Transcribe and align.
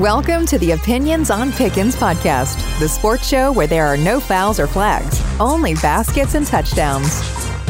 Welcome 0.00 0.46
to 0.46 0.58
the 0.58 0.70
Opinions 0.70 1.28
on 1.30 1.52
Pickens 1.52 1.94
podcast, 1.94 2.56
the 2.78 2.88
sports 2.88 3.28
show 3.28 3.52
where 3.52 3.66
there 3.66 3.84
are 3.84 3.98
no 3.98 4.18
fouls 4.18 4.58
or 4.58 4.66
flags, 4.66 5.22
only 5.38 5.74
baskets 5.74 6.34
and 6.34 6.46
touchdowns. 6.46 7.20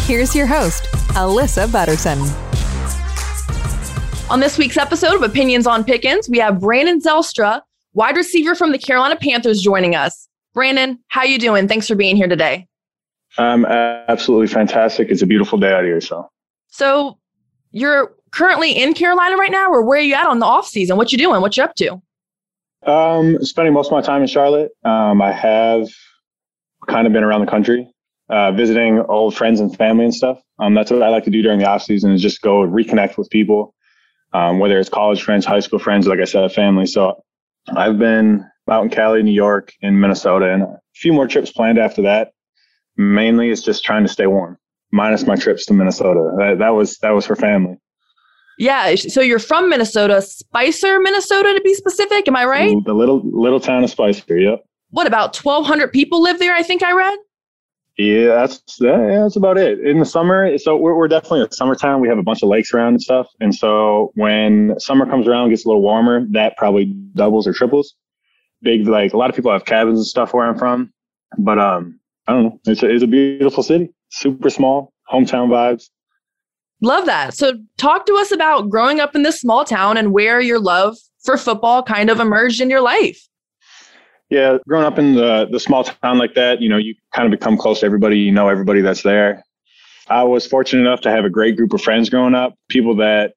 Here's 0.07 0.33
your 0.33 0.47
host, 0.47 0.85
Alyssa 1.15 1.73
Butterson. 1.73 2.21
On 4.31 4.39
this 4.39 4.59
week's 4.59 4.77
episode 4.77 5.17
of 5.17 5.25
Opinions 5.25 5.67
on 5.67 5.83
Pickens, 5.83 6.29
we 6.29 6.39
have 6.39 6.61
Brandon 6.61 7.01
Zylstra, 7.01 7.63
wide 7.95 8.17
receiver 8.17 8.55
from 8.55 8.71
the 8.71 8.79
Carolina 8.79 9.17
Panthers, 9.17 9.61
joining 9.61 9.97
us. 9.97 10.29
Brandon, 10.55 11.01
how 11.09 11.25
you 11.25 11.37
doing? 11.37 11.67
Thanks 11.67 11.89
for 11.89 11.97
being 11.97 12.15
here 12.15 12.29
today. 12.29 12.69
I'm 13.39 13.67
absolutely 13.67 14.47
fantastic. 14.47 15.11
It's 15.11 15.23
a 15.23 15.27
beautiful 15.27 15.59
day 15.59 15.73
out 15.73 15.83
here. 15.83 16.01
So, 16.01 16.31
so 16.69 17.19
you're 17.73 18.15
currently 18.31 18.71
in 18.71 18.95
Carolina 18.95 19.37
right 19.37 19.51
now, 19.51 19.69
or 19.69 19.83
where 19.85 19.99
are 19.99 20.03
you 20.03 20.15
at 20.15 20.27
on 20.27 20.39
the 20.39 20.47
off 20.47 20.69
season? 20.69 20.97
What 20.97 21.11
you 21.11 21.19
doing? 21.19 21.41
What 21.41 21.57
you 21.57 21.65
up 21.65 21.75
to? 21.75 22.01
Um, 22.87 23.45
spending 23.45 23.75
most 23.75 23.89
of 23.89 23.93
my 23.93 24.01
time 24.01 24.23
in 24.23 24.29
Charlotte. 24.29 24.71
Um, 24.85 25.21
I 25.21 25.33
have 25.33 25.89
kind 26.89 27.07
of 27.07 27.13
been 27.13 27.23
around 27.25 27.43
the 27.43 27.51
country, 27.51 27.89
uh, 28.29 28.53
visiting 28.53 29.01
old 29.01 29.37
friends 29.37 29.61
and 29.61 29.75
family 29.77 30.05
and 30.05 30.15
stuff. 30.15 30.41
Um, 30.59 30.75
that's 30.75 30.91
what 30.91 31.03
I 31.03 31.09
like 31.09 31.25
to 31.25 31.31
do 31.31 31.43
during 31.43 31.59
the 31.59 31.69
off 31.69 31.83
season 31.83 32.13
is 32.13 32.23
just 32.23 32.41
go 32.41 32.61
reconnect 32.67 33.19
with 33.19 33.29
people, 33.31 33.75
um, 34.33 34.59
whether 34.59 34.79
it's 34.79 34.89
college 34.89 35.23
friends, 35.23 35.45
high 35.45 35.61
school 35.61 35.79
friends, 35.79 36.07
like 36.07 36.21
I 36.21 36.25
said, 36.25 36.51
family. 36.53 36.87
So 36.87 37.23
I've 37.69 37.99
been 37.99 38.45
out 38.71 38.85
in 38.85 38.91
Cali, 38.91 39.23
New 39.23 39.33
York, 39.33 39.73
in 39.83 40.01
Minnesota, 40.01 40.53
and 40.53 40.63
a 40.63 40.81
few 40.95 41.13
more 41.13 41.27
trips 41.27 41.51
planned 41.51 41.79
after 41.79 42.03
that. 42.03 42.33
Mainly, 42.97 43.51
it's 43.51 43.63
just 43.63 43.85
trying 43.85 44.05
to 44.05 44.09
stay 44.09 44.27
warm, 44.27 44.59
minus 44.93 45.27
my 45.27 45.37
trips 45.37 45.67
to 45.67 45.75
Minnesota. 45.75 46.35
That, 46.39 46.59
that 46.61 46.71
was 46.71 46.99
that 46.99 47.11
was 47.11 47.27
for 47.27 47.37
family. 47.37 47.77
Yeah. 48.61 48.95
So 48.95 49.23
you're 49.23 49.39
from 49.39 49.71
Minnesota, 49.71 50.21
Spicer, 50.21 51.01
Minnesota, 51.01 51.55
to 51.55 51.61
be 51.63 51.73
specific. 51.73 52.29
Am 52.29 52.37
I 52.37 52.45
right? 52.45 52.77
The 52.85 52.93
little 52.93 53.23
little 53.25 53.59
town 53.59 53.83
of 53.83 53.91
Spicer. 53.91 54.39
Yep. 54.39 54.63
What 54.91 55.07
about 55.07 55.35
1,200 55.35 55.91
people 55.93 56.21
live 56.21 56.39
there? 56.39 56.55
I 56.55 56.63
think 56.63 56.83
I 56.83 56.93
read. 56.93 57.19
Yeah, 57.97 58.35
that's 58.35 58.63
yeah, 58.79 59.23
that's 59.23 59.37
about 59.37 59.57
it. 59.57 59.81
In 59.81 59.99
the 59.99 60.05
summer, 60.05 60.59
so 60.59 60.77
we're, 60.77 60.95
we're 60.95 61.09
definitely 61.09 61.43
a 61.43 61.53
summer 61.53 61.75
town. 61.75 62.03
We 62.03 62.09
have 62.09 62.19
a 62.19 62.23
bunch 62.23 62.43
of 62.43 62.51
lakes 62.51 62.75
around 62.75 62.95
and 62.95 63.03
stuff, 63.03 63.29
and 63.41 63.55
so 63.55 64.13
when 64.15 64.79
summer 64.79 65.07
comes 65.07 65.27
around, 65.27 65.45
and 65.45 65.53
gets 65.53 65.65
a 65.65 65.69
little 65.69 65.83
warmer, 65.83 66.27
that 66.33 66.57
probably 66.59 66.87
doubles 67.15 67.47
or 67.47 67.55
triples. 67.55 67.95
Big 68.63 68.87
like 68.87 69.15
a 69.15 69.17
lot 69.17 69.31
of 69.31 69.37
people 69.37 69.51
have 69.53 69.65
cabins 69.65 69.99
and 69.99 70.07
stuff 70.07 70.35
where 70.35 70.47
I'm 70.47 70.59
from, 70.59 70.93
but 71.39 71.59
um, 71.59 71.99
I 72.27 72.33
don't 72.33 72.45
know. 72.45 72.61
It's 72.67 72.83
a, 72.83 72.91
it's 72.91 73.03
a 73.03 73.07
beautiful 73.07 73.63
city, 73.63 73.91
super 74.11 74.51
small, 74.51 74.93
hometown 75.11 75.49
vibes. 75.49 75.89
Love 76.81 77.07
that. 77.07 77.35
So, 77.35 77.55
talk 77.77 78.07
to 78.07 78.15
us 78.15 78.33
about 78.33 78.71
growing 78.71 79.01
up 79.01 79.15
in 79.15 79.23
this 79.23 79.41
small 79.41 79.65
town 79.65 79.97
and 79.97 80.13
where 80.13 80.41
your 80.41 80.59
love 80.59 80.97
for 81.23 81.37
football 81.37 81.83
kind 81.83 82.11
of 82.11 82.21
emerged 82.21 82.61
in 82.61 82.71
your 82.71 82.81
life. 82.81 83.21
Yeah, 84.31 84.59
growing 84.67 84.87
up 84.87 84.99
in 84.99 85.15
the 85.15 85.49
the 85.51 85.61
small 85.61 85.85
town 85.85 86.19
like 86.19 86.35
that, 86.35 86.61
you 86.61 86.69
know, 86.69 86.79
you 86.79 86.95
kind 87.15 87.27
of 87.27 87.39
become 87.39 87.57
close 87.57 87.81
to 87.81 87.87
everybody. 87.87 88.19
You 88.19 88.33
know 88.33 88.49
everybody 88.49 88.81
that's 88.81 89.03
there. 89.03 89.45
I 90.09 90.23
was 90.25 90.47
fortunate 90.47 90.83
enough 90.83 91.01
to 91.03 91.11
have 91.11 91.25
a 91.25 91.31
great 91.31 91.57
group 91.57 91.73
of 91.73 91.83
friends 91.83 92.09
growing 92.09 92.35
up. 92.35 92.55
People 92.69 92.97
that, 92.97 93.35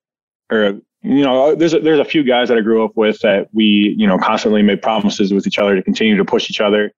or 0.52 0.80
you 1.02 1.24
know, 1.24 1.54
there's 1.54 1.74
a, 1.74 1.80
there's 1.80 2.00
a 2.00 2.06
few 2.06 2.24
guys 2.24 2.48
that 2.48 2.58
I 2.58 2.62
grew 2.62 2.86
up 2.86 2.96
with 2.96 3.20
that 3.20 3.50
we, 3.52 3.94
you 3.98 4.08
know, 4.08 4.18
constantly 4.18 4.62
made 4.62 4.82
promises 4.82 5.34
with 5.34 5.46
each 5.46 5.60
other 5.60 5.76
to 5.76 5.84
continue 5.84 6.16
to 6.16 6.26
push 6.26 6.50
each 6.50 6.62
other 6.62 6.92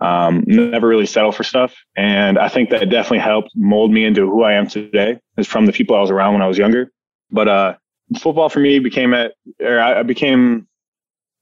um, 0.00 0.44
never 0.46 0.86
really 0.86 1.06
settle 1.06 1.32
for 1.32 1.42
stuff. 1.44 1.74
And 1.96 2.38
I 2.38 2.48
think 2.48 2.70
that 2.70 2.88
definitely 2.90 3.20
helped 3.20 3.50
mold 3.54 3.90
me 3.92 4.04
into 4.04 4.22
who 4.22 4.42
I 4.42 4.54
am 4.54 4.66
today 4.66 5.18
is 5.36 5.46
from 5.46 5.66
the 5.66 5.72
people 5.72 5.96
I 5.96 6.00
was 6.00 6.10
around 6.10 6.34
when 6.34 6.42
I 6.42 6.48
was 6.48 6.58
younger. 6.58 6.90
But, 7.30 7.48
uh, 7.48 7.74
football 8.18 8.48
for 8.48 8.60
me 8.60 8.78
became 8.78 9.14
at, 9.14 9.32
or 9.60 9.80
I 9.80 10.02
became, 10.02 10.68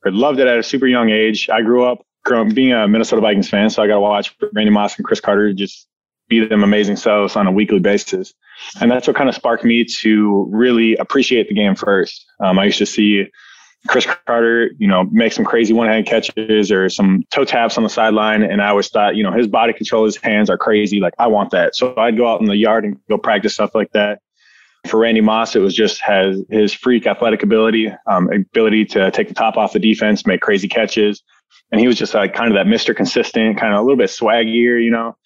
or 0.05 0.13
loved 0.13 0.39
it 0.39 0.47
at 0.47 0.59
a 0.59 0.63
super 0.63 0.87
young 0.87 1.11
age. 1.11 1.49
I 1.51 1.63
grew 1.63 1.85
up 1.85 2.07
growing, 2.25 2.55
being 2.55 2.73
a 2.73 2.89
Minnesota 2.89 3.21
Vikings 3.21 3.49
fan. 3.49 3.71
So 3.71 3.83
I 3.83 3.87
got 3.87 3.95
to 3.95 4.01
watch 4.01 4.35
Randy 4.53 4.71
Moss 4.71 4.97
and 4.97 5.05
Cris 5.05 5.21
Carter 5.21 5.53
just 5.53 5.87
be 6.29 6.47
them 6.47 6.65
amazing 6.65 6.97
selves 6.97 7.37
on 7.37 7.47
a 7.47 7.53
weekly 7.53 7.81
basis. 7.81 8.33
And 8.81 8.91
that's 8.91 9.07
what 9.07 9.17
kind 9.17 9.29
of 9.29 9.35
sparked 9.35 9.65
me 9.65 9.85
to 10.01 10.49
really 10.51 10.97
appreciate 10.97 11.49
the 11.49 11.55
game 11.55 11.75
first. 11.75 12.25
Um, 12.41 12.59
I 12.59 12.65
used 12.65 12.79
to 12.79 12.87
see 12.87 13.27
Cris 13.87 14.07
Carter, 14.27 14.71
you 14.79 14.89
know, 14.89 15.05
make 15.05 15.33
some 15.33 15.45
crazy 15.45 15.75
one 15.75 15.89
hand 15.89 16.07
catches 16.07 16.73
or 16.73 16.89
some 16.89 17.23
toe 17.31 17.45
taps 17.45 17.77
on 17.77 17.85
the 17.85 17.91
sideline. 17.91 18.43
And 18.43 18.63
I 18.63 18.69
always 18.69 18.89
thought, 18.89 19.15
you 19.15 19.23
know, 19.23 19.33
his 19.33 19.47
body 19.47 19.73
control, 19.75 20.07
his 20.07 20.17
hands 20.17 20.49
are 20.49 20.57
crazy. 20.57 21.01
Like, 21.01 21.13
I 21.19 21.27
want 21.27 21.51
that. 21.51 21.77
So 21.77 21.95
I'd 21.97 22.17
go 22.17 22.27
out 22.27 22.41
in 22.41 22.47
the 22.47 22.57
yard 22.57 22.85
and 22.85 22.99
go 23.11 23.19
practice 23.19 23.55
stuff 23.55 23.75
like 23.75 23.93
that. 23.93 24.21
For 24.87 24.99
Randy 25.01 25.21
Moss, 25.21 25.57
it 25.57 25.61
was 25.61 25.75
just 25.75 26.01
has 26.03 26.43
his 26.51 26.73
freak 26.73 27.07
athletic 27.07 27.43
ability, 27.43 27.91
um, 28.07 28.31
ability 28.31 28.85
to 28.87 29.11
take 29.11 29.29
the 29.29 29.35
top 29.35 29.57
off 29.57 29.73
the 29.73 29.79
defense, 29.79 30.27
make 30.27 30.41
crazy 30.41 30.69
catches. 30.69 31.23
And 31.71 31.81
he 31.81 31.87
was 31.87 31.97
just 31.97 32.15
like 32.15 32.35
kind 32.35 32.49
of 32.49 32.55
that 32.55 32.71
Mr. 32.71 32.95
Consistent, 32.95 33.59
kind 33.59 33.73
of 33.73 33.81
a 33.81 33.83
little 33.83 33.97
bit 33.97 34.11
swaggier, 34.11 34.83
you 34.83 34.91
know. 34.91 35.17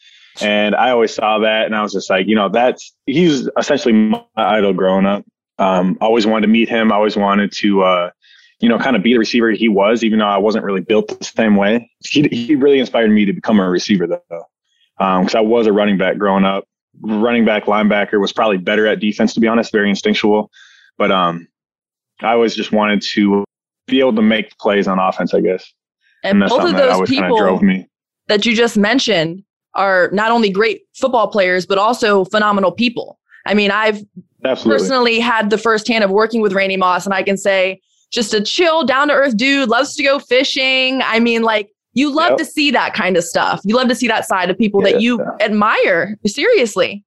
And 0.41 0.75
I 0.75 0.91
always 0.91 1.15
saw 1.15 1.41
that 1.41 1.67
and 1.67 1.75
I 1.75 1.83
was 1.83 1.93
just 1.93 2.11
like, 2.11 2.27
you 2.27 2.37
know, 2.37 2.49
that's 2.49 2.95
he's 3.07 3.49
essentially 3.57 3.93
my 3.93 4.23
idol 4.37 4.73
growing 4.73 5.07
up. 5.07 5.25
Um, 5.59 5.99
always 6.01 6.27
wanted 6.27 6.47
to 6.47 6.53
meet 6.53 6.69
him. 6.69 6.93
Always 6.93 7.17
wanted 7.17 7.51
to 7.59 7.83
uh, 7.83 8.11
you 8.61 8.69
know, 8.69 8.79
kind 8.79 8.97
of 8.97 9.03
be 9.03 9.13
the 9.13 9.19
receiver 9.19 9.51
he 9.51 9.69
was, 9.69 10.03
even 10.03 10.19
though 10.19 10.27
I 10.27 10.39
wasn't 10.39 10.65
really 10.65 10.81
built 10.81 11.17
the 11.19 11.25
same 11.25 11.57
way. 11.57 11.91
He, 12.01 12.23
he 12.29 12.55
really 12.57 12.81
inspired 12.81 13.11
me 13.11 13.25
to 13.25 13.33
become 13.33 13.61
a 13.61 13.69
receiver 13.69 14.07
though. 14.07 14.45
Um, 14.99 15.25
cause 15.25 15.35
I 15.35 15.41
was 15.41 15.67
a 15.67 15.73
running 15.73 15.97
back 15.97 16.19
growing 16.19 16.45
up. 16.45 16.65
Running 17.01 17.45
back, 17.45 17.67
linebacker 17.67 18.21
was 18.21 18.33
probably 18.33 18.59
better 18.59 18.87
at 18.89 18.99
defense, 18.99 19.35
to 19.35 19.41
be 19.41 19.47
honest, 19.47 19.71
very 19.71 19.89
instinctual. 19.89 20.51
But, 20.97 21.13
um, 21.13 21.47
I 22.21 22.33
always 22.33 22.57
just 22.57 22.73
wanted 22.73 23.03
to 23.13 23.45
be 23.87 24.01
able 24.01 24.17
to 24.17 24.23
make 24.23 24.57
plays 24.59 24.89
on 24.89 24.99
offense, 24.99 25.33
I 25.35 25.41
guess. 25.41 25.73
And, 26.25 26.43
and 26.43 26.51
both 26.51 26.71
of 26.71 26.77
those 26.77 27.09
people 27.09 27.39
drove 27.39 27.63
me. 27.63 27.87
that 28.27 28.45
you 28.45 28.57
just 28.57 28.77
mentioned 28.77 29.45
are 29.75 30.11
not 30.13 30.33
only 30.33 30.51
great 30.51 30.83
football 30.95 31.29
players, 31.29 31.65
but 31.65 31.79
also 31.79 32.25
phenomenal 32.25 32.73
people. 32.73 33.21
I 33.47 33.55
mean, 33.55 33.71
I've 33.71 34.03
Absolutely. 34.45 34.79
personally 34.79 35.21
had 35.21 35.51
the 35.51 35.59
firsthand 35.59 36.03
of 36.03 36.11
working 36.11 36.41
with 36.41 36.53
Randy 36.53 36.77
Moss, 36.77 37.05
and 37.05 37.15
I 37.15 37.23
can 37.23 37.37
say 37.37 37.81
just 38.11 38.35
a 38.35 38.41
chill, 38.41 38.85
down 38.85 39.09
to 39.09 39.15
earth 39.15 39.37
dude, 39.37 39.69
loves 39.69 39.95
to 39.97 40.03
go 40.03 40.19
fishing. 40.19 41.01
I 41.03 41.21
mean, 41.21 41.43
like, 41.43 41.71
you 41.95 42.15
love 42.15 42.31
yep. 42.31 42.39
to 42.39 42.45
see 42.45 42.71
that 42.71 42.95
kind 42.95 43.17
of 43.17 43.25
stuff. 43.25 43.61
You 43.65 43.75
love 43.75 43.89
to 43.89 43.95
see 43.95 44.07
that 44.09 44.27
side 44.27 44.51
of 44.51 44.59
people 44.59 44.85
yeah, 44.85 44.93
that 44.93 45.01
you 45.03 45.19
yeah. 45.19 45.45
admire. 45.45 46.17
Seriously. 46.27 47.05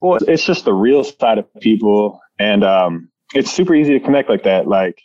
Well, 0.00 0.18
it's 0.28 0.44
just 0.44 0.64
the 0.64 0.74
real 0.74 1.02
side 1.02 1.38
of 1.38 1.46
people. 1.60 2.20
And 2.38 2.62
um, 2.62 3.10
it's 3.34 3.50
super 3.50 3.74
easy 3.74 3.98
to 3.98 4.04
connect 4.04 4.28
like 4.28 4.42
that. 4.42 4.68
Like, 4.68 5.00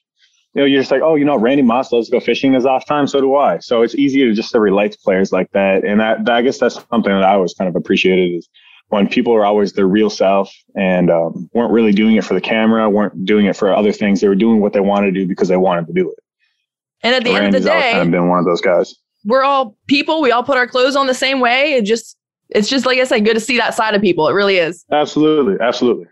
you 0.54 0.62
know, 0.62 0.66
you're 0.66 0.82
just 0.82 0.92
like, 0.92 1.02
oh, 1.02 1.16
you 1.16 1.26
know, 1.26 1.38
Randy 1.38 1.64
Moss 1.64 1.92
loves 1.92 2.08
to 2.08 2.12
go 2.12 2.20
fishing 2.20 2.54
his 2.54 2.66
off 2.66 2.86
time. 2.86 3.08
So 3.08 3.22
do 3.22 3.36
I. 3.36 3.60
So 3.60 3.82
it's 3.82 3.96
easy 3.96 4.20
to 4.24 4.34
just 4.34 4.52
to 4.52 4.60
relate 4.60 4.92
to 4.92 4.98
players 5.00 5.32
like 5.32 5.50
that. 5.54 5.84
And 5.84 6.00
that, 6.00 6.30
I 6.30 6.42
guess 6.42 6.60
that's 6.60 6.76
something 6.76 7.12
that 7.12 7.24
I 7.24 7.34
always 7.34 7.54
kind 7.54 7.70
of 7.70 7.76
appreciated 7.76 8.36
is 8.36 8.50
when 8.90 9.08
people 9.08 9.34
are 9.34 9.46
always 9.46 9.74
their 9.74 9.88
real 9.88 10.10
self 10.10 10.54
and 10.76 11.10
um, 11.10 11.50
weren't 11.54 11.72
really 11.72 11.92
doing 11.92 12.16
it 12.16 12.24
for 12.24 12.34
the 12.34 12.42
camera, 12.42 12.90
weren't 12.90 13.26
doing 13.26 13.48
it 13.48 13.56
for 13.56 13.74
other 13.74 13.92
things. 13.92 14.22
They 14.22 14.28
were 14.28 14.36
doing 14.36 14.62
what 14.62 14.74
they 14.74 14.80
wanted 14.80 15.14
to 15.14 15.20
do 15.22 15.28
because 15.28 15.48
they 15.48 15.58
wanted 15.58 15.88
to 15.88 15.94
do 15.94 16.12
it. 16.12 16.20
And 17.02 17.16
at 17.16 17.24
the 17.24 17.32
end 17.32 17.56
of 17.56 17.64
the 17.64 17.68
day, 17.68 17.92
kind 17.94 18.08
of 18.08 18.12
been 18.12 18.30
one 18.30 18.40
of 18.40 18.46
those 18.46 18.62
guys. 18.62 18.96
We're 19.26 19.44
all 19.44 19.76
people. 19.88 20.22
We 20.22 20.32
all 20.32 20.44
put 20.44 20.58
our 20.58 20.68
clothes 20.68 20.96
on 20.96 21.08
the 21.08 21.14
same 21.14 21.40
way. 21.40 21.74
It 21.74 21.86
just, 21.86 22.18
it's 22.50 22.70
just 22.70 22.86
like 22.86 23.00
I 23.00 23.04
said, 23.04 23.26
good 23.26 23.34
to 23.34 23.40
see 23.40 23.58
that 23.58 23.74
side 23.74 23.96
of 23.96 24.02
people. 24.02 24.28
It 24.28 24.34
really 24.34 24.58
is. 24.58 24.86
Absolutely, 24.92 25.56
absolutely. 25.60 26.06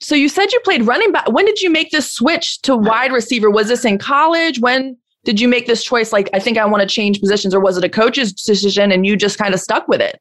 So 0.00 0.14
you 0.14 0.28
said 0.28 0.52
you 0.52 0.60
played 0.60 0.86
running 0.86 1.10
back. 1.10 1.30
When 1.32 1.44
did 1.44 1.60
you 1.60 1.70
make 1.70 1.90
this 1.90 2.10
switch 2.10 2.62
to 2.62 2.76
wide 2.76 3.12
receiver? 3.12 3.50
Was 3.50 3.68
this 3.68 3.84
in 3.84 3.98
college? 3.98 4.60
When 4.60 4.96
did 5.24 5.40
you 5.40 5.48
make 5.48 5.66
this 5.66 5.82
choice? 5.82 6.12
Like, 6.12 6.30
I 6.32 6.38
think 6.38 6.56
I 6.56 6.64
want 6.64 6.82
to 6.82 6.88
change 6.88 7.20
positions, 7.20 7.52
or 7.52 7.60
was 7.60 7.76
it 7.76 7.84
a 7.84 7.88
coach's 7.88 8.32
decision 8.32 8.92
and 8.92 9.04
you 9.04 9.16
just 9.16 9.38
kind 9.38 9.52
of 9.52 9.60
stuck 9.60 9.88
with 9.88 10.00
it? 10.00 10.20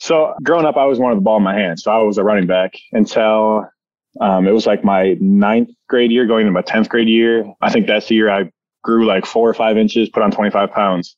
So 0.00 0.34
growing 0.42 0.64
up, 0.64 0.76
I 0.76 0.86
was 0.86 0.98
one 0.98 1.12
of 1.12 1.18
the 1.18 1.22
ball 1.22 1.36
in 1.36 1.42
my 1.42 1.54
hand. 1.54 1.78
So 1.78 1.92
I 1.92 1.98
was 1.98 2.16
a 2.16 2.24
running 2.24 2.46
back 2.46 2.72
until 2.92 3.68
um, 4.20 4.48
it 4.48 4.52
was 4.52 4.66
like 4.66 4.82
my 4.82 5.16
ninth 5.20 5.68
grade 5.88 6.10
year, 6.10 6.26
going 6.26 6.46
into 6.46 6.52
my 6.52 6.62
10th 6.62 6.88
grade 6.88 7.08
year. 7.08 7.44
I 7.60 7.70
think 7.70 7.86
that's 7.86 8.08
the 8.08 8.14
year 8.14 8.30
I 8.30 8.50
grew 8.82 9.06
like 9.06 9.26
four 9.26 9.48
or 9.48 9.54
five 9.54 9.76
inches, 9.76 10.08
put 10.08 10.22
on 10.22 10.30
25 10.30 10.70
pounds. 10.70 11.16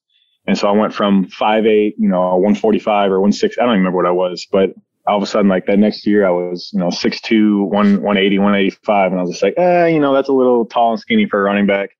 And 0.48 0.58
so 0.58 0.68
I 0.68 0.72
went 0.72 0.92
from 0.92 1.28
five 1.28 1.64
eight, 1.64 1.94
you 1.96 2.08
know, 2.08 2.22
145 2.34 3.12
or 3.12 3.20
160. 3.20 3.60
I 3.60 3.64
don't 3.64 3.74
remember 3.74 3.96
what 3.96 4.06
I 4.06 4.10
was, 4.10 4.46
but 4.50 4.70
all 5.06 5.16
of 5.16 5.22
a 5.22 5.26
sudden, 5.26 5.48
like 5.48 5.66
that 5.66 5.78
next 5.78 6.04
year, 6.04 6.26
I 6.26 6.30
was, 6.30 6.70
you 6.72 6.80
know, 6.80 6.88
6'2, 6.88 7.68
180, 7.68 8.38
185. 8.38 9.12
And 9.12 9.20
I 9.20 9.22
was 9.22 9.30
just 9.30 9.42
like, 9.44 9.54
eh, 9.56 9.86
you 9.86 10.00
know, 10.00 10.12
that's 10.12 10.28
a 10.28 10.32
little 10.32 10.66
tall 10.66 10.90
and 10.90 11.00
skinny 11.00 11.26
for 11.26 11.40
a 11.40 11.44
running 11.44 11.66
back. 11.66 11.90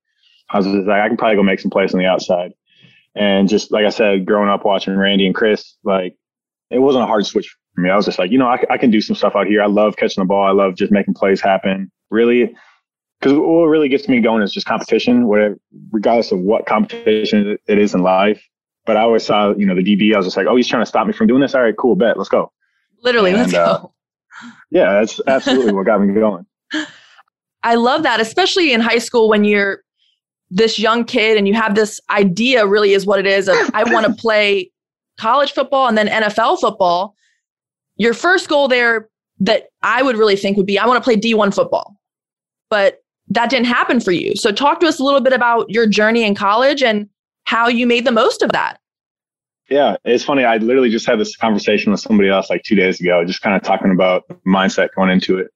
I 0.51 0.57
was 0.57 0.67
just 0.67 0.89
like, 0.89 1.01
I 1.01 1.07
can 1.07 1.17
probably 1.17 1.37
go 1.37 1.45
make 1.45 1.61
some 1.61 1.71
plays 1.71 1.95
on 1.95 2.01
the 2.01 2.07
outside. 2.07 2.53
And 3.15 3.49
just 3.49 3.71
like 3.71 3.85
I 3.85 3.91
said, 3.91 4.27
growing 4.27 4.49
up 4.49 4.65
watching 4.65 4.97
Randy 4.97 5.27
and 5.27 5.35
Cris, 5.35 5.77
like 5.85 6.17
it 6.73 6.79
wasn't 6.79 7.05
a 7.05 7.07
hard 7.07 7.27
switch 7.27 7.55
for 7.75 7.81
me. 7.81 7.91
I 7.91 7.97
was 7.97 8.07
just 8.07 8.19
like, 8.19 8.31
you 8.31 8.39
know, 8.39 8.47
I, 8.47 8.59
I 8.71 8.79
can 8.79 8.91
do 8.91 9.01
some 9.01 9.17
stuff 9.17 9.37
out 9.37 9.47
here. 9.47 9.63
I 9.63 9.67
love 9.67 9.97
catching 9.97 10.23
the 10.23 10.27
ball. 10.27 10.45
I 10.45 10.53
love 10.53 10.75
just 10.77 10.93
making 10.93 11.15
plays 11.15 11.41
happen. 11.41 11.91
Really, 12.11 12.55
because 13.21 13.39
what 13.39 13.65
really 13.65 13.89
gets 13.89 14.09
me 14.09 14.21
going 14.21 14.43
is 14.43 14.53
just 14.53 14.67
competition, 14.67 15.27
whatever, 15.29 15.57
regardless 15.93 16.33
of 16.33 16.41
what 16.41 16.67
competition 16.67 17.57
it 17.67 17.79
is 17.79 17.95
in 17.95 18.03
life. 18.03 18.43
But 18.85 18.97
I 18.97 19.03
always 19.03 19.25
saw, 19.25 19.55
you 19.55 19.65
know, 19.65 19.77
the 19.77 19.83
DB. 19.83 20.13
I 20.13 20.17
was 20.17 20.27
just 20.27 20.37
like, 20.37 20.47
oh, 20.47 20.57
he's 20.57 20.67
trying 20.67 20.83
to 20.83 20.87
stop 20.87 21.07
me 21.07 21.13
from 21.13 21.29
doing 21.29 21.41
this. 21.41 21.55
All 21.55 21.63
right, 21.63 21.77
cool, 21.77 21.95
bet, 21.95 22.19
let's 22.19 22.29
go. 22.29 22.53
Literally, 23.03 23.31
and, 23.31 23.41
let's 23.41 23.55
uh, 23.55 23.79
go. 23.79 23.95
yeah, 24.71 24.93
that's 24.93 25.21
absolutely 25.27 25.73
what 25.73 25.87
got 25.87 26.01
me 26.01 26.13
going. 26.13 26.45
I 27.63 27.77
love 27.77 28.03
that, 28.03 28.21
especially 28.21 28.73
in 28.73 28.81
high 28.81 28.99
school 28.99 29.29
when 29.29 29.45
you're 29.45 29.83
this 30.51 30.79
young 30.79 31.05
kid 31.05 31.39
and 31.39 31.49
you 31.49 31.55
have 31.55 31.75
this 31.75 32.01
idea 32.11 32.67
really 32.67 32.93
is 32.93 33.07
what 33.07 33.19
it 33.19 33.27
is 33.27 33.49
of 33.49 33.57
I 33.73 33.85
want 33.85 34.07
to 34.07 34.13
play 34.21 34.71
college 35.19 35.53
football 35.53 35.89
and 35.89 35.97
then 35.97 36.09
NFL 36.09 36.61
football. 36.61 37.15
Your 37.97 38.15
first 38.15 38.49
goal 38.49 38.69
there 38.69 39.09
that 39.41 39.69
I 39.83 40.03
would 40.03 40.17
really 40.17 40.37
think 40.37 40.57
would 40.57 40.67
be 40.67 40.79
I 40.79 40.87
want 40.87 41.03
to 41.03 41.05
play 41.05 41.17
D1 41.17 41.55
football. 41.55 41.97
But 42.71 43.03
that 43.29 43.51
didn't 43.51 43.67
happen 43.67 44.01
for 44.01 44.13
you. 44.13 44.35
So 44.37 44.53
talk 44.53 44.81
to 44.81 44.87
us 44.87 44.99
a 44.99 45.05
little 45.05 45.21
bit 45.21 45.33
about 45.33 45.69
your 45.71 45.87
journey 45.87 46.25
in 46.25 46.35
college 46.35 46.83
and 46.83 47.09
how 47.45 47.69
you 47.69 47.87
made 47.87 48.07
the 48.07 48.13
most 48.13 48.43
of 48.43 48.53
that. 48.53 48.79
Yeah, 49.71 49.97
it's 50.05 50.25
funny. 50.25 50.45
I 50.45 50.59
literally 50.59 50.91
just 50.91 51.07
had 51.07 51.19
this 51.19 51.35
conversation 51.37 51.93
with 51.93 52.01
somebody 52.01 52.29
else 52.29 52.51
like 52.51 52.63
two 52.63 52.75
days 52.75 53.01
ago, 53.01 53.25
just 53.25 53.41
kind 53.41 53.57
of 53.57 53.63
talking 53.63 53.91
about 53.91 54.25
mindset 54.47 54.91
going 54.95 55.09
into 55.09 55.39
it. 55.39 55.49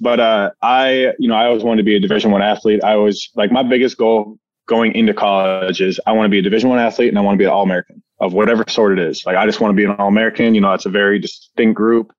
But 0.00 0.20
uh, 0.20 0.50
I, 0.62 1.14
you 1.18 1.28
know, 1.28 1.34
I 1.34 1.46
always 1.46 1.64
wanted 1.64 1.78
to 1.78 1.84
be 1.84 1.96
a 1.96 2.00
Division 2.00 2.30
One 2.30 2.42
athlete. 2.42 2.84
I 2.84 2.96
was 2.96 3.28
like 3.34 3.50
my 3.50 3.62
biggest 3.62 3.96
goal 3.96 4.38
going 4.68 4.94
into 4.94 5.14
college 5.14 5.80
is 5.80 6.00
I 6.06 6.12
want 6.12 6.26
to 6.26 6.30
be 6.30 6.38
a 6.38 6.42
Division 6.42 6.68
One 6.68 6.78
athlete 6.78 7.08
and 7.08 7.18
I 7.18 7.22
want 7.22 7.34
to 7.34 7.38
be 7.38 7.44
an 7.44 7.50
All 7.50 7.62
American 7.62 8.02
of 8.20 8.32
whatever 8.32 8.64
sort 8.68 8.98
it 8.98 8.98
is. 8.98 9.24
Like 9.26 9.36
I 9.36 9.46
just 9.46 9.60
want 9.60 9.72
to 9.72 9.76
be 9.76 9.84
an 9.84 9.90
All 9.92 10.08
American. 10.08 10.54
You 10.54 10.60
know, 10.60 10.72
it's 10.72 10.86
a 10.86 10.90
very 10.90 11.18
distinct 11.18 11.74
group. 11.74 12.12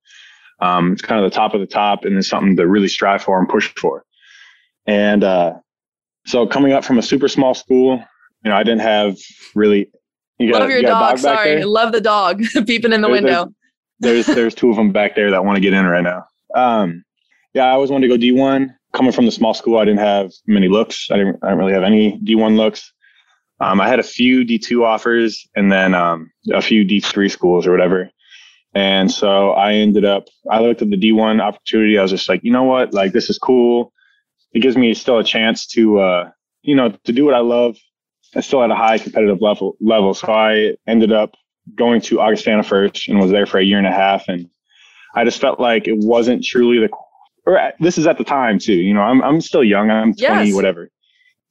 Um, 0.60 0.94
it's 0.94 1.02
kind 1.02 1.24
of 1.24 1.30
the 1.30 1.36
top 1.36 1.54
of 1.54 1.60
the 1.60 1.68
top, 1.68 2.06
and 2.06 2.18
it's 2.18 2.28
something 2.28 2.56
to 2.58 2.68
really 2.68 2.88
strive 2.88 3.24
for 3.24 3.40
and 3.40 3.48
push 3.48 3.72
for. 3.76 4.04
And 4.86 5.24
uh, 5.24 5.54
so 6.26 6.48
coming 6.48 6.74
up 6.74 6.84
from 6.84 6.98
a 6.98 7.02
super 7.02 7.28
small 7.28 7.54
school, 7.54 8.04
you 8.44 8.50
know, 8.50 8.56
I 8.56 8.64
didn't 8.64 8.82
have 8.82 9.18
really. 9.56 9.92
You 10.40 10.52
got, 10.52 10.62
Love 10.62 10.70
your 10.70 10.80
you 10.80 10.88
dog. 10.88 11.10
dog 11.10 11.20
sorry, 11.20 11.64
love 11.64 11.92
the 11.92 12.02
dog 12.02 12.44
peeping 12.68 12.94
in 12.94 13.02
the 13.02 13.08
there, 13.08 13.12
window. 13.12 13.54
There's, 14.00 14.28
there's 14.28 14.36
there's 14.36 14.56
two 14.56 14.70
of 14.70 14.76
them 14.76 14.92
back 14.92 15.16
there 15.16 15.32
that 15.32 15.44
want 15.44 15.56
to 15.56 15.62
get 15.62 15.74
in 15.74 15.86
right 15.86 16.04
now. 16.04 16.26
Um, 16.54 17.04
yeah, 17.54 17.66
I 17.66 17.72
always 17.72 17.90
wanted 17.90 18.08
to 18.08 18.18
go 18.18 18.24
D1. 18.24 18.70
Coming 18.94 19.12
from 19.12 19.26
the 19.26 19.32
small 19.32 19.54
school, 19.54 19.80
I 19.80 19.86
didn't 19.86 20.00
have 20.00 20.32
many 20.46 20.68
looks. 20.68 21.10
I 21.12 21.18
didn't, 21.18 21.38
I 21.44 21.48
didn't 21.48 21.60
really 21.60 21.74
have 21.74 21.84
any 21.84 22.20
D1 22.20 22.56
looks. 22.56 22.94
Um, 23.60 23.82
I 23.82 23.88
had 23.88 24.00
a 24.00 24.04
few 24.04 24.46
D2 24.46 24.84
offers 24.84 25.48
and 25.56 25.72
then 25.72 25.96
um, 25.96 26.32
a 26.54 26.62
few 26.62 26.86
D3 26.86 27.32
schools 27.32 27.66
or 27.66 27.72
whatever. 27.72 28.10
And 28.74 29.12
so 29.12 29.52
I 29.52 29.74
ended 29.74 30.06
up, 30.06 30.26
I 30.52 30.60
looked 30.60 30.82
at 30.82 30.90
the 30.90 30.98
D1 30.98 31.42
opportunity. 31.42 31.98
I 31.98 32.04
was 32.04 32.12
just 32.12 32.30
like, 32.30 32.44
you 32.44 32.52
know 32.52 32.64
what? 32.64 32.94
Like, 32.94 33.14
this 33.14 33.30
is 33.30 33.40
cool 33.40 33.92
it 34.54 34.60
gives 34.60 34.78
me 34.78 34.94
still 34.94 35.20
a 35.20 35.24
chance 35.24 35.68
to, 35.68 36.00
uh, 36.00 36.30
you 36.64 36.76
know, 36.76 36.90
to 36.90 37.14
do 37.14 37.26
what 37.26 37.34
I 37.34 37.40
love. 37.40 37.78
I 38.36 38.42
still 38.42 38.64
at 38.64 38.72
a 38.72 38.76
high 38.76 38.98
competitive 38.98 39.42
level 39.42 39.78
level. 39.80 40.14
So 40.14 40.32
I 40.32 40.76
ended 40.88 41.12
up 41.12 41.36
going 41.76 42.02
to 42.02 42.20
Augustana 42.20 42.64
first 42.64 43.08
and 43.08 43.20
was 43.20 43.32
there 43.32 43.46
for 43.46 43.60
a 43.60 43.64
year 43.64 43.78
and 43.78 43.88
a 43.88 43.92
half. 43.92 44.28
And 44.28 44.50
I 45.16 45.24
just 45.24 45.40
felt 45.40 45.60
like 45.60 45.88
it 45.88 45.98
wasn't 45.98 46.44
truly 46.44 46.80
the, 46.80 46.90
or 47.46 47.72
this 47.80 47.98
is 47.98 48.08
at 48.08 48.18
the 48.18 48.24
time 48.24 48.60
too, 48.60 48.74
you 48.74 48.94
know, 48.94 49.02
I'm, 49.02 49.22
I'm 49.24 49.42
still 49.42 49.64
young. 49.64 49.90
I'm 49.90 50.14
20, 50.14 50.18
yes. 50.20 50.56
whatever. 50.56 50.90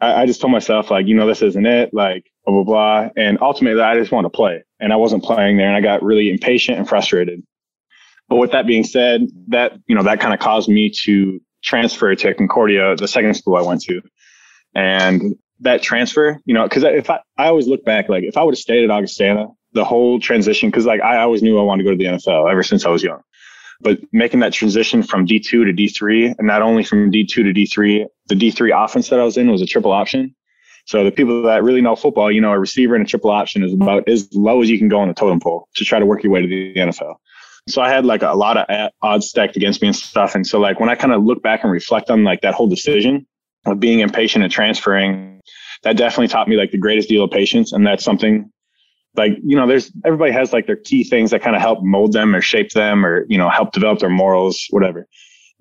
I, 0.01 0.23
I 0.23 0.27
just 0.27 0.41
told 0.41 0.53
myself 0.53 0.91
like, 0.91 1.07
you 1.07 1.15
know, 1.15 1.27
this 1.27 1.43
isn't 1.43 1.67
it. 1.67 1.93
Like, 1.93 2.31
blah, 2.45 2.55
blah, 2.55 2.65
blah. 2.65 3.11
And 3.17 3.39
ultimately 3.41 3.81
I 3.81 3.99
just 3.99 4.13
wanted 4.13 4.27
to 4.29 4.37
play 4.37 4.63
and 4.81 4.93
I 4.93 4.97
wasn't 4.97 5.25
playing 5.25 5.57
there 5.57 5.69
and 5.69 5.77
I 5.77 5.81
got 5.81 6.03
really 6.03 6.31
impatient 6.31 6.79
and 6.79 6.89
frustrated. 6.89 7.43
But 8.29 8.37
with 8.37 8.53
that 8.53 8.67
being 8.67 8.85
said, 8.85 9.29
that, 9.49 9.79
you 9.87 9.95
know, 9.95 10.03
that 10.03 10.21
kind 10.21 10.35
of 10.35 10.41
caused 10.41 10.69
me 10.69 10.91
to 11.05 11.41
transfer 11.63 12.15
to 12.15 12.35
Concordia, 12.35 12.97
the 12.97 13.09
second 13.09 13.35
school 13.35 13.57
I 13.57 13.63
went 13.63 13.83
to. 13.83 14.03
And 14.75 15.37
that 15.61 15.83
transfer, 15.83 16.41
you 16.45 16.53
know, 16.53 16.65
because 16.65 16.83
if 16.83 17.09
I, 17.09 17.21
I 17.39 17.47
always 17.47 17.67
look 17.67 17.85
back, 17.85 18.09
like 18.09 18.25
if 18.25 18.37
I 18.37 18.43
would 18.43 18.55
have 18.55 18.59
stayed 18.59 18.85
at 18.85 18.91
Augustana, 18.91 19.47
the 19.73 19.85
whole 19.85 20.21
transition, 20.21 20.71
because 20.71 20.87
like 20.87 21.01
I 21.01 21.19
always 21.19 21.43
knew 21.43 21.59
I 21.59 21.63
wanted 21.63 21.85
to 21.85 21.91
go 21.91 21.97
to 21.97 21.97
the 21.97 22.05
NFL 22.05 22.51
ever 22.51 22.63
since 22.63 22.85
I 22.85 22.91
was 22.91 23.03
young. 23.03 23.21
But 23.81 24.01
making 24.13 24.41
that 24.41 24.53
transition 24.53 25.03
from 25.03 25.27
D2 25.27 25.45
to 25.45 25.73
D3, 25.73 26.37
and 26.39 26.47
not 26.47 26.63
only 26.63 26.83
from 26.83 27.11
D2 27.11 27.29
to 27.29 27.43
D3, 27.53 28.07
the 28.27 28.35
D3 28.35 28.85
offense 28.85 29.09
that 29.11 29.21
I 29.21 29.25
was 29.25 29.37
in 29.37 29.51
was 29.51 29.63
a 29.63 29.67
triple 29.67 29.93
option. 29.93 30.35
So 30.87 31.05
the 31.05 31.11
people 31.11 31.43
that 31.43 31.65
really 31.65 31.81
know 31.81 31.97
football, 31.97 32.31
you 32.31 32.41
know, 32.41 32.53
a 32.53 32.59
receiver 32.59 32.95
and 32.95 33.05
a 33.05 33.09
triple 33.09 33.31
option 33.31 33.65
is 33.65 33.73
about 33.73 34.09
as 34.09 34.33
low 34.33 34.63
as 34.63 34.71
you 34.71 34.79
can 34.79 34.89
go 34.89 35.01
on 35.01 35.09
the 35.09 35.15
totem 35.15 35.41
pole 35.41 35.69
to 35.75 35.85
try 35.85 35.99
to 35.99 36.07
work 36.07 36.23
your 36.23 36.33
way 36.33 36.43
to 36.43 36.49
the 36.49 36.75
NFL. 36.75 37.17
So 37.69 37.83
I 37.83 37.91
had 37.91 38.07
like 38.07 38.23
a 38.23 38.35
lot 38.35 38.57
of 38.57 38.91
odds 39.03 39.29
stacked 39.29 39.57
against 39.57 39.83
me 39.83 39.89
and 39.89 39.97
stuff. 39.97 40.37
And 40.37 40.47
so 40.47 40.61
like 40.61 40.79
when 40.79 40.89
I 40.89 40.95
kind 40.95 41.13
of 41.13 41.25
look 41.25 41.43
back 41.43 41.65
and 41.65 41.73
reflect 41.73 42.11
on 42.11 42.23
like 42.23 42.43
that 42.43 42.55
whole 42.55 42.69
decision 42.69 43.27
of 43.67 43.81
being 43.81 43.99
impatient 43.99 44.45
and 44.45 44.53
transferring, 44.53 45.41
that 45.83 45.97
definitely 45.97 46.29
taught 46.29 46.49
me 46.49 46.57
like 46.57 46.71
the 46.71 46.79
greatest 46.79 47.09
deal 47.09 47.25
of 47.25 47.33
patience. 47.33 47.73
And 47.73 47.85
that's 47.85 48.05
something 48.05 48.53
like, 49.17 49.33
you 49.45 49.57
know, 49.57 49.67
there's 49.67 49.91
everybody 50.05 50.33
has 50.33 50.53
like 50.53 50.67
their 50.67 50.77
key 50.77 51.05
things 51.05 51.31
that 51.31 51.43
kind 51.43 51.57
of 51.57 51.63
help 51.63 51.83
mold 51.83 52.13
them 52.13 52.35
or 52.35 52.41
shape 52.41 52.71
them 52.71 53.05
or, 53.05 53.25
you 53.29 53.39
know, 53.39 53.49
help 53.49 53.73
develop 53.73 53.99
their 53.99 54.11
morals, 54.11 54.67
whatever. 54.71 55.07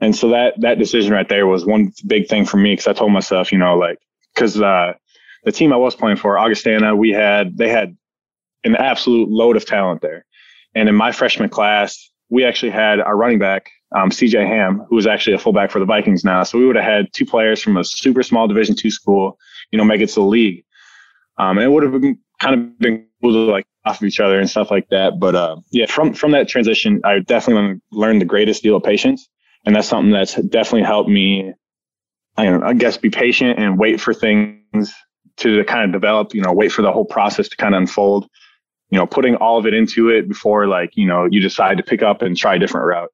And 0.02 0.16
so 0.16 0.30
that, 0.30 0.60
that 0.62 0.78
decision 0.78 1.14
right 1.14 1.28
there 1.28 1.48
was 1.48 1.66
one 1.66 1.92
big 2.06 2.28
thing 2.28 2.46
for 2.46 2.58
me. 2.58 2.76
Cause 2.76 2.88
I 2.88 2.94
told 2.94 3.12
myself, 3.12 3.52
you 3.52 3.58
know, 3.58 3.78
like, 3.78 3.98
cause, 4.36 4.60
uh, 4.60 4.94
the 5.44 5.52
team 5.52 5.72
I 5.72 5.78
was 5.78 5.96
playing 5.96 6.18
for, 6.18 6.38
Augustana, 6.38 6.96
we 6.96 7.12
had, 7.12 7.58
they 7.58 7.70
had 7.70 7.96
an 8.64 8.76
absolute 8.76 9.30
load 9.30 9.56
of 9.56 9.66
talent 9.66 10.02
there. 10.02 10.26
And 10.74 10.90
in 10.90 10.96
my 10.96 11.12
freshman 11.12 11.50
class, 11.50 12.10
we 12.30 12.44
actually 12.44 12.72
had 12.72 13.00
our 13.00 13.16
running 13.16 13.40
back, 13.40 13.70
um, 13.96 14.10
CJ 14.10 14.46
Ham, 14.48 14.86
who 14.90 14.96
was 14.96 15.08
actually 15.08 15.34
a 15.34 15.40
fullback 15.40 15.72
for 15.72 15.80
the 15.80 15.86
Vikings 15.86 16.26
now. 16.26 16.44
So 16.44 16.58
we 16.58 16.66
would 16.66 16.76
have 16.76 16.84
had 16.84 17.14
two 17.14 17.26
players 17.26 17.62
from 17.62 17.78
a 17.78 17.84
super 17.84 18.24
small 18.24 18.48
Division 18.48 18.76
two 18.76 18.92
school, 18.92 19.38
you 19.72 19.78
know, 19.78 19.86
make 19.86 20.02
it 20.02 20.10
to 20.10 20.16
the 20.16 20.22
league. 20.24 20.66
Um, 21.38 21.58
and 21.58 21.66
it 21.66 21.70
would 21.70 21.84
have 21.84 21.94
been 21.94 22.18
kind 22.40 22.56
of 22.56 22.80
been 22.80 23.06
cool 23.22 23.32
to 23.32 23.52
like 23.52 23.66
off 23.86 24.02
of 24.02 24.08
each 24.08 24.20
other 24.20 24.40
and 24.40 24.50
stuff 24.50 24.72
like 24.72 24.90
that. 24.90 25.20
But 25.20 25.36
uh, 25.36 25.58
yeah, 25.72 25.86
from 25.86 26.14
from 26.14 26.32
that 26.32 26.48
transition, 26.48 27.02
I 27.04 27.20
definitely 27.20 27.82
learned 27.92 28.22
the 28.22 28.26
greatest 28.26 28.64
deal 28.64 28.78
of 28.78 28.84
patience, 28.84 29.28
and 29.66 29.76
that's 29.76 29.88
something 29.88 30.12
that's 30.12 30.36
definitely 30.36 30.84
helped 30.84 31.10
me. 31.10 31.54
I, 32.38 32.50
know, 32.50 32.62
I 32.66 32.74
guess 32.74 32.98
be 32.98 33.10
patient 33.10 33.60
and 33.60 33.80
wait 33.80 34.02
for 34.02 34.14
things 34.14 34.94
to 35.38 35.64
kind 35.66 35.86
of 35.86 35.92
develop. 35.92 36.34
You 36.34 36.42
know, 36.42 36.52
wait 36.52 36.72
for 36.72 36.82
the 36.82 36.92
whole 36.92 37.06
process 37.06 37.48
to 37.50 37.56
kind 37.56 37.74
of 37.74 37.82
unfold 37.82 38.28
you 38.90 39.00
know, 39.00 39.06
putting 39.06 39.36
all 39.36 39.58
of 39.58 39.66
it 39.66 39.74
into 39.74 40.10
it 40.10 40.28
before 40.28 40.68
like, 40.68 40.96
you 40.96 41.06
know, 41.06 41.28
you 41.30 41.42
decide 41.42 41.78
to 41.78 41.84
pick 41.84 42.02
up 42.02 42.22
and 42.22 42.38
try 42.38 42.56
a 42.56 42.60
different 42.60 42.88
route. 42.88 43.10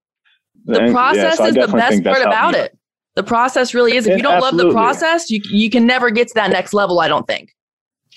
The 0.65 0.79
and, 0.79 0.93
process 0.93 1.39
yeah, 1.39 1.45
so 1.45 1.45
is 1.45 1.55
the 1.55 1.67
best 1.67 2.03
part 2.03 2.21
about 2.21 2.55
it. 2.55 2.77
The 3.15 3.23
process 3.23 3.73
really 3.73 3.95
is. 3.95 4.05
If 4.05 4.15
you 4.15 4.23
don't 4.23 4.35
absolutely. 4.35 4.63
love 4.63 4.73
the 4.73 4.77
process, 4.77 5.29
you 5.29 5.41
you 5.49 5.69
can 5.69 5.85
never 5.85 6.11
get 6.11 6.27
to 6.29 6.33
that 6.35 6.51
next 6.51 6.73
level, 6.73 6.99
I 6.99 7.07
don't 7.07 7.27
think. 7.27 7.53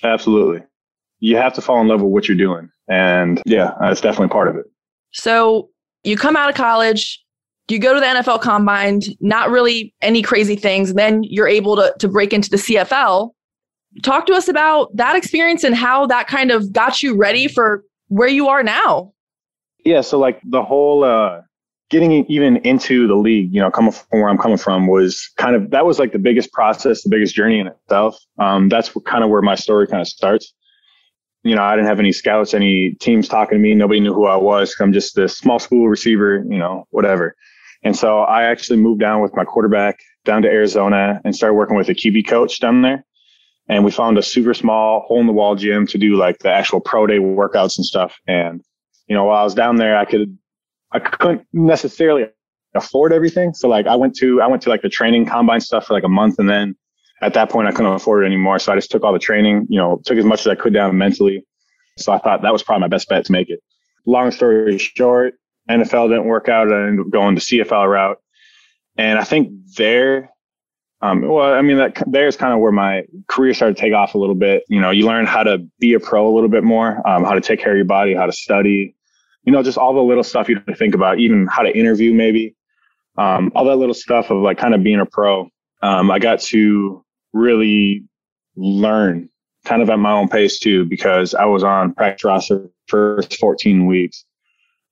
Absolutely. 0.02 0.62
You 1.24 1.36
have 1.36 1.54
to 1.54 1.60
fall 1.60 1.80
in 1.80 1.88
love 1.88 2.02
with 2.02 2.12
what 2.12 2.28
you're 2.28 2.36
doing. 2.36 2.70
And 2.88 3.42
yeah, 3.46 3.74
that's 3.80 4.00
definitely 4.00 4.28
part 4.28 4.48
of 4.48 4.56
it. 4.56 4.66
So 5.12 5.70
you 6.02 6.16
come 6.16 6.36
out 6.36 6.50
of 6.50 6.54
college, 6.54 7.22
you 7.68 7.78
go 7.78 7.94
to 7.94 8.00
the 8.00 8.06
NFL 8.06 8.42
combine, 8.42 9.00
not 9.20 9.50
really 9.50 9.94
any 10.02 10.22
crazy 10.22 10.56
things. 10.56 10.94
Then 10.94 11.22
you're 11.22 11.48
able 11.48 11.76
to, 11.76 11.94
to 11.98 12.08
break 12.08 12.32
into 12.32 12.50
the 12.50 12.56
CFL 12.56 13.30
talk 14.02 14.26
to 14.26 14.34
us 14.34 14.48
about 14.48 14.94
that 14.96 15.16
experience 15.16 15.64
and 15.64 15.74
how 15.74 16.06
that 16.06 16.26
kind 16.26 16.50
of 16.50 16.72
got 16.72 17.02
you 17.02 17.16
ready 17.16 17.48
for 17.48 17.84
where 18.08 18.28
you 18.28 18.48
are 18.48 18.62
now. 18.62 19.12
Yeah, 19.84 20.00
so 20.00 20.18
like 20.18 20.40
the 20.44 20.62
whole 20.62 21.04
uh 21.04 21.42
getting 21.90 22.24
even 22.26 22.56
into 22.58 23.06
the 23.06 23.14
league, 23.14 23.52
you 23.52 23.60
know, 23.60 23.70
coming 23.70 23.92
from 23.92 24.20
where 24.20 24.28
I'm 24.28 24.38
coming 24.38 24.56
from 24.56 24.86
was 24.86 25.30
kind 25.36 25.54
of 25.54 25.70
that 25.70 25.86
was 25.86 25.98
like 25.98 26.12
the 26.12 26.18
biggest 26.18 26.52
process, 26.52 27.02
the 27.02 27.10
biggest 27.10 27.34
journey 27.34 27.60
in 27.60 27.66
itself. 27.66 28.18
Um, 28.38 28.68
that's 28.68 28.90
kind 29.06 29.22
of 29.22 29.30
where 29.30 29.42
my 29.42 29.54
story 29.54 29.86
kind 29.86 30.00
of 30.00 30.08
starts. 30.08 30.52
You 31.44 31.54
know, 31.54 31.62
I 31.62 31.76
didn't 31.76 31.88
have 31.88 32.00
any 32.00 32.12
scouts, 32.12 32.54
any 32.54 32.92
teams 33.00 33.28
talking 33.28 33.58
to 33.58 33.62
me. 33.62 33.74
Nobody 33.74 34.00
knew 34.00 34.14
who 34.14 34.26
I 34.26 34.36
was. 34.36 34.74
I'm 34.80 34.92
just 34.92 35.16
a 35.18 35.28
small 35.28 35.58
school 35.58 35.88
receiver, 35.88 36.44
you 36.48 36.58
know, 36.58 36.86
whatever. 36.90 37.36
And 37.82 37.96
so 37.96 38.20
I 38.20 38.44
actually 38.44 38.78
moved 38.78 39.00
down 39.00 39.20
with 39.20 39.36
my 39.36 39.44
quarterback 39.44 40.00
down 40.24 40.42
to 40.42 40.48
Arizona 40.48 41.20
and 41.24 41.36
started 41.36 41.54
working 41.54 41.76
with 41.76 41.90
a 41.90 41.94
QB 41.94 42.26
coach 42.26 42.58
down 42.60 42.80
there 42.82 43.04
and 43.68 43.84
we 43.84 43.90
found 43.90 44.18
a 44.18 44.22
super 44.22 44.54
small 44.54 45.00
hole 45.06 45.20
in 45.20 45.26
the 45.26 45.32
wall 45.32 45.54
gym 45.54 45.86
to 45.86 45.98
do 45.98 46.16
like 46.16 46.38
the 46.40 46.50
actual 46.50 46.80
pro 46.80 47.06
day 47.06 47.18
workouts 47.18 47.78
and 47.78 47.84
stuff. 47.84 48.18
And, 48.26 48.62
you 49.06 49.16
know, 49.16 49.24
while 49.24 49.40
I 49.40 49.44
was 49.44 49.54
down 49.54 49.76
there, 49.76 49.96
I 49.96 50.04
could, 50.04 50.36
I 50.92 50.98
couldn't 50.98 51.46
necessarily 51.52 52.26
afford 52.74 53.12
everything. 53.12 53.54
So 53.54 53.68
like 53.68 53.86
I 53.86 53.96
went 53.96 54.16
to, 54.16 54.42
I 54.42 54.46
went 54.46 54.62
to 54.62 54.68
like 54.68 54.82
the 54.82 54.88
training 54.88 55.26
combine 55.26 55.60
stuff 55.60 55.86
for 55.86 55.94
like 55.94 56.04
a 56.04 56.08
month. 56.08 56.38
And 56.38 56.48
then 56.48 56.76
at 57.22 57.34
that 57.34 57.50
point 57.50 57.68
I 57.68 57.72
couldn't 57.72 57.92
afford 57.92 58.24
it 58.24 58.26
anymore. 58.26 58.58
So 58.58 58.72
I 58.72 58.76
just 58.76 58.90
took 58.90 59.04
all 59.04 59.12
the 59.12 59.18
training, 59.18 59.66
you 59.68 59.78
know, 59.78 60.00
took 60.04 60.18
as 60.18 60.24
much 60.24 60.40
as 60.40 60.46
I 60.48 60.54
could 60.54 60.72
down 60.72 60.96
mentally. 60.98 61.44
So 61.98 62.12
I 62.12 62.18
thought 62.18 62.42
that 62.42 62.52
was 62.52 62.62
probably 62.62 62.80
my 62.80 62.88
best 62.88 63.08
bet 63.08 63.24
to 63.26 63.32
make 63.32 63.50
it. 63.50 63.60
Long 64.06 64.30
story 64.30 64.76
short, 64.78 65.34
NFL 65.70 66.08
didn't 66.08 66.26
work 66.26 66.48
out. 66.48 66.72
I 66.72 66.88
ended 66.88 67.06
up 67.06 67.12
going 67.12 67.34
the 67.34 67.40
CFL 67.40 67.88
route. 67.88 68.18
And 68.96 69.18
I 69.18 69.24
think 69.24 69.50
there 69.76 70.30
um, 71.04 71.20
well, 71.28 71.52
I 71.52 71.60
mean, 71.60 71.76
that 71.76 72.02
there's 72.06 72.34
kind 72.34 72.54
of 72.54 72.60
where 72.60 72.72
my 72.72 73.04
career 73.26 73.52
started 73.52 73.76
to 73.76 73.80
take 73.80 73.92
off 73.92 74.14
a 74.14 74.18
little 74.18 74.34
bit. 74.34 74.64
You 74.68 74.80
know, 74.80 74.90
you 74.90 75.06
learn 75.06 75.26
how 75.26 75.42
to 75.42 75.58
be 75.78 75.92
a 75.92 76.00
pro 76.00 76.26
a 76.26 76.32
little 76.32 76.48
bit 76.48 76.64
more, 76.64 77.06
um, 77.06 77.24
how 77.24 77.34
to 77.34 77.42
take 77.42 77.60
care 77.60 77.72
of 77.72 77.76
your 77.76 77.84
body, 77.84 78.14
how 78.14 78.24
to 78.24 78.32
study, 78.32 78.96
you 79.42 79.52
know, 79.52 79.62
just 79.62 79.76
all 79.76 79.92
the 79.92 80.00
little 80.00 80.24
stuff 80.24 80.48
you 80.48 80.62
think 80.76 80.94
about, 80.94 81.18
even 81.18 81.46
how 81.46 81.60
to 81.60 81.76
interview, 81.76 82.14
maybe, 82.14 82.54
um, 83.18 83.52
all 83.54 83.66
that 83.66 83.76
little 83.76 83.94
stuff 83.94 84.30
of 84.30 84.38
like 84.38 84.56
kind 84.56 84.74
of 84.74 84.82
being 84.82 84.98
a 84.98 85.04
pro. 85.04 85.50
Um, 85.82 86.10
I 86.10 86.18
got 86.18 86.40
to 86.40 87.03
really 87.34 88.04
learn 88.56 89.28
kind 89.64 89.82
of 89.82 89.90
at 89.90 89.98
my 89.98 90.12
own 90.12 90.28
pace 90.28 90.58
too, 90.58 90.84
because 90.86 91.34
I 91.34 91.44
was 91.44 91.62
on 91.62 91.94
practice 91.94 92.24
roster 92.24 92.70
first 92.86 93.38
14 93.38 93.86
weeks 93.86 94.24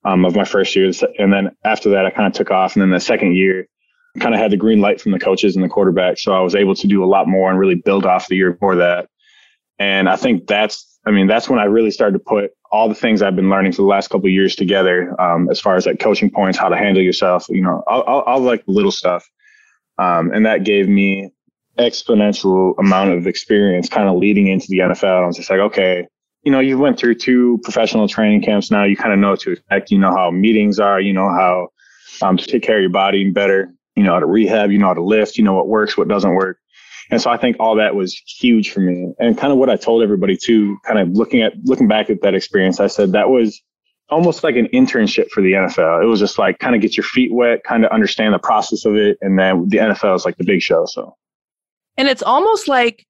um, 0.05 0.25
of 0.25 0.35
my 0.35 0.45
first 0.45 0.75
year. 0.75 0.91
And 1.17 1.33
then 1.33 1.55
after 1.63 1.89
that, 1.91 2.05
I 2.05 2.11
kind 2.11 2.27
of 2.27 2.33
took 2.33 2.51
off. 2.51 2.75
And 2.75 2.81
then 2.81 2.91
the 2.91 2.99
second 2.99 3.35
year, 3.35 3.67
kind 4.19 4.35
of 4.35 4.39
had 4.39 4.51
the 4.51 4.57
green 4.57 4.79
light 4.79 5.01
from 5.01 5.11
the 5.11 5.19
coaches 5.19 5.55
and 5.55 5.65
the 5.65 5.69
quarterback. 5.69 6.19
So 6.19 6.33
I 6.33 6.41
was 6.41 6.53
able 6.53 6.75
to 6.75 6.87
do 6.87 7.03
a 7.03 7.07
lot 7.07 7.27
more 7.27 7.49
and 7.49 7.57
really 7.57 7.75
build 7.75 8.05
off 8.05 8.27
the 8.27 8.35
year 8.35 8.51
before 8.51 8.75
that. 8.75 9.09
And 9.79 10.07
I 10.07 10.15
think 10.15 10.45
that's, 10.45 10.99
I 11.05 11.11
mean, 11.11 11.25
that's 11.25 11.49
when 11.49 11.59
I 11.59 11.63
really 11.63 11.89
started 11.89 12.19
to 12.19 12.23
put 12.23 12.51
all 12.71 12.87
the 12.87 12.95
things 12.95 13.21
I've 13.21 13.35
been 13.35 13.49
learning 13.49 13.71
for 13.71 13.81
the 13.81 13.87
last 13.87 14.09
couple 14.09 14.27
of 14.27 14.31
years 14.31 14.55
together, 14.55 15.19
um, 15.19 15.49
as 15.49 15.59
far 15.59 15.75
as 15.75 15.85
like 15.85 15.99
coaching 15.99 16.29
points, 16.29 16.59
how 16.59 16.69
to 16.69 16.77
handle 16.77 17.01
yourself, 17.01 17.47
you 17.49 17.61
know, 17.61 17.83
all, 17.87 18.01
all, 18.01 18.21
all 18.21 18.39
like 18.39 18.63
little 18.67 18.91
stuff. 18.91 19.27
Um, 19.97 20.31
and 20.31 20.45
that 20.45 20.63
gave 20.63 20.87
me 20.87 21.31
exponential 21.77 22.77
amount 22.79 23.11
of 23.11 23.27
experience 23.27 23.89
kind 23.89 24.07
of 24.07 24.15
leading 24.15 24.47
into 24.47 24.67
the 24.69 24.79
NFL. 24.79 25.23
I 25.23 25.25
was 25.25 25.37
just 25.37 25.49
like, 25.49 25.59
okay, 25.59 26.07
you 26.43 26.51
know, 26.51 26.59
you 26.59 26.77
went 26.77 26.99
through 26.99 27.15
two 27.15 27.59
professional 27.63 28.07
training 28.07 28.41
camps 28.43 28.69
now. 28.69 28.83
You 28.83 28.95
kind 28.95 29.13
of 29.13 29.19
know 29.19 29.31
what 29.31 29.39
to 29.41 29.51
expect. 29.51 29.91
You 29.91 29.99
know 29.99 30.13
how 30.15 30.29
meetings 30.29 30.79
are. 30.79 30.99
You 30.99 31.13
know 31.13 31.29
how 31.29 31.69
um, 32.21 32.37
to 32.37 32.45
take 32.45 32.63
care 32.63 32.77
of 32.77 32.81
your 32.81 32.91
body 32.91 33.29
better. 33.29 33.73
You 33.95 34.03
know 34.03 34.13
how 34.13 34.19
to 34.19 34.25
rehab. 34.25 34.71
You 34.71 34.77
know 34.77 34.87
how 34.87 34.93
to 34.93 35.03
lift. 35.03 35.37
You 35.37 35.43
know 35.43 35.53
what 35.53 35.67
works, 35.67 35.97
what 35.97 36.07
doesn't 36.07 36.35
work. 36.35 36.57
And 37.11 37.21
so 37.21 37.29
I 37.29 37.37
think 37.37 37.57
all 37.59 37.75
that 37.75 37.95
was 37.95 38.19
huge 38.25 38.71
for 38.71 38.79
me. 38.79 39.13
And 39.19 39.37
kind 39.37 39.51
of 39.51 39.59
what 39.59 39.69
I 39.69 39.75
told 39.75 40.03
everybody 40.03 40.37
too, 40.37 40.77
kind 40.85 40.99
of 40.99 41.09
looking 41.09 41.41
at 41.41 41.53
looking 41.63 41.87
back 41.87 42.09
at 42.09 42.21
that 42.21 42.33
experience, 42.33 42.79
I 42.79 42.87
said 42.87 43.11
that 43.11 43.29
was 43.29 43.61
almost 44.09 44.43
like 44.43 44.55
an 44.55 44.67
internship 44.73 45.29
for 45.29 45.41
the 45.41 45.53
NFL. 45.53 46.03
It 46.03 46.07
was 46.07 46.19
just 46.19 46.37
like 46.37 46.59
kind 46.59 46.75
of 46.75 46.81
get 46.81 46.95
your 46.95 47.03
feet 47.03 47.33
wet, 47.33 47.63
kind 47.63 47.85
of 47.85 47.91
understand 47.91 48.33
the 48.33 48.39
process 48.39 48.85
of 48.85 48.95
it, 48.95 49.17
and 49.21 49.37
then 49.37 49.67
the 49.69 49.77
NFL 49.77 50.15
is 50.15 50.25
like 50.25 50.37
the 50.37 50.43
big 50.43 50.61
show. 50.61 50.85
So, 50.85 51.15
and 51.97 52.07
it's 52.07 52.23
almost 52.23 52.67
like 52.67 53.05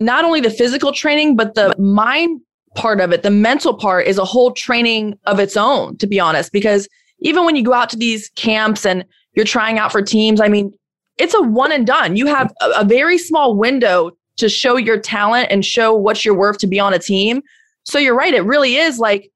not 0.00 0.24
only 0.24 0.40
the 0.40 0.50
physical 0.50 0.92
training, 0.92 1.36
but 1.36 1.54
the 1.54 1.74
mind 1.78 2.40
part 2.74 3.00
of 3.00 3.12
it, 3.12 3.22
the 3.22 3.30
mental 3.30 3.74
part 3.74 4.06
is 4.06 4.18
a 4.18 4.24
whole 4.24 4.52
training 4.52 5.18
of 5.26 5.38
its 5.38 5.56
own, 5.56 5.96
to 5.98 6.06
be 6.06 6.18
honest, 6.18 6.52
because 6.52 6.88
even 7.20 7.44
when 7.44 7.56
you 7.56 7.62
go 7.62 7.72
out 7.72 7.88
to 7.90 7.96
these 7.96 8.28
camps 8.30 8.84
and 8.84 9.04
you're 9.34 9.44
trying 9.44 9.78
out 9.78 9.92
for 9.92 10.02
teams, 10.02 10.40
I 10.40 10.48
mean, 10.48 10.72
it's 11.18 11.34
a 11.34 11.42
one 11.42 11.72
and 11.72 11.86
done. 11.86 12.16
You 12.16 12.26
have 12.26 12.52
a, 12.60 12.80
a 12.80 12.84
very 12.84 13.18
small 13.18 13.56
window 13.56 14.10
to 14.36 14.48
show 14.48 14.76
your 14.76 14.98
talent 14.98 15.48
and 15.50 15.64
show 15.64 15.94
what 15.94 16.24
you're 16.24 16.36
worth 16.36 16.58
to 16.58 16.66
be 16.66 16.80
on 16.80 16.92
a 16.92 16.98
team. 16.98 17.40
So 17.84 17.98
you're 17.98 18.16
right. 18.16 18.34
It 18.34 18.44
really 18.44 18.76
is 18.76 18.98
like 18.98 19.30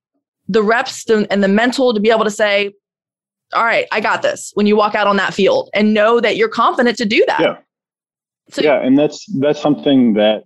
the 0.49 0.63
reps 0.63 1.09
and 1.09 1.43
the 1.43 1.49
mental 1.49 1.95
to 1.95 2.01
be 2.01 2.11
able 2.11 2.25
to 2.25 2.31
say, 2.31 2.73
all 3.55 3.65
right, 3.65 3.87
I 3.93 4.01
got 4.01 4.23
this 4.23 4.51
when 4.55 4.67
you 4.67 4.77
walk 4.77 4.95
out 4.95 5.07
on 5.07 5.17
that 5.17 5.33
field 5.33 5.71
and 5.73 5.95
know 5.95 6.21
that 6.21 6.37
you're 6.37 6.49
confident 6.49 6.99
to 6.99 7.05
do 7.05 7.25
that. 7.29 7.41
Yeah. 7.41 7.59
So, 8.51 8.63
yeah. 8.63 8.81
And 8.81 8.99
that's, 8.99 9.27
that's 9.39 9.61
something 9.61 10.15
that 10.15 10.45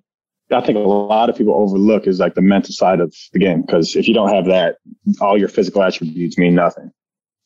I 0.51 0.61
think 0.61 0.77
a 0.77 0.81
lot 0.81 1.31
of 1.31 1.37
people 1.37 1.55
overlook 1.55 2.07
is 2.07 2.19
like 2.19 2.35
the 2.35 2.43
mental 2.43 2.75
side 2.75 3.01
of 3.01 3.15
the 3.33 3.39
game. 3.39 3.65
Cause 3.65 3.97
if 3.97 4.07
you 4.07 4.15
don't 4.15 4.33
have 4.35 4.45
that, 4.47 4.77
all 5.21 5.39
your 5.39 5.49
physical 5.49 5.83
attributes 5.83 6.37
mean 6.37 6.55
nothing. 6.55 6.91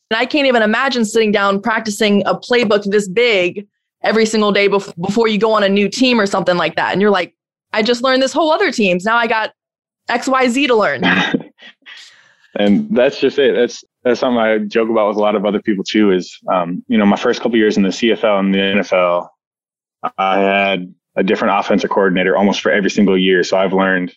And 0.09 0.17
I 0.17 0.25
can't 0.25 0.47
even 0.47 0.61
imagine 0.61 1.05
sitting 1.05 1.31
down 1.31 1.61
practicing 1.61 2.25
a 2.25 2.35
playbook 2.35 2.83
this 2.89 3.07
big 3.07 3.67
every 4.03 4.25
single 4.25 4.51
day 4.51 4.69
bef- 4.69 4.95
before 5.01 5.27
you 5.27 5.37
go 5.37 5.53
on 5.53 5.63
a 5.63 5.69
new 5.69 5.89
team 5.89 6.19
or 6.19 6.25
something 6.25 6.57
like 6.57 6.75
that. 6.75 6.93
And 6.93 7.01
you're 7.01 7.11
like, 7.11 7.35
I 7.73 7.83
just 7.83 8.01
learned 8.03 8.21
this 8.21 8.33
whole 8.33 8.51
other 8.51 8.71
teams. 8.71 9.03
Now 9.03 9.17
I 9.17 9.27
got 9.27 9.51
XYZ 10.09 10.67
to 10.67 10.75
learn. 10.75 11.03
and 12.59 12.95
that's 12.95 13.19
just 13.19 13.37
it. 13.37 13.55
That's 13.55 13.83
that's 14.03 14.19
something 14.19 14.39
I 14.39 14.59
joke 14.59 14.89
about 14.89 15.09
with 15.09 15.17
a 15.17 15.19
lot 15.21 15.35
of 15.35 15.45
other 15.45 15.61
people 15.61 15.83
too. 15.83 16.11
Is 16.11 16.39
um, 16.51 16.83
you 16.87 16.97
know, 16.97 17.05
my 17.05 17.17
first 17.17 17.41
couple 17.41 17.57
years 17.57 17.77
in 17.77 17.83
the 17.83 17.89
CFL 17.89 18.39
and 18.39 18.53
the 18.53 18.59
NFL, 18.59 19.27
I 20.17 20.39
had 20.39 20.93
a 21.15 21.23
different 21.23 21.59
offensive 21.59 21.89
coordinator 21.89 22.37
almost 22.37 22.61
for 22.61 22.71
every 22.71 22.89
single 22.89 23.17
year. 23.17 23.43
So 23.43 23.57
I've 23.57 23.73
learned 23.73 24.13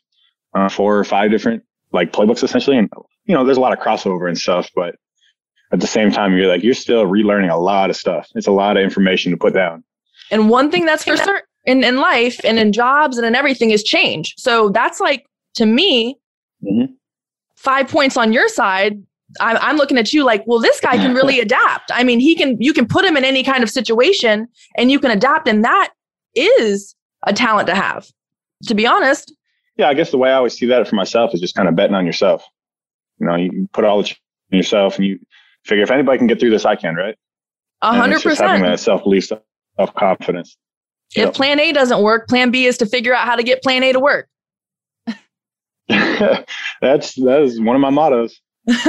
uh, 0.54 0.68
four 0.68 0.98
or 0.98 1.04
five 1.04 1.30
different 1.30 1.62
like 1.92 2.12
playbooks 2.12 2.42
essentially. 2.42 2.76
And, 2.76 2.90
you 3.24 3.34
know, 3.34 3.44
there's 3.44 3.56
a 3.56 3.60
lot 3.60 3.72
of 3.72 3.78
crossover 3.78 4.28
and 4.28 4.38
stuff, 4.38 4.70
but 4.74 4.96
at 5.72 5.80
the 5.80 5.86
same 5.86 6.10
time, 6.10 6.36
you're 6.36 6.48
like, 6.48 6.62
you're 6.62 6.74
still 6.74 7.06
relearning 7.06 7.50
a 7.50 7.56
lot 7.56 7.90
of 7.90 7.96
stuff. 7.96 8.28
It's 8.34 8.46
a 8.46 8.52
lot 8.52 8.76
of 8.76 8.82
information 8.82 9.30
to 9.32 9.38
put 9.38 9.54
down. 9.54 9.84
And 10.30 10.50
one 10.50 10.70
thing 10.70 10.84
that's 10.84 11.04
for 11.04 11.16
certain 11.16 11.42
in, 11.64 11.84
in 11.84 11.96
life 11.96 12.40
and 12.44 12.58
in 12.58 12.72
jobs 12.72 13.18
and 13.18 13.26
in 13.26 13.34
everything 13.34 13.70
is 13.70 13.82
change. 13.82 14.34
So 14.36 14.68
that's 14.70 15.00
like, 15.00 15.26
to 15.54 15.66
me, 15.66 16.16
mm-hmm. 16.62 16.92
five 17.56 17.88
points 17.88 18.16
on 18.16 18.32
your 18.32 18.48
side. 18.48 19.02
I'm, 19.40 19.56
I'm 19.60 19.76
looking 19.76 19.98
at 19.98 20.12
you 20.12 20.24
like, 20.24 20.42
well, 20.46 20.58
this 20.58 20.80
guy 20.80 20.96
can 20.96 21.14
really 21.14 21.40
adapt. 21.40 21.90
I 21.92 22.04
mean, 22.04 22.20
he 22.20 22.34
can, 22.34 22.56
you 22.60 22.72
can 22.72 22.86
put 22.86 23.04
him 23.04 23.16
in 23.16 23.24
any 23.24 23.42
kind 23.42 23.62
of 23.62 23.70
situation 23.70 24.48
and 24.76 24.90
you 24.90 24.98
can 24.98 25.10
adapt. 25.10 25.48
And 25.48 25.64
that 25.64 25.92
is 26.34 26.94
a 27.26 27.32
talent 27.32 27.68
to 27.68 27.74
have, 27.74 28.08
to 28.66 28.74
be 28.74 28.86
honest. 28.86 29.34
Yeah, 29.76 29.88
I 29.88 29.94
guess 29.94 30.10
the 30.10 30.18
way 30.18 30.30
I 30.30 30.34
always 30.34 30.54
see 30.54 30.66
that 30.66 30.86
for 30.88 30.96
myself 30.96 31.32
is 31.34 31.40
just 31.40 31.54
kind 31.54 31.68
of 31.68 31.76
betting 31.76 31.94
on 31.94 32.06
yourself. 32.06 32.44
You 33.18 33.26
know, 33.26 33.36
you 33.36 33.68
put 33.72 33.84
all 33.84 34.02
the 34.02 34.14
in 34.50 34.56
yourself 34.56 34.96
and 34.96 35.06
you 35.06 35.18
figure 35.64 35.82
if 35.82 35.90
anybody 35.90 36.18
can 36.18 36.26
get 36.26 36.40
through 36.40 36.50
this, 36.50 36.64
I 36.64 36.76
can, 36.76 36.94
right? 36.94 37.16
A 37.82 37.94
hundred 37.94 38.22
percent. 38.22 38.50
Having 38.50 38.64
that 38.64 38.80
self 38.80 39.04
belief, 39.04 39.26
self 39.26 39.94
confidence. 39.94 40.56
If 41.14 41.34
plan 41.34 41.58
A 41.58 41.72
doesn't 41.72 42.02
work, 42.02 42.28
plan 42.28 42.50
B 42.50 42.66
is 42.66 42.78
to 42.78 42.86
figure 42.86 43.14
out 43.14 43.26
how 43.26 43.36
to 43.36 43.42
get 43.42 43.62
plan 43.62 43.82
A 43.82 43.92
to 43.92 44.00
work. 44.00 44.28
That's 45.88 47.14
that 47.14 47.42
is 47.42 47.60
one 47.60 47.74
of 47.74 47.82
my 47.82 47.90
mottos. 47.90 48.40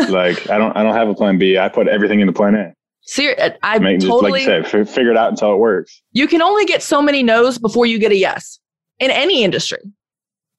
Like 0.09 0.49
I 0.49 0.57
don't 0.57 0.75
I 0.75 0.83
don't 0.83 0.95
have 0.95 1.09
a 1.09 1.13
plan 1.13 1.37
B. 1.37 1.57
I 1.57 1.69
put 1.69 1.87
everything 1.87 2.19
into 2.19 2.33
plan 2.33 2.55
A. 2.55 2.73
Ser- 3.03 3.35
uh, 3.39 3.49
I 3.63 3.79
Make, 3.79 3.99
totally 3.99 4.31
like 4.31 4.41
you 4.41 4.45
said, 4.45 4.89
figure 4.89 5.11
it 5.11 5.17
out 5.17 5.29
until 5.29 5.53
it 5.53 5.57
works. 5.57 6.01
You 6.11 6.27
can 6.27 6.41
only 6.41 6.65
get 6.65 6.83
so 6.83 7.01
many 7.01 7.23
no's 7.23 7.57
before 7.57 7.85
you 7.85 7.97
get 7.97 8.11
a 8.11 8.15
yes 8.15 8.59
in 8.99 9.11
any 9.11 9.43
industry. 9.43 9.79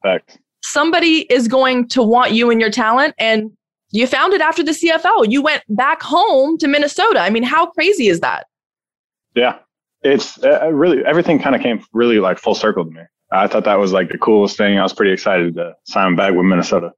Fact. 0.03 0.39
Somebody 0.63 1.33
is 1.33 1.49
going 1.49 1.89
to 1.89 2.03
want 2.03 2.33
you 2.33 2.51
and 2.51 2.61
your 2.61 2.71
talent, 2.71 3.15
and 3.19 3.51
you 3.91 4.07
found 4.07 4.33
it 4.33 4.41
after 4.41 4.63
the 4.63 4.73
CFL. 4.73 5.31
You 5.31 5.43
went 5.43 5.63
back 5.69 6.03
home 6.03 6.59
to 6.59 6.69
Minnesota. 6.69 7.21
I 7.21 7.31
mean, 7.31 7.43
how 7.43 7.67
crazy 7.67 8.09
is 8.09 8.21
that? 8.21 8.47
Yeah, 9.35 9.59
it's 10.03 10.43
uh, 10.43 10.69
really 10.73 11.05
everything 11.05 11.39
kind 11.39 11.55
of 11.55 11.63
came 11.63 11.85
really 11.93 12.19
like 12.19 12.39
full 12.39 12.55
circle 12.55 12.85
to 12.85 12.91
me. 12.91 13.03
I 13.31 13.47
thought 13.47 13.65
that 13.65 13.79
was 13.79 13.93
like 13.93 14.11
the 14.11 14.19
coolest 14.19 14.57
thing. 14.57 14.79
I 14.79 14.83
was 14.83 14.93
pretty 14.93 15.13
excited 15.13 15.55
to 15.55 15.75
sign 15.85 16.17
back 16.17 16.35
with 16.35 16.45
Minnesota. 16.45 16.93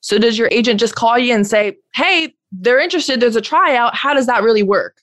So, 0.00 0.18
does 0.18 0.38
your 0.38 0.48
agent 0.50 0.80
just 0.80 0.94
call 0.94 1.18
you 1.18 1.34
and 1.34 1.46
say, 1.46 1.76
"Hey, 1.94 2.34
they're 2.52 2.80
interested. 2.80 3.20
There's 3.20 3.36
a 3.36 3.40
tryout. 3.40 3.94
How 3.94 4.14
does 4.14 4.26
that 4.26 4.42
really 4.42 4.62
work? 4.62 5.00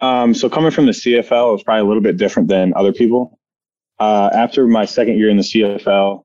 Um, 0.00 0.34
so 0.34 0.48
coming 0.48 0.70
from 0.70 0.86
the 0.86 0.92
CFL, 0.92 1.50
it 1.50 1.52
was 1.52 1.62
probably 1.62 1.80
a 1.80 1.84
little 1.84 2.02
bit 2.02 2.16
different 2.16 2.48
than 2.48 2.72
other 2.74 2.92
people. 2.92 3.38
Uh, 3.98 4.28
after 4.34 4.66
my 4.66 4.84
second 4.84 5.18
year 5.18 5.30
in 5.30 5.36
the 5.36 5.42
CFL, 5.42 6.24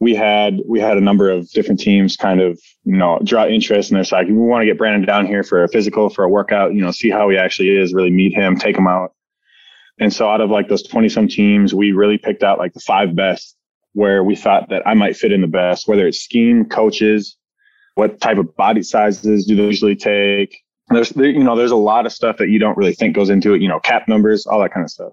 we 0.00 0.14
had 0.14 0.60
we 0.66 0.80
had 0.80 0.96
a 0.96 1.00
number 1.00 1.30
of 1.30 1.48
different 1.50 1.80
teams 1.80 2.16
kind 2.16 2.40
of 2.40 2.58
you 2.84 2.96
know 2.96 3.20
draw 3.22 3.46
interest, 3.46 3.90
and 3.90 3.96
they're 3.96 4.18
like, 4.18 4.26
we 4.26 4.34
want 4.34 4.62
to 4.62 4.66
get 4.66 4.78
Brandon 4.78 5.06
down 5.06 5.26
here 5.26 5.42
for 5.42 5.62
a 5.62 5.68
physical, 5.68 6.08
for 6.08 6.24
a 6.24 6.28
workout, 6.28 6.74
you 6.74 6.80
know, 6.80 6.90
see 6.90 7.10
how 7.10 7.28
he 7.28 7.36
actually 7.36 7.76
is, 7.76 7.94
really 7.94 8.10
meet 8.10 8.34
him, 8.34 8.56
take 8.56 8.76
him 8.76 8.88
out. 8.88 9.12
And 10.00 10.12
so 10.12 10.28
out 10.28 10.40
of 10.40 10.50
like 10.50 10.68
those 10.68 10.82
20 10.82 11.08
some 11.08 11.28
teams, 11.28 11.72
we 11.72 11.92
really 11.92 12.18
picked 12.18 12.42
out 12.42 12.58
like 12.58 12.72
the 12.72 12.80
five 12.80 13.14
best 13.14 13.56
where 13.94 14.22
we 14.22 14.36
thought 14.36 14.68
that 14.68 14.86
I 14.86 14.94
might 14.94 15.16
fit 15.16 15.32
in 15.32 15.40
the 15.40 15.46
best, 15.46 15.88
whether 15.88 16.06
it's 16.06 16.20
scheme, 16.20 16.66
coaches, 16.66 17.36
what 17.94 18.20
type 18.20 18.38
of 18.38 18.54
body 18.56 18.82
sizes 18.82 19.46
do 19.46 19.56
they 19.56 19.64
usually 19.64 19.96
take? 19.96 20.60
There's, 20.88 21.10
there, 21.10 21.26
you 21.26 21.42
know, 21.42 21.56
there's 21.56 21.70
a 21.70 21.76
lot 21.76 22.04
of 22.04 22.12
stuff 22.12 22.36
that 22.38 22.50
you 22.50 22.58
don't 22.58 22.76
really 22.76 22.92
think 22.92 23.14
goes 23.14 23.30
into 23.30 23.54
it, 23.54 23.62
you 23.62 23.68
know, 23.68 23.80
cap 23.80 24.06
numbers, 24.08 24.46
all 24.46 24.60
that 24.60 24.72
kind 24.72 24.84
of 24.84 24.90
stuff. 24.90 25.12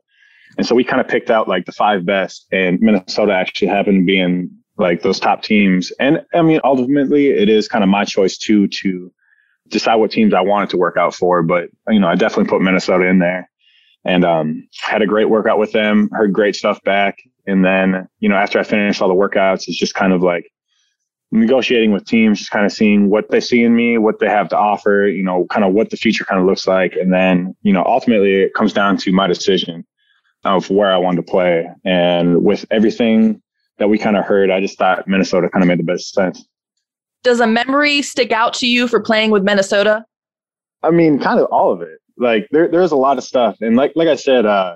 And 0.58 0.68
so 0.68 0.76
we 0.76 0.84
kind 0.84 1.00
of 1.00 1.08
picked 1.08 1.30
out 1.30 1.48
like 1.48 1.66
the 1.66 1.72
five 1.72 2.06
best 2.06 2.46
and 2.52 2.80
Minnesota 2.82 3.34
actually 3.34 3.70
happened 3.70 4.02
to 4.02 4.06
be 4.06 4.20
in 4.20 4.52
like 4.78 5.02
those 5.02 5.20
top 5.20 5.44
teams. 5.44 5.92
And 6.00 6.26
I 6.34 6.42
mean, 6.42 6.60
ultimately 6.64 7.30
it 7.30 7.48
is 7.50 7.68
kind 7.68 7.84
of 7.84 7.90
my 7.90 8.04
choice 8.04 8.38
too, 8.38 8.68
to 8.68 9.14
decide 9.70 9.96
what 9.96 10.12
teams 10.12 10.34
I 10.34 10.42
wanted 10.42 10.72
to 10.72 10.78
work 10.78 10.98
out 10.98 11.16
for. 11.16 11.44
But, 11.44 11.70
you 11.88 12.00
know, 12.00 12.08
I 12.08 12.16
definitely 12.16 12.50
put 12.50 12.62
Minnesota 12.62 13.06
in 13.06 13.20
there 13.20 13.50
and, 14.04 14.26
um, 14.26 14.68
had 14.82 15.02
a 15.02 15.08
great 15.08 15.30
workout 15.30 15.60
with 15.60 15.72
them, 15.72 16.10
heard 16.12 16.34
great 16.34 16.56
stuff 16.56 16.84
back. 16.84 17.20
And 17.48 17.64
then, 17.66 18.08
you 18.20 18.30
know, 18.30 18.36
after 18.36 18.60
I 18.60 18.64
finish 18.64 19.02
all 19.02 19.08
the 19.08 19.14
workouts, 19.16 19.68
it's 19.68 19.78
just 19.78 19.94
kind 19.94 20.14
of 20.14 20.22
like, 20.22 20.52
negotiating 21.34 21.94
with 21.94 22.06
teams, 22.06 22.40
just 22.40 22.52
kind 22.52 22.66
of 22.66 22.74
seeing 22.74 23.10
what 23.10 23.30
they 23.32 23.40
see 23.40 23.64
in 23.64 23.74
me, 23.74 23.98
what 23.98 24.20
they 24.20 24.28
have 24.28 24.50
to 24.50 24.58
offer, 24.58 25.08
you 25.08 25.24
know, 25.24 25.46
kind 25.50 25.64
of 25.64 25.72
what 25.72 25.90
the 25.90 25.96
future 25.96 26.26
kind 26.26 26.42
of 26.42 26.46
looks 26.46 26.68
like. 26.68 26.94
And 26.98 27.14
then, 27.14 27.56
you 27.62 27.72
know, 27.72 27.84
ultimately 27.86 28.34
it 28.34 28.54
comes 28.54 28.74
down 28.74 28.98
to 28.98 29.14
my 29.14 29.28
decision 29.28 29.86
of 30.44 30.70
where 30.70 30.92
I 30.92 30.98
wanted 30.98 31.26
to 31.26 31.32
play. 31.32 31.70
And 31.86 32.44
with 32.44 32.66
everything 32.70 33.42
that 33.78 33.88
we 33.88 33.98
kind 33.98 34.18
of 34.18 34.26
heard, 34.26 34.52
I 34.52 34.60
just 34.60 34.78
thought 34.78 35.08
Minnesota 35.08 35.48
kind 35.48 35.64
of 35.64 35.70
made 35.70 35.80
the 35.80 35.84
best 35.84 36.14
sense. 36.14 36.44
Does 37.24 37.40
a 37.40 37.48
memory 37.48 38.02
stick 38.02 38.34
out 38.34 38.54
to 38.56 38.68
you 38.68 38.90
for 38.90 39.00
playing 39.00 39.32
with 39.32 39.44
Minnesota? 39.44 40.04
I 40.84 40.92
mean, 40.92 41.18
kind 41.18 41.40
of 41.40 41.46
all 41.46 41.72
of 41.72 41.82
it. 41.82 42.00
Like 42.18 42.50
there, 42.52 42.68
there's 42.68 42.92
a 42.92 42.98
lot 42.98 43.18
of 43.18 43.24
stuff. 43.24 43.56
And 43.62 43.78
like, 43.78 43.94
like 43.96 44.10
I 44.10 44.16
said, 44.16 44.46
uh, 44.46 44.76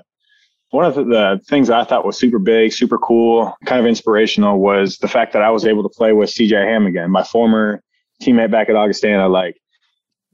one 0.70 0.84
of 0.84 0.94
the 0.94 1.40
things 1.48 1.70
I 1.70 1.84
thought 1.84 2.04
was 2.04 2.18
super 2.18 2.38
big, 2.38 2.72
super 2.72 2.98
cool, 2.98 3.54
kind 3.64 3.80
of 3.80 3.86
inspirational 3.86 4.58
was 4.58 4.98
the 4.98 5.08
fact 5.08 5.32
that 5.32 5.42
I 5.42 5.50
was 5.50 5.64
able 5.64 5.82
to 5.82 5.88
play 5.88 6.12
with 6.12 6.30
CJ 6.30 6.64
Ham 6.64 6.86
again, 6.86 7.10
my 7.10 7.22
former 7.22 7.82
teammate 8.22 8.50
back 8.50 8.68
at 8.68 8.76
Augustana. 8.76 9.28
Like, 9.28 9.56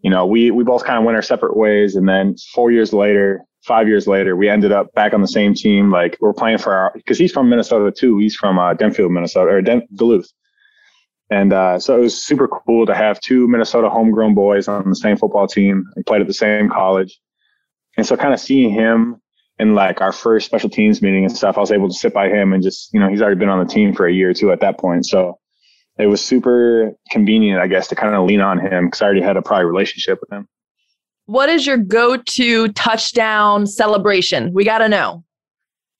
you 0.02 0.10
know, 0.10 0.26
we, 0.26 0.50
we 0.50 0.64
both 0.64 0.84
kind 0.84 0.98
of 0.98 1.04
went 1.04 1.16
our 1.16 1.22
separate 1.22 1.56
ways. 1.56 1.96
And 1.96 2.08
then 2.08 2.36
four 2.54 2.70
years 2.70 2.92
later, 2.92 3.42
five 3.62 3.88
years 3.88 4.06
later, 4.06 4.34
we 4.34 4.48
ended 4.48 4.72
up 4.72 4.92
back 4.94 5.14
on 5.14 5.20
the 5.20 5.28
same 5.28 5.54
team. 5.54 5.90
Like 5.90 6.16
we're 6.20 6.32
playing 6.32 6.58
for 6.58 6.74
our, 6.74 6.94
cause 7.06 7.18
he's 7.18 7.32
from 7.32 7.48
Minnesota 7.48 7.92
too. 7.92 8.18
He's 8.18 8.34
from 8.34 8.58
uh, 8.58 8.74
Denfield, 8.74 9.12
Minnesota 9.12 9.50
or 9.50 9.62
Den- 9.62 9.86
Duluth. 9.94 10.30
And 11.30 11.52
uh, 11.52 11.78
so 11.78 11.96
it 11.96 12.00
was 12.00 12.22
super 12.22 12.48
cool 12.48 12.84
to 12.84 12.94
have 12.94 13.20
two 13.20 13.48
Minnesota 13.48 13.88
homegrown 13.88 14.34
boys 14.34 14.68
on 14.68 14.88
the 14.88 14.96
same 14.96 15.16
football 15.16 15.46
team 15.46 15.84
and 15.94 16.04
played 16.04 16.20
at 16.20 16.26
the 16.26 16.34
same 16.34 16.68
college. 16.68 17.18
And 17.96 18.06
so 18.06 18.16
kind 18.16 18.34
of 18.34 18.40
seeing 18.40 18.70
him 18.70 19.21
in 19.62 19.74
like 19.74 20.00
our 20.00 20.12
first 20.12 20.44
special 20.44 20.68
teams 20.68 21.00
meeting 21.00 21.24
and 21.24 21.34
stuff, 21.34 21.56
I 21.56 21.60
was 21.60 21.70
able 21.70 21.88
to 21.88 21.94
sit 21.94 22.12
by 22.12 22.28
him 22.28 22.52
and 22.52 22.62
just, 22.62 22.92
you 22.92 22.98
know, 22.98 23.08
he's 23.08 23.22
already 23.22 23.38
been 23.38 23.48
on 23.48 23.64
the 23.64 23.72
team 23.72 23.94
for 23.94 24.06
a 24.06 24.12
year 24.12 24.30
or 24.30 24.34
two 24.34 24.50
at 24.50 24.60
that 24.60 24.78
point. 24.78 25.06
So 25.06 25.38
it 25.98 26.06
was 26.06 26.20
super 26.22 26.92
convenient, 27.10 27.60
I 27.60 27.68
guess, 27.68 27.86
to 27.88 27.94
kind 27.94 28.14
of 28.14 28.26
lean 28.26 28.40
on 28.40 28.58
him 28.58 28.86
because 28.86 29.00
I 29.00 29.04
already 29.04 29.22
had 29.22 29.36
a 29.36 29.42
prior 29.42 29.66
relationship 29.66 30.18
with 30.20 30.32
him. 30.32 30.48
What 31.26 31.48
is 31.48 31.64
your 31.64 31.76
go-to 31.76 32.68
touchdown 32.72 33.66
celebration? 33.68 34.52
We 34.52 34.64
got 34.64 34.78
to 34.78 34.88
know. 34.88 35.24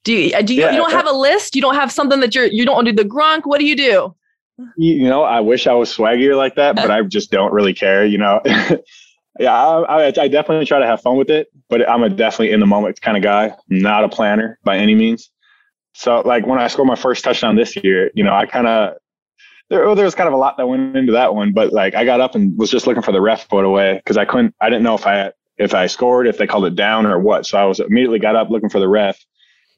Do 0.05 0.13
you 0.13 0.35
uh, 0.35 0.43
do 0.43 0.55
you, 0.55 0.63
yeah, 0.63 0.73
you 0.73 0.79
don't 0.79 0.91
have 0.91 1.07
a 1.07 1.13
list? 1.13 1.55
You 1.55 1.63
don't 1.63 1.77
have 1.77 1.93
something 1.93 2.19
that 2.21 2.35
you're 2.35 2.47
you 2.47 2.65
don't 2.65 2.85
do 2.85 2.93
the 2.93 3.05
Gronk? 3.05 3.43
What 3.45 3.61
do 3.61 3.67
you 3.67 3.77
do? 3.77 4.17
You 4.77 5.09
know, 5.09 5.23
I 5.23 5.39
wish 5.39 5.69
I 5.69 5.75
was 5.75 5.97
swaggier 5.97 6.37
like 6.37 6.57
that, 6.57 6.75
but 6.75 6.91
I 6.91 7.03
just 7.03 7.31
don't 7.31 7.53
really 7.53 7.73
care. 7.73 8.05
You 8.05 8.19
know, 8.19 8.41
yeah, 9.39 9.55
I, 9.55 9.83
I, 9.83 10.07
I, 10.07 10.29
definitely 10.29 10.67
try 10.67 10.79
to 10.79 10.87
have 10.87 11.01
fun 11.01 11.17
with 11.17 11.31
it, 11.31 11.49
but 11.69 11.89
I'm 11.89 12.03
a 12.03 12.11
definitely 12.11 12.53
in 12.53 12.61
the 12.61 12.67
moment 12.67 13.01
kind 13.01 13.17
of 13.17 13.23
guy, 13.23 13.55
not 13.69 14.05
a 14.05 14.09
planner 14.09 14.59
by 14.63 14.77
any 14.77 14.95
means. 14.95 15.31
So, 15.95 16.21
like 16.21 16.47
when 16.47 16.59
I 16.59 16.69
scored 16.69 16.89
my 16.89 16.97
first 16.97 17.25
touchdown 17.25 17.57
this 17.57 17.77
year, 17.83 18.11
you 18.15 18.25
know, 18.25 18.35
I 18.35 18.47
kind 18.47 18.67
of 18.67 18.95
there, 19.71 19.95
there 19.95 20.05
was 20.05 20.15
kind 20.15 20.29
of 20.29 20.35
a 20.35 20.39
lot 20.39 20.59
that 20.59 20.67
went 20.67 20.97
into 20.97 21.13
that 21.13 21.35
one, 21.35 21.53
but 21.53 21.73
like 21.73 21.95
I 21.95 22.05
got 22.05 22.21
up 22.21 22.35
and 22.35 22.57
was 22.59 22.71
just 22.71 22.87
looking 22.87 23.03
for 23.03 23.13
the 23.13 23.21
ref 23.21 23.49
put 23.49 23.65
away 23.65 23.95
because 23.95 24.19
I 24.19 24.27
couldn't, 24.27 24.55
I 24.61 24.69
didn't 24.69 24.83
know 24.83 24.95
if 24.95 25.07
I 25.07 25.33
if 25.57 25.75
I 25.75 25.87
scored, 25.87 26.27
if 26.27 26.39
they 26.39 26.47
called 26.47 26.67
it 26.67 26.75
down 26.75 27.07
or 27.07 27.19
what. 27.19 27.47
So 27.47 27.59
I 27.59 27.65
was 27.65 27.81
immediately 27.81 28.19
got 28.19 28.37
up 28.37 28.51
looking 28.51 28.69
for 28.69 28.81
the 28.81 28.89
ref, 28.89 29.19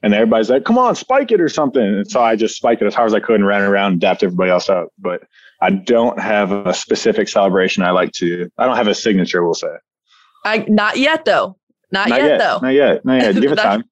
and 0.05 0.13
everybody's 0.13 0.51
like, 0.51 0.65
"Come 0.65 0.77
on, 0.77 0.95
spike 0.95 1.31
it 1.31 1.41
or 1.41 1.49
something." 1.49 1.81
And 1.81 2.09
so 2.09 2.21
I 2.21 2.35
just 2.35 2.55
spiked 2.55 2.79
it 2.79 2.85
as 2.85 2.93
hard 2.93 3.07
as 3.07 3.15
I 3.15 3.19
could 3.19 3.37
and 3.37 3.47
ran 3.47 3.63
around 3.63 3.93
and 3.93 4.01
dapped 4.01 4.21
everybody 4.21 4.51
else 4.51 4.69
up. 4.69 4.89
But 4.99 5.23
I 5.61 5.71
don't 5.71 6.19
have 6.19 6.51
a 6.51 6.75
specific 6.75 7.27
celebration 7.27 7.81
I 7.81 7.89
like 7.89 8.11
to. 8.13 8.47
I 8.59 8.67
don't 8.67 8.75
have 8.75 8.87
a 8.87 8.93
signature. 8.93 9.43
We'll 9.43 9.55
say. 9.55 9.75
I 10.45 10.59
not 10.69 10.97
yet 10.97 11.25
though. 11.25 11.57
Not, 11.91 12.09
not 12.09 12.21
yet, 12.21 12.27
yet, 12.27 12.37
though. 12.37 12.59
Not 12.61 12.73
yet. 12.73 13.03
Not 13.03 13.21
yet. 13.21 13.35
Give 13.41 13.51
it 13.51 13.55
time. 13.71 13.83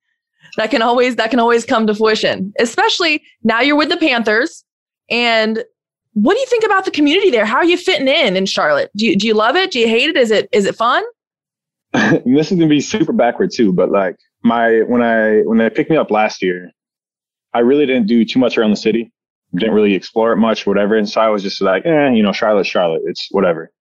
That 0.58 0.70
can 0.70 0.84
always 0.84 1.16
that 1.16 1.32
can 1.32 1.40
always 1.40 1.66
come 1.66 1.88
to 1.88 1.96
fruition. 1.96 2.54
Especially 2.60 3.24
now 3.44 3.62
you're 3.62 3.76
with 3.76 3.90
the 3.90 3.98
Panthers. 3.98 4.64
And 5.10 5.64
what 6.14 6.36
do 6.36 6.40
you 6.42 6.46
think 6.46 6.64
about 6.64 6.86
the 6.86 6.92
community 6.92 7.32
there? 7.32 7.46
How 7.46 7.58
are 7.58 7.66
you 7.66 7.78
fitting 7.78 8.08
in 8.08 8.38
in 8.38 8.46
Charlotte? 8.46 8.92
Do 8.96 9.08
you, 9.08 9.16
do 9.16 9.26
you 9.26 9.34
love 9.34 9.56
it? 9.56 9.72
Do 9.72 9.80
you 9.80 9.88
hate 9.88 10.12
it? 10.12 10.18
Is 10.18 10.30
it 10.30 10.48
is 10.52 10.66
it 10.66 10.76
fun? 10.76 11.04
this 11.92 12.52
is 12.52 12.60
gonna 12.60 12.68
be 12.68 12.82
super 12.82 13.14
backward 13.14 13.50
too, 13.52 13.74
but 13.74 13.90
like 13.90 14.18
my 14.44 14.82
when 14.82 15.02
I 15.02 15.42
when 15.42 15.58
they 15.58 15.70
picked 15.70 15.90
me 15.90 15.98
up 15.98 16.12
last 16.12 16.42
year, 16.42 16.72
I 17.54 17.60
really 17.60 17.86
didn't 17.86 18.08
do 18.08 18.26
too 18.26 18.40
much 18.40 18.58
around 18.58 18.72
the 18.72 18.78
city. 18.78 19.12
Didn't 19.56 19.76
really 19.76 19.94
explore 19.94 20.34
it 20.34 20.38
much, 20.38 20.66
whatever. 20.66 20.96
And 20.96 21.08
so 21.08 21.22
I 21.22 21.30
was 21.30 21.44
just 21.44 21.62
like, 21.62 21.86
eh, 21.86 22.10
you 22.10 22.24
know, 22.24 22.32
Charlotte, 22.32 22.66
Charlotte, 22.66 23.04
it's 23.06 23.28
whatever. 23.32 23.72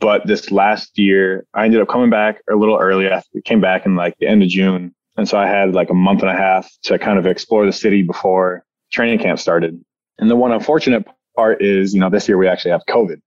But 0.00 0.26
this 0.26 0.50
last 0.50 0.98
year, 0.98 1.46
I 1.54 1.64
ended 1.64 1.80
up 1.80 1.88
coming 1.88 2.10
back 2.10 2.42
a 2.50 2.56
little 2.56 2.76
early. 2.76 3.08
I 3.08 3.22
came 3.44 3.60
back 3.60 3.86
in 3.86 3.96
like 3.96 4.16
the 4.18 4.26
end 4.26 4.42
of 4.42 4.48
June. 4.48 4.94
And 5.16 5.28
so 5.28 5.38
I 5.38 5.46
had 5.46 5.74
like 5.74 5.90
a 5.90 5.94
month 5.94 6.22
and 6.22 6.30
a 6.30 6.36
half 6.36 6.70
to 6.84 6.98
kind 6.98 7.18
of 7.18 7.26
explore 7.26 7.64
the 7.64 7.72
city 7.72 8.02
before 8.02 8.64
training 8.92 9.20
camp 9.20 9.38
started. 9.38 9.82
And 10.18 10.30
the 10.30 10.36
one 10.36 10.52
unfortunate 10.52 11.06
part 11.36 11.62
is, 11.62 11.94
you 11.94 12.00
know, 12.00 12.10
this 12.10 12.28
year 12.28 12.36
we 12.36 12.48
actually 12.48 12.72
have 12.72 12.82
COVID. 12.88 13.20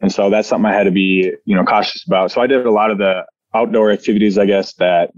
And 0.00 0.12
so 0.12 0.30
that's 0.30 0.48
something 0.48 0.70
I 0.70 0.74
had 0.74 0.84
to 0.84 0.90
be, 0.90 1.32
you 1.44 1.56
know, 1.56 1.64
cautious 1.64 2.06
about. 2.06 2.30
So 2.30 2.40
I 2.40 2.46
did 2.46 2.64
a 2.64 2.70
lot 2.70 2.90
of 2.90 2.98
the 2.98 3.24
outdoor 3.54 3.90
activities, 3.90 4.38
I 4.38 4.46
guess, 4.46 4.74
that 4.74 5.10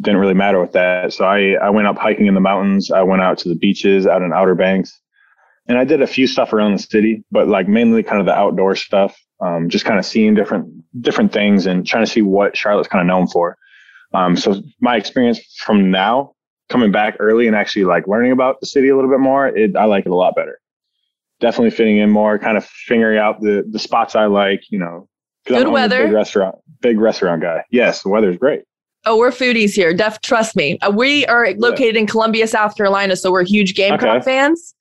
didn't 0.00 0.20
really 0.20 0.34
matter 0.34 0.60
with 0.60 0.72
that. 0.72 1.12
So 1.12 1.24
I, 1.24 1.52
I 1.62 1.70
went 1.70 1.86
up 1.86 1.98
hiking 1.98 2.26
in 2.26 2.34
the 2.34 2.40
mountains. 2.40 2.90
I 2.90 3.02
went 3.02 3.22
out 3.22 3.38
to 3.38 3.48
the 3.48 3.54
beaches 3.54 4.06
out 4.06 4.22
in 4.22 4.32
Outer 4.32 4.54
Banks 4.54 5.00
and 5.66 5.78
I 5.78 5.84
did 5.84 6.02
a 6.02 6.06
few 6.06 6.26
stuff 6.26 6.52
around 6.52 6.72
the 6.72 6.78
city, 6.78 7.24
but 7.30 7.48
like 7.48 7.68
mainly 7.68 8.02
kind 8.02 8.20
of 8.20 8.26
the 8.26 8.34
outdoor 8.34 8.76
stuff. 8.76 9.18
Um, 9.40 9.68
just 9.68 9.84
kind 9.84 9.98
of 10.00 10.04
seeing 10.04 10.34
different, 10.34 10.68
different 11.00 11.32
things 11.32 11.66
and 11.66 11.86
trying 11.86 12.04
to 12.04 12.10
see 12.10 12.22
what 12.22 12.56
Charlotte's 12.56 12.88
kind 12.88 13.02
of 13.02 13.06
known 13.06 13.28
for. 13.28 13.56
Um, 14.12 14.36
so 14.36 14.62
my 14.80 14.96
experience 14.96 15.40
from 15.64 15.92
now 15.92 16.32
coming 16.68 16.90
back 16.90 17.16
early 17.20 17.46
and 17.46 17.54
actually 17.54 17.84
like 17.84 18.08
learning 18.08 18.32
about 18.32 18.60
the 18.60 18.66
city 18.66 18.88
a 18.88 18.96
little 18.96 19.10
bit 19.10 19.20
more, 19.20 19.46
it, 19.46 19.76
I 19.76 19.84
like 19.84 20.06
it 20.06 20.10
a 20.10 20.16
lot 20.16 20.34
better 20.34 20.58
definitely 21.40 21.70
fitting 21.70 21.98
in 21.98 22.10
more, 22.10 22.38
kind 22.38 22.56
of 22.56 22.64
figuring 22.64 23.18
out 23.18 23.40
the 23.40 23.64
the 23.70 23.78
spots 23.78 24.14
I 24.14 24.26
like, 24.26 24.62
you 24.70 24.78
know. 24.78 25.08
Good 25.46 25.66
I'm, 25.66 25.72
weather. 25.72 26.04
big 26.04 26.12
restaurant, 26.12 26.56
big 26.80 26.98
restaurant 26.98 27.42
guy. 27.42 27.64
Yes, 27.70 28.02
the 28.02 28.10
weather's 28.10 28.36
great. 28.36 28.62
Oh, 29.04 29.16
we're 29.16 29.30
foodies 29.30 29.72
here. 29.72 29.94
Def, 29.94 30.20
trust 30.20 30.56
me. 30.56 30.78
Uh, 30.80 30.90
we 30.90 31.24
are 31.26 31.52
located 31.54 31.96
in 31.96 32.06
Columbia, 32.06 32.46
South 32.46 32.76
Carolina, 32.76 33.16
so 33.16 33.30
we're 33.30 33.44
huge 33.44 33.74
Gamecock 33.74 34.22
okay. 34.22 34.24
fans. 34.24 34.74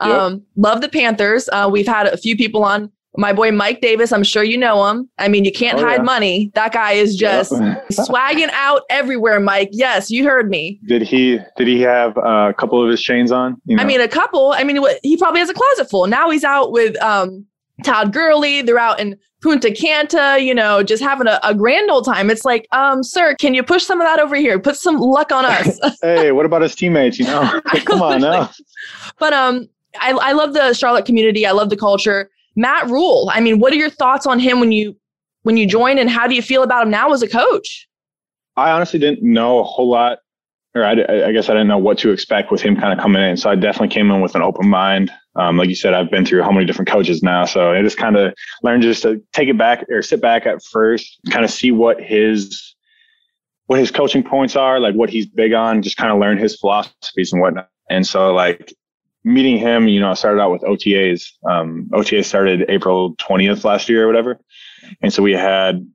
Um, 0.00 0.32
yep. 0.32 0.42
Love 0.56 0.80
the 0.80 0.88
Panthers. 0.88 1.48
Uh, 1.52 1.68
we've 1.70 1.86
had 1.86 2.06
a 2.06 2.16
few 2.16 2.36
people 2.36 2.64
on 2.64 2.90
my 3.16 3.32
boy 3.32 3.52
Mike 3.52 3.80
Davis, 3.80 4.12
I'm 4.12 4.24
sure 4.24 4.42
you 4.42 4.58
know 4.58 4.86
him. 4.88 5.08
I 5.18 5.28
mean, 5.28 5.44
you 5.44 5.52
can't 5.52 5.78
oh, 5.78 5.84
hide 5.84 5.98
yeah. 5.98 6.02
money. 6.02 6.50
That 6.54 6.72
guy 6.72 6.92
is 6.92 7.16
just 7.16 7.52
swagging 7.92 8.50
out 8.52 8.82
everywhere, 8.90 9.38
Mike. 9.38 9.70
Yes, 9.72 10.10
you 10.10 10.24
heard 10.24 10.50
me. 10.50 10.80
Did 10.86 11.02
he 11.02 11.38
did 11.56 11.68
he 11.68 11.80
have 11.82 12.16
uh, 12.18 12.48
a 12.50 12.54
couple 12.54 12.82
of 12.82 12.90
his 12.90 13.00
chains 13.00 13.30
on? 13.30 13.60
You 13.66 13.76
know? 13.76 13.82
I 13.82 13.86
mean, 13.86 14.00
a 14.00 14.08
couple. 14.08 14.52
I 14.52 14.64
mean, 14.64 14.84
he 15.02 15.16
probably 15.16 15.40
has 15.40 15.50
a 15.50 15.54
closet 15.54 15.88
full. 15.88 16.06
Now 16.06 16.30
he's 16.30 16.44
out 16.44 16.72
with 16.72 17.00
um, 17.02 17.46
Todd 17.84 18.12
Gurley. 18.12 18.62
They're 18.62 18.78
out 18.78 18.98
in 18.98 19.16
Punta 19.44 19.70
Cana, 19.70 20.38
you 20.38 20.54
know, 20.54 20.82
just 20.82 21.02
having 21.02 21.26
a, 21.26 21.38
a, 21.42 21.54
grand 21.54 21.90
old 21.90 22.06
time. 22.06 22.30
It's 22.30 22.46
like, 22.46 22.66
um, 22.72 23.02
sir, 23.02 23.36
can 23.38 23.52
you 23.52 23.62
push 23.62 23.84
some 23.84 24.00
of 24.00 24.06
that 24.06 24.18
over 24.18 24.36
here? 24.36 24.58
Put 24.58 24.76
some 24.76 24.96
luck 24.96 25.30
on 25.32 25.44
us. 25.44 25.78
hey, 26.02 26.32
what 26.32 26.46
about 26.46 26.62
his 26.62 26.74
teammates? 26.74 27.18
You 27.18 27.26
know, 27.26 27.60
come 27.84 28.00
on 28.00 28.22
now. 28.22 28.50
But 29.18 29.34
um, 29.34 29.68
I, 30.00 30.12
I 30.12 30.32
love 30.32 30.54
the 30.54 30.72
Charlotte 30.72 31.04
community. 31.04 31.46
I 31.46 31.50
love 31.50 31.68
the 31.68 31.76
culture. 31.76 32.30
Matt 32.56 32.88
Rhule. 32.88 33.30
I 33.34 33.40
mean, 33.40 33.58
what 33.58 33.70
are 33.74 33.76
your 33.76 33.90
thoughts 33.90 34.26
on 34.26 34.38
him 34.38 34.60
when 34.60 34.72
you 34.72 34.96
when 35.42 35.58
you 35.58 35.66
joined, 35.66 35.98
and 35.98 36.08
how 36.08 36.26
do 36.26 36.34
you 36.34 36.40
feel 36.40 36.62
about 36.62 36.84
him 36.84 36.90
now 36.90 37.12
as 37.12 37.22
a 37.22 37.28
coach? 37.28 37.86
I 38.56 38.70
honestly 38.70 38.98
didn't 38.98 39.22
know 39.22 39.58
a 39.58 39.62
whole 39.62 39.90
lot, 39.90 40.20
or 40.74 40.84
I, 40.84 40.92
I 40.92 41.32
guess 41.32 41.50
I 41.50 41.52
didn't 41.52 41.68
know 41.68 41.76
what 41.76 41.98
to 41.98 42.10
expect 42.12 42.50
with 42.50 42.62
him 42.62 42.76
kind 42.80 42.94
of 42.94 42.98
coming 42.98 43.22
in. 43.22 43.36
So 43.36 43.50
I 43.50 43.56
definitely 43.56 43.88
came 43.88 44.10
in 44.10 44.22
with 44.22 44.34
an 44.34 44.40
open 44.40 44.70
mind. 44.70 45.12
Um, 45.36 45.56
like 45.56 45.68
you 45.68 45.74
said, 45.74 45.94
I've 45.94 46.10
been 46.10 46.24
through 46.24 46.42
how 46.42 46.52
many 46.52 46.64
different 46.64 46.88
coaches 46.88 47.22
now, 47.22 47.44
so 47.44 47.72
I 47.72 47.82
just 47.82 47.96
kind 47.96 48.16
of 48.16 48.34
learned 48.62 48.82
just 48.82 49.02
to 49.02 49.22
take 49.32 49.48
it 49.48 49.58
back 49.58 49.84
or 49.90 50.02
sit 50.02 50.20
back 50.20 50.46
at 50.46 50.62
first, 50.62 51.18
kind 51.30 51.44
of 51.44 51.50
see 51.50 51.72
what 51.72 52.00
his 52.00 52.74
what 53.66 53.78
his 53.78 53.90
coaching 53.90 54.22
points 54.22 54.56
are, 54.56 54.78
like 54.78 54.94
what 54.94 55.10
he's 55.10 55.26
big 55.26 55.52
on, 55.52 55.82
just 55.82 55.96
kind 55.96 56.12
of 56.12 56.18
learn 56.18 56.38
his 56.38 56.56
philosophies 56.56 57.32
and 57.32 57.40
whatnot. 57.40 57.68
And 57.90 58.06
so 58.06 58.32
like 58.32 58.74
meeting 59.24 59.56
him, 59.56 59.88
you 59.88 60.00
know, 60.00 60.10
I 60.10 60.14
started 60.14 60.40
out 60.40 60.52
with 60.52 60.62
OTAs. 60.62 61.24
Um, 61.48 61.90
OTA 61.94 62.24
started 62.24 62.66
April 62.68 63.14
20th 63.16 63.64
last 63.64 63.88
year 63.88 64.04
or 64.04 64.06
whatever. 64.06 64.38
And 65.02 65.12
so 65.12 65.22
we 65.22 65.32
had 65.32 65.86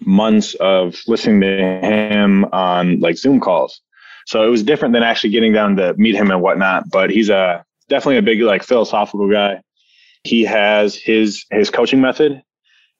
months 0.00 0.54
of 0.54 0.96
listening 1.06 1.40
to 1.42 1.46
him 1.48 2.44
on 2.46 3.00
like 3.00 3.16
Zoom 3.16 3.40
calls. 3.40 3.80
So 4.26 4.44
it 4.44 4.48
was 4.48 4.62
different 4.62 4.92
than 4.92 5.02
actually 5.02 5.30
getting 5.30 5.52
down 5.52 5.76
to 5.76 5.94
meet 5.94 6.14
him 6.14 6.30
and 6.30 6.40
whatnot. 6.40 6.90
But 6.90 7.10
he's 7.10 7.28
a 7.28 7.64
definitely 7.88 8.18
a 8.18 8.22
big 8.22 8.40
like 8.42 8.62
philosophical 8.62 9.30
guy. 9.30 9.60
He 10.24 10.44
has 10.44 10.96
his 10.96 11.44
his 11.50 11.70
coaching 11.70 12.00
method, 12.00 12.42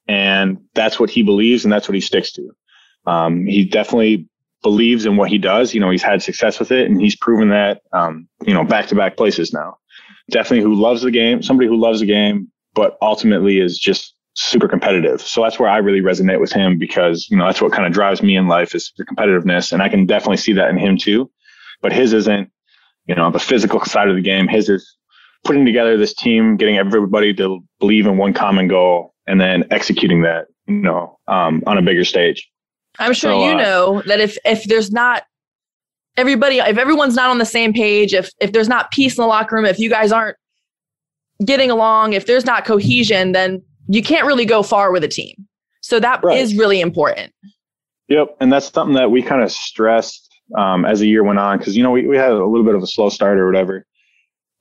and 0.07 0.59
that's 0.73 0.99
what 0.99 1.09
he 1.09 1.23
believes, 1.23 1.63
and 1.63 1.71
that's 1.71 1.87
what 1.87 1.95
he 1.95 2.01
sticks 2.01 2.31
to. 2.33 2.51
Um, 3.05 3.45
he 3.45 3.63
definitely 3.65 4.27
believes 4.63 5.05
in 5.05 5.15
what 5.15 5.29
he 5.29 5.37
does. 5.37 5.73
You 5.73 5.79
know, 5.79 5.89
he's 5.89 6.03
had 6.03 6.21
success 6.21 6.59
with 6.59 6.71
it 6.71 6.89
and 6.89 6.99
he's 6.99 7.15
proven 7.15 7.49
that, 7.49 7.81
um, 7.93 8.27
you 8.45 8.53
know, 8.53 8.63
back 8.63 8.87
to 8.87 8.95
back 8.95 9.17
places 9.17 9.53
now. 9.53 9.77
Definitely 10.29 10.63
who 10.63 10.75
loves 10.75 11.03
the 11.03 11.11
game, 11.11 11.41
somebody 11.41 11.69
who 11.69 11.77
loves 11.77 12.01
the 12.01 12.05
game, 12.05 12.51
but 12.73 12.97
ultimately 13.01 13.59
is 13.59 13.77
just 13.77 14.13
super 14.33 14.67
competitive. 14.67 15.21
So 15.21 15.41
that's 15.41 15.57
where 15.57 15.69
I 15.69 15.77
really 15.77 16.01
resonate 16.01 16.41
with 16.41 16.51
him 16.51 16.77
because, 16.77 17.27
you 17.29 17.37
know, 17.37 17.45
that's 17.45 17.61
what 17.61 17.71
kind 17.71 17.85
of 17.85 17.93
drives 17.93 18.21
me 18.21 18.35
in 18.35 18.47
life 18.47 18.75
is 18.75 18.91
the 18.97 19.05
competitiveness. 19.05 19.71
And 19.71 19.81
I 19.81 19.89
can 19.89 20.05
definitely 20.05 20.37
see 20.37 20.53
that 20.53 20.69
in 20.69 20.77
him 20.77 20.97
too. 20.97 21.31
But 21.81 21.93
his 21.93 22.11
isn't, 22.13 22.51
you 23.07 23.15
know, 23.15 23.31
the 23.31 23.39
physical 23.39 23.83
side 23.85 24.09
of 24.09 24.15
the 24.15 24.21
game. 24.21 24.47
His 24.47 24.69
is 24.69 24.95
putting 25.43 25.65
together 25.65 25.97
this 25.97 26.13
team, 26.13 26.57
getting 26.57 26.77
everybody 26.77 27.33
to 27.35 27.63
believe 27.79 28.05
in 28.05 28.17
one 28.17 28.33
common 28.33 28.67
goal 28.67 29.13
and 29.27 29.39
then 29.39 29.65
executing 29.71 30.21
that, 30.21 30.47
you 30.67 30.75
know, 30.75 31.17
um, 31.27 31.63
on 31.67 31.77
a 31.77 31.81
bigger 31.81 32.03
stage. 32.03 32.49
I'm 32.99 33.13
sure 33.13 33.31
so, 33.31 33.45
you 33.45 33.51
uh, 33.51 33.61
know 33.61 34.01
that 34.07 34.19
if 34.19 34.37
if 34.43 34.63
there's 34.65 34.91
not 34.91 35.23
everybody, 36.17 36.59
if 36.59 36.77
everyone's 36.77 37.15
not 37.15 37.29
on 37.29 37.37
the 37.37 37.45
same 37.45 37.73
page, 37.73 38.13
if 38.13 38.29
if 38.41 38.51
there's 38.51 38.67
not 38.67 38.91
peace 38.91 39.17
in 39.17 39.21
the 39.21 39.27
locker 39.27 39.55
room, 39.55 39.65
if 39.65 39.79
you 39.79 39.89
guys 39.89 40.11
aren't 40.11 40.37
getting 41.45 41.69
along, 41.69 42.13
if 42.13 42.25
there's 42.25 42.45
not 42.45 42.65
cohesion, 42.65 43.31
then 43.31 43.61
you 43.87 44.01
can't 44.01 44.25
really 44.25 44.45
go 44.45 44.63
far 44.63 44.91
with 44.91 45.03
a 45.03 45.07
team. 45.07 45.47
So 45.81 45.99
that 45.99 46.21
right. 46.23 46.37
is 46.37 46.57
really 46.57 46.81
important. 46.81 47.31
Yep, 48.09 48.37
and 48.39 48.51
that's 48.51 48.71
something 48.71 48.95
that 48.95 49.11
we 49.11 49.21
kind 49.21 49.43
of 49.43 49.51
stressed 49.51 50.26
um, 50.55 50.85
as 50.85 50.99
the 50.99 51.07
year 51.07 51.23
went 51.23 51.39
on 51.39 51.57
because 51.57 51.75
you 51.75 51.83
know 51.83 51.91
we 51.91 52.07
we 52.07 52.17
had 52.17 52.31
a 52.31 52.45
little 52.45 52.63
bit 52.63 52.75
of 52.75 52.83
a 52.83 52.87
slow 52.87 53.09
start 53.09 53.37
or 53.37 53.45
whatever. 53.45 53.85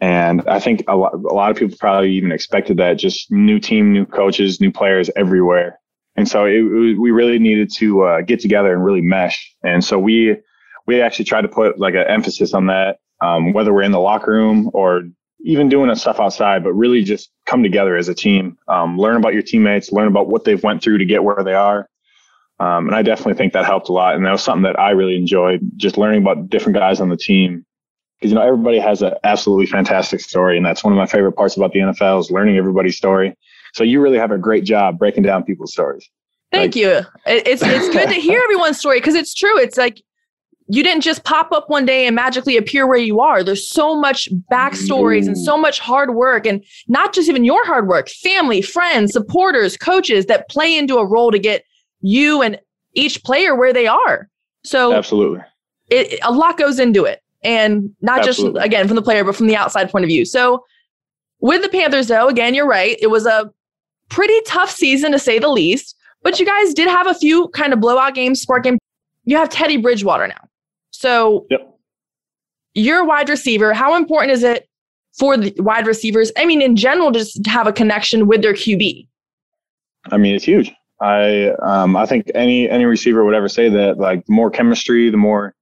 And 0.01 0.43
I 0.47 0.61
think 0.61 0.85
a 0.89 0.97
lot, 0.97 1.15
a 1.15 1.33
lot 1.33 1.51
of 1.51 1.57
people 1.57 1.77
probably 1.81 2.13
even 2.13 2.31
expected 2.31 2.77
that 2.77 2.99
just 2.99 3.31
new 3.31 3.59
team, 3.59 3.93
new 3.93 4.05
coaches, 4.05 4.61
new 4.61 4.71
players 4.71 5.09
everywhere. 5.17 5.81
And 6.17 6.29
so 6.29 6.45
it, 6.45 6.57
it, 6.57 6.99
we 6.99 7.11
really 7.11 7.39
needed 7.39 7.73
to 7.77 8.03
uh, 8.03 8.21
get 8.21 8.41
together 8.41 8.75
and 8.75 8.85
really 8.85 9.01
mesh. 9.01 9.55
And 9.63 9.83
so 9.83 9.99
we 9.99 10.37
we 10.87 11.01
actually 11.01 11.25
tried 11.25 11.43
to 11.43 11.49
put 11.49 11.79
like 11.79 11.95
an 11.95 12.07
emphasis 12.09 12.55
on 12.55 12.67
that, 12.67 12.99
um, 13.21 13.53
whether 13.53 13.73
we're 13.73 13.83
in 13.83 13.93
the 13.93 14.01
locker 14.01 14.33
room 14.33 14.71
or 14.73 15.03
even 15.41 15.69
doing 15.69 15.95
stuff 15.95 16.21
outside, 16.21 16.65
but 16.65 16.73
really 16.73 17.03
just 17.03 17.31
come 17.45 17.63
together 17.63 17.97
as 17.97 18.09
a 18.09 18.15
team, 18.15 18.57
um, 18.69 18.99
learn 18.99 19.17
about 19.17 19.33
your 19.33 19.43
teammates, 19.43 19.93
learn 19.93 20.09
about 20.09 20.29
what 20.29 20.45
they've 20.45 20.63
went 20.63 20.83
through 20.83 20.99
to 20.99 21.05
get 21.05 21.23
where 21.23 21.43
they 21.45 21.55
are, 21.55 21.89
Um, 22.59 22.87
and 22.87 22.97
I 22.97 23.03
definitely 23.03 23.35
think 23.35 23.53
that 23.53 23.67
helped 23.67 23.89
a 23.89 23.93
lot. 23.93 24.15
And 24.15 24.25
that 24.25 24.33
was 24.33 24.43
something 24.43 24.63
that 24.63 24.79
I 24.79 24.91
really 24.91 25.17
enjoyed 25.17 25.61
just 25.77 25.99
learning 25.99 26.23
about 26.23 26.49
different 26.49 26.77
guys 26.77 27.01
on 27.01 27.11
the 27.11 27.17
team. 27.17 27.65
Because, 28.19 28.33
you 28.33 28.39
know, 28.39 28.47
everybody 28.47 28.79
has 28.79 29.03
an 29.03 29.13
absolutely 29.25 29.67
fantastic 29.67 30.21
story. 30.21 30.57
And 30.57 30.65
that's 30.65 30.83
one 30.83 30.93
of 30.93 30.97
my 30.97 31.05
favorite 31.05 31.33
parts 31.33 31.57
about 31.57 31.73
the 31.73 31.81
NFL 31.81 32.21
is 32.21 32.31
learning 32.31 32.57
everybody's 32.57 32.97
story. 32.97 33.37
So 33.75 33.85
you 33.85 34.01
really 34.01 34.17
have 34.17 34.31
a 34.31 34.39
great 34.39 34.65
job 34.65 34.99
breaking 34.99 35.23
down 35.23 35.45
people's 35.45 35.73
stories. 35.73 36.09
Thank 36.51 36.75
like, 36.75 36.77
you. 36.77 37.01
It's, 37.27 37.63
it's 37.63 37.89
good 37.91 38.09
to 38.09 38.15
hear 38.15 38.41
everyone's 38.45 38.79
story 38.79 39.01
because 39.01 39.15
it's 39.15 39.35
true. 39.35 39.59
It's 39.59 39.77
like 39.77 40.03
you 40.69 40.83
didn't 40.83 41.03
just 41.03 41.25
pop 41.25 41.53
up 41.53 41.69
one 41.69 41.85
day 41.85 42.07
and 42.07 42.17
magically 42.17 42.57
appear 42.57 42.87
where 42.87 42.97
you 42.97 43.21
are. 43.21 43.45
There's 43.45 43.69
so 43.69 43.95
much 43.95 44.29
backstories 44.51 45.27
and 45.27 45.39
so 45.39 45.57
much 45.57 45.79
hard 45.79 46.15
work, 46.15 46.47
and 46.47 46.65
not 46.89 47.13
just 47.13 47.29
even 47.29 47.45
your 47.45 47.65
hard 47.67 47.87
work, 47.87 48.09
family, 48.09 48.63
friends, 48.63 49.13
supporters, 49.13 49.77
coaches 49.77 50.27
that 50.27 50.49
play 50.49 50.77
into 50.77 50.97
a 50.97 51.07
role 51.07 51.31
to 51.31 51.39
get 51.39 51.65
you 52.07 52.41
and 52.41 52.59
each 52.95 53.23
player 53.25 53.55
where 53.57 53.73
they 53.73 53.87
are. 53.87 54.29
So 54.65 54.93
absolutely, 54.93 55.41
it, 55.91 56.19
a 56.23 56.33
lot 56.33 56.57
goes 56.57 56.79
into 56.79 57.05
it, 57.05 57.21
and 57.43 57.91
not 58.01 58.27
absolutely. 58.27 58.61
just 58.61 58.67
again 58.67 58.87
from 58.87 58.97
the 58.97 59.03
player, 59.03 59.25
but 59.25 59.35
from 59.35 59.49
the 59.49 59.57
outside 59.57 59.91
point 59.91 60.05
of 60.05 60.09
view. 60.09 60.25
So 60.25 60.65
with 61.41 61.63
the 61.63 61.69
Panthers, 61.69 62.07
though, 62.09 62.29
again, 62.29 62.55
you're 62.55 62.67
right. 62.67 62.97
It 63.01 63.09
was 63.09 63.27
a 63.27 63.51
pretty 64.09 64.41
tough 64.47 64.71
season 64.71 65.13
to 65.13 65.19
say 65.19 65.39
the 65.39 65.49
least, 65.49 65.97
but 66.23 66.39
you 66.39 66.47
guys 66.47 66.75
did 66.75 66.89
have 66.89 67.07
a 67.07 67.15
few 67.15 67.49
kind 67.49 67.73
of 67.73 67.81
blowout 67.81 68.15
games, 68.15 68.41
spark 68.41 68.65
game. 68.65 68.79
You 69.25 69.37
have 69.37 69.49
Teddy 69.49 69.77
Bridgewater 69.77 70.29
now, 70.29 70.49
so 70.93 71.47
yep. 71.51 71.77
you're 72.75 73.01
a 73.01 73.05
wide 73.05 73.29
receiver. 73.29 73.75
How 73.75 73.97
important 73.97 74.33
is 74.33 74.45
it 74.45 74.69
for 75.19 75.37
the 75.37 75.53
wide 75.59 75.89
receivers? 75.89 76.31
I 76.37 76.47
mean, 76.47 76.63
in 76.63 76.77
general, 76.77 77.11
just 77.11 77.43
to 77.43 77.51
have 77.51 77.67
a 77.67 77.73
connection 77.73 78.29
with 78.29 78.43
their 78.43 78.55
QB. 78.55 79.09
I 80.13 80.17
mean, 80.17 80.37
it's 80.37 80.45
huge. 80.45 80.73
I 81.01 81.49
um, 81.63 81.97
I 81.97 82.07
think 82.07 82.31
any 82.35 82.69
any 82.69 82.85
receiver 82.85 83.25
would 83.25 83.35
ever 83.35 83.49
say 83.49 83.69
that. 83.69 83.99
Like 83.99 84.25
the 84.27 84.33
more 84.33 84.51
chemistry, 84.51 85.11
the 85.11 85.17
more 85.17 85.55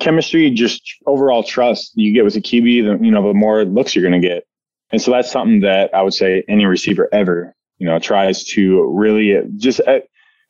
chemistry, 0.00 0.50
just 0.50 0.82
overall 1.06 1.42
trust 1.42 1.92
you 1.94 2.12
get 2.12 2.24
with 2.24 2.36
a 2.36 2.40
QB, 2.40 2.62
the 2.62 3.04
you 3.04 3.10
know 3.10 3.26
the 3.26 3.34
more 3.34 3.64
looks 3.64 3.94
you're 3.94 4.08
going 4.08 4.20
to 4.20 4.26
get. 4.26 4.44
And 4.90 5.02
so 5.02 5.10
that's 5.10 5.30
something 5.30 5.60
that 5.60 5.94
I 5.94 6.02
would 6.02 6.14
say 6.14 6.44
any 6.48 6.64
receiver 6.64 7.08
ever 7.12 7.54
you 7.78 7.86
know 7.86 7.98
tries 7.98 8.44
to 8.44 8.82
really 8.92 9.40
just 9.56 9.80
uh, 9.80 10.00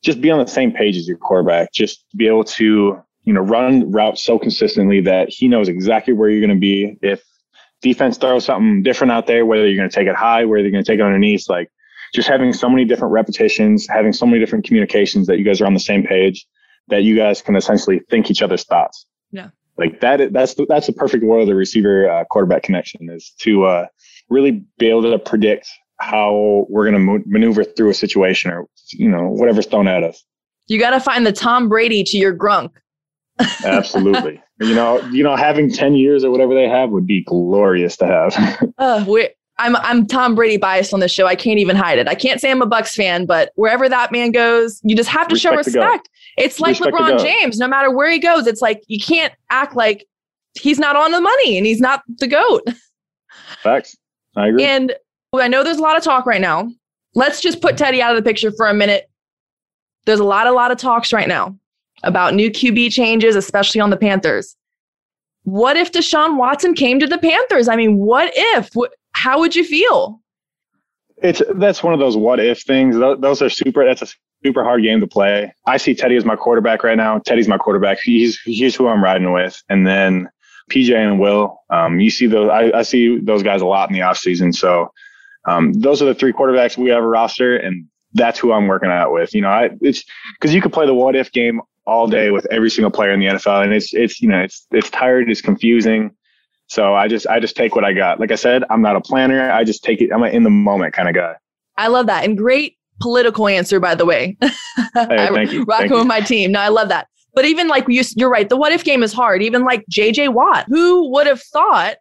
just 0.02 0.20
be 0.20 0.30
on 0.30 0.38
the 0.38 0.50
same 0.50 0.72
page 0.72 0.96
as 0.96 1.08
your 1.08 1.18
quarterback. 1.18 1.72
Just 1.72 2.04
be 2.16 2.26
able 2.26 2.44
to 2.44 2.98
you 3.24 3.32
know 3.32 3.40
run 3.40 3.90
routes 3.90 4.22
so 4.22 4.38
consistently 4.38 5.00
that 5.02 5.28
he 5.30 5.48
knows 5.48 5.68
exactly 5.68 6.12
where 6.12 6.28
you're 6.28 6.46
going 6.46 6.56
to 6.56 6.61
be 6.61 6.98
if 7.02 7.22
defense 7.80 8.18
throws 8.18 8.44
something 8.44 8.82
different 8.82 9.12
out 9.12 9.26
there, 9.26 9.46
whether 9.46 9.66
you're 9.66 9.76
going 9.76 9.88
to 9.88 9.94
take 9.94 10.08
it 10.08 10.16
high, 10.16 10.44
whether 10.44 10.62
you're 10.62 10.72
going 10.72 10.84
to 10.84 10.90
take 10.90 10.98
it 10.98 11.04
underneath, 11.04 11.48
like 11.48 11.70
just 12.14 12.29
having 12.29 12.53
so 12.53 12.68
many 12.68 12.85
different 12.85 13.12
repetitions, 13.12 13.87
having 13.88 14.12
so 14.12 14.27
many 14.27 14.38
different 14.38 14.64
communications 14.64 15.27
that 15.27 15.38
you 15.38 15.44
guys 15.44 15.61
are 15.61 15.66
on 15.66 15.75
the 15.75 15.81
same 15.81 16.03
page, 16.03 16.47
that 16.88 17.03
you 17.03 17.16
guys 17.16 17.42
can 17.42 17.57
essentially 17.57 18.01
think 18.11 18.31
each 18.31 18.42
other's 18.42 18.64
thoughts. 18.64 19.07
Yeah. 19.31 19.51
Like 19.77 20.01
that, 20.01 20.33
that's 20.33 20.55
the, 20.55 20.66
that's 20.68 20.87
the 20.87 20.92
perfect 20.92 21.23
world 21.25 21.42
of 21.42 21.49
the 21.49 21.55
receiver 21.55 22.11
uh, 22.11 22.25
quarterback 22.25 22.62
connection 22.62 23.09
is 23.11 23.33
to 23.40 23.64
uh, 23.64 23.87
really 24.29 24.64
be 24.79 24.88
able 24.88 25.03
to 25.03 25.18
predict 25.18 25.68
how 26.01 26.66
we're 26.68 26.90
going 26.90 27.07
to 27.07 27.25
maneuver 27.27 27.64
through 27.64 27.90
a 27.90 27.94
situation 27.94 28.51
or 28.51 28.66
you 28.92 29.09
know 29.09 29.29
whatever's 29.29 29.66
thrown 29.66 29.88
at 29.88 30.03
us. 30.03 30.25
You 30.66 30.79
got 30.79 30.90
to 30.90 31.01
find 31.01 31.27
the 31.27 31.33
Tom 31.33 31.68
Brady 31.68 32.05
to 32.05 32.16
your 32.16 32.37
Gronk. 32.37 32.71
Absolutely. 33.64 34.42
You 34.61 34.75
know, 34.75 35.01
you 35.12 35.23
know, 35.23 35.37
having 35.37 35.71
ten 35.71 35.94
years 35.94 36.25
or 36.25 36.33
whatever 36.33 36.53
they 36.53 36.68
have 36.68 36.90
would 36.90 37.07
be 37.07 37.23
glorious 37.23 37.97
to 37.99 38.07
have. 38.07 38.73
uh, 38.77 39.05
we 39.07 39.29
I'm 39.59 39.77
I'm 39.77 40.07
Tom 40.07 40.35
Brady 40.35 40.57
biased 40.57 40.94
on 40.94 41.01
this 41.01 41.12
show. 41.12 41.27
I 41.27 41.35
can't 41.35 41.59
even 41.59 41.77
hide 41.77 41.99
it. 41.99 42.09
I 42.09 42.14
can't 42.14 42.40
say 42.40 42.51
I'm 42.51 42.62
a 42.62 42.66
Bucs 42.66 42.94
fan, 42.94 43.27
but 43.27 43.53
wherever 43.57 43.88
that 43.88 44.12
man 44.12 44.31
goes, 44.31 44.81
you 44.85 44.94
just 44.94 45.09
have 45.09 45.29
to 45.29 45.35
respect 45.35 45.53
show 45.53 45.57
respect. 45.57 46.09
It's 46.37 46.61
like 46.61 46.79
respect 46.79 46.94
LeBron 46.94 47.21
James. 47.21 47.59
No 47.59 47.66
matter 47.66 47.90
where 47.90 48.11
he 48.11 48.18
goes, 48.18 48.47
it's 48.47 48.62
like 48.62 48.83
you 48.87 49.01
can't 49.01 49.35
act 49.51 49.75
like 49.75 50.07
he's 50.55 50.79
not 50.79 50.97
on 50.97 51.12
the 51.12 51.21
money 51.21 51.57
and 51.57 51.66
he's 51.66 51.81
not 51.81 52.03
the 52.18 52.27
goat. 52.27 52.62
Facts. 53.62 53.97
I 54.37 54.49
agree. 54.49 54.64
And 54.64 54.94
I 55.35 55.49
know 55.49 55.64
there's 55.64 55.79
a 55.79 55.83
lot 55.83 55.97
of 55.97 56.03
talk 56.03 56.27
right 56.27 56.40
now. 56.40 56.71
Let's 57.14 57.40
just 57.40 57.61
put 57.61 57.77
Teddy 57.77 58.01
out 58.01 58.16
of 58.16 58.23
the 58.23 58.29
picture 58.29 58.53
for 58.53 58.68
a 58.68 58.75
minute. 58.75 59.11
There's 60.07 60.21
a 60.21 60.25
lot, 60.25 60.47
a 60.47 60.53
lot 60.53 60.71
of 60.71 60.79
talks 60.79 61.12
right 61.12 61.29
now 61.29 61.57
about 62.05 62.35
new 62.35 62.51
QB 62.51 62.92
changes, 62.92 63.35
especially 63.35 63.81
on 63.81 63.90
the 63.90 63.97
Panthers. 63.97 64.57
What 65.42 65.77
if 65.77 65.92
Deshaun 65.92 66.37
Watson 66.37 66.75
came 66.75 67.01
to 67.01 67.07
the 67.07 67.18
Panthers? 67.18 67.68
I 67.68 67.77
mean, 67.77 67.99
what 67.99 68.31
if? 68.35 68.71
What, 68.75 68.92
how 69.18 69.40
would 69.40 69.57
you 69.57 69.64
feel? 69.64 70.20
It's 71.20 71.42
that's 71.57 71.83
one 71.83 71.92
of 71.92 71.98
those 71.98 72.16
what 72.16 72.38
if 72.38 72.62
things. 72.62 72.96
Those 72.96 73.42
are 73.42 73.50
super. 73.50 73.85
That's 73.85 74.02
a 74.02 74.07
super 74.44 74.62
hard 74.62 74.83
game 74.85 75.00
to 75.00 75.09
play. 75.09 75.52
I 75.66 75.76
see 75.76 75.94
Teddy 75.94 76.14
as 76.14 76.24
my 76.24 76.37
quarterback 76.37 76.85
right 76.85 76.96
now. 76.96 77.18
Teddy's 77.18 77.48
my 77.48 77.59
quarterback. 77.59 77.98
He's 77.98 78.40
he's 78.40 78.76
who 78.76 78.87
I'm 78.87 79.02
riding 79.02 79.33
with. 79.33 79.61
And 79.68 79.85
then 79.85 80.28
PJ 80.70 80.94
and 80.94 81.18
Will. 81.18 81.59
Um, 81.70 81.98
you 81.98 82.11
see 82.11 82.26
those. 82.26 82.48
I, 82.48 82.70
I 82.78 82.83
see 82.83 83.18
those 83.18 83.42
guys 83.42 83.61
a 83.61 83.66
lot 83.66 83.90
in 83.90 83.94
the 83.94 84.02
off 84.02 84.18
season. 84.18 84.52
So 84.52 84.92
um, 85.46 85.72
those 85.72 86.00
are 86.00 86.04
the 86.04 86.14
three 86.14 86.33
quarterbacks 86.33 86.76
we 86.76 86.90
have 86.90 87.02
a 87.02 87.09
roster, 87.09 87.57
and 87.57 87.87
that's 88.12 88.38
who 88.38 88.52
I'm 88.52 88.68
working 88.68 88.90
out 88.90 89.12
with. 89.12 89.35
You 89.35 89.40
know, 89.40 89.48
I, 89.48 89.70
it's 89.81 90.04
because 90.35 90.54
you 90.54 90.62
could 90.62 90.72
play 90.72 90.87
the 90.87 90.94
what 90.94 91.16
if 91.16 91.33
game 91.33 91.61
all 91.87 92.07
day 92.07 92.31
with 92.31 92.46
every 92.52 92.70
single 92.70 92.92
player 92.92 93.11
in 93.11 93.18
the 93.18 93.26
NFL, 93.26 93.64
and 93.64 93.72
it's 93.72 93.92
it's 93.94 94.20
you 94.20 94.28
know 94.28 94.40
it's 94.40 94.64
it's 94.70 94.90
tired, 94.90 95.28
it's 95.28 95.40
confusing. 95.40 96.14
So 96.68 96.94
I 96.94 97.09
just 97.09 97.26
I 97.26 97.40
just 97.40 97.57
take 97.57 97.74
what 97.74 97.85
I 97.85 97.92
got. 97.92 98.20
Like 98.20 98.31
I 98.31 98.37
said, 98.37 98.62
I'm 98.70 98.83
not 98.83 98.94
a 98.94 99.00
planner. 99.00 99.50
I 99.50 99.64
just 99.64 99.83
take 99.83 100.00
it. 100.00 100.12
I'm 100.12 100.22
an 100.22 100.33
in 100.33 100.42
the 100.42 100.50
moment 100.50 100.92
kind 100.92 101.09
of 101.09 101.14
guy. 101.14 101.35
I 101.76 101.88
love 101.88 102.07
that, 102.07 102.24
and 102.24 102.37
great 102.37 102.76
political 103.00 103.48
answer, 103.48 103.81
by 103.81 103.94
the 103.94 104.04
way. 104.04 104.37
hey, 104.40 104.50
thank 104.94 105.52
you. 105.52 105.64
Rocking 105.64 105.92
with 105.92 106.07
my 106.07 106.20
team. 106.20 106.52
No, 106.52 106.61
I 106.61 106.68
love 106.68 106.88
that. 106.88 107.09
But 107.35 107.44
even 107.44 107.68
like 107.68 107.87
you, 107.88 108.02
you're 108.16 108.31
right. 108.31 108.48
The 108.48 108.57
what 108.57 108.72
if 108.72 108.85
game 108.85 109.02
is 109.02 109.12
hard. 109.12 109.42
Even 109.42 109.64
like 109.64 109.85
JJ 109.90 110.35
Watt, 110.35 110.66
who 110.68 111.11
would 111.12 111.26
have 111.26 111.40
thought 111.40 111.96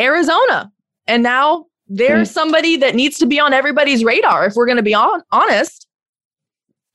Arizona, 0.00 0.72
and 1.06 1.22
now 1.22 1.66
there's 1.86 2.28
hmm. 2.30 2.34
somebody 2.34 2.76
that 2.78 2.94
needs 2.94 3.18
to 3.18 3.26
be 3.26 3.38
on 3.38 3.52
everybody's 3.52 4.02
radar. 4.02 4.46
If 4.46 4.54
we're 4.54 4.66
going 4.66 4.76
to 4.76 4.82
be 4.82 4.94
on 4.94 5.22
honest. 5.30 5.86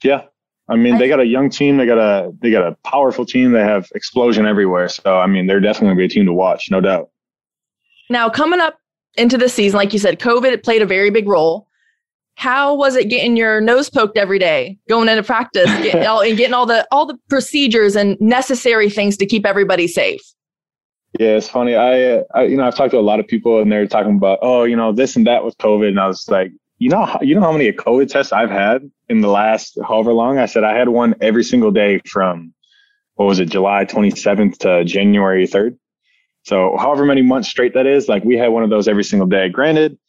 Yeah, 0.03 0.23
I 0.69 0.75
mean, 0.75 0.99
they 0.99 1.07
got 1.07 1.19
a 1.19 1.25
young 1.25 1.49
team. 1.49 1.77
They 1.77 1.85
got 1.85 1.97
a 1.97 2.31
they 2.41 2.51
got 2.51 2.67
a 2.67 2.75
powerful 2.83 3.25
team. 3.25 3.51
They 3.51 3.61
have 3.61 3.89
explosion 3.95 4.45
everywhere. 4.45 4.87
So 4.87 5.17
I 5.17 5.25
mean, 5.25 5.47
they're 5.47 5.59
definitely 5.59 5.87
gonna 5.87 5.97
be 5.97 6.05
a 6.05 6.09
team 6.09 6.25
to 6.27 6.33
watch, 6.33 6.69
no 6.69 6.79
doubt. 6.79 7.09
Now 8.09 8.29
coming 8.29 8.59
up 8.59 8.79
into 9.17 9.37
the 9.37 9.49
season, 9.49 9.77
like 9.77 9.93
you 9.93 9.99
said, 9.99 10.19
COVID 10.19 10.63
played 10.63 10.81
a 10.81 10.85
very 10.85 11.09
big 11.09 11.27
role. 11.27 11.67
How 12.35 12.73
was 12.73 12.95
it 12.95 13.09
getting 13.09 13.35
your 13.35 13.59
nose 13.59 13.89
poked 13.89 14.17
every 14.17 14.39
day, 14.39 14.77
going 14.87 15.09
into 15.09 15.23
practice, 15.23 15.65
getting 15.81 16.05
all, 16.07 16.21
and 16.21 16.37
getting 16.37 16.53
all 16.53 16.65
the 16.65 16.87
all 16.91 17.05
the 17.05 17.17
procedures 17.29 17.95
and 17.95 18.19
necessary 18.21 18.89
things 18.89 19.17
to 19.17 19.25
keep 19.25 19.45
everybody 19.45 19.87
safe? 19.87 20.21
Yeah, 21.19 21.29
it's 21.29 21.49
funny. 21.49 21.75
I, 21.75 22.03
uh, 22.03 22.23
I, 22.35 22.43
you 22.43 22.57
know, 22.57 22.65
I've 22.65 22.75
talked 22.75 22.91
to 22.91 22.99
a 22.99 23.01
lot 23.01 23.19
of 23.19 23.27
people, 23.27 23.59
and 23.59 23.71
they're 23.71 23.87
talking 23.87 24.15
about, 24.15 24.39
oh, 24.43 24.63
you 24.63 24.75
know, 24.75 24.91
this 24.91 25.15
and 25.15 25.25
that 25.25 25.43
with 25.43 25.57
COVID, 25.57 25.87
and 25.87 25.99
I 25.99 26.05
was 26.05 26.29
like, 26.29 26.51
you 26.79 26.89
know, 26.89 27.17
you 27.21 27.35
know 27.35 27.41
how 27.41 27.51
many 27.51 27.71
COVID 27.73 28.09
tests 28.09 28.31
I've 28.31 28.49
had 28.49 28.89
in 29.09 29.19
the 29.19 29.27
last 29.27 29.77
however 29.85 30.13
long? 30.13 30.37
I 30.39 30.45
said 30.45 30.63
I 30.63 30.77
had 30.77 30.89
one 30.89 31.13
every 31.21 31.43
single 31.43 31.71
day 31.71 31.99
from 32.05 32.53
what 33.15 33.25
was 33.25 33.39
it, 33.41 33.49
July 33.49 33.83
27th 33.83 34.59
to 34.59 34.85
January 34.85 35.45
3rd. 35.45 35.77
So 36.43 36.77
however 36.77 37.05
many 37.05 37.21
months 37.21 37.49
straight 37.49 37.73
that 37.73 37.85
is, 37.85 38.07
like 38.07 38.23
we 38.23 38.37
had 38.37 38.47
one 38.47 38.63
of 38.63 38.69
those 38.69 38.87
every 38.87 39.03
single 39.03 39.27
day. 39.27 39.49
Granted, 39.49 39.99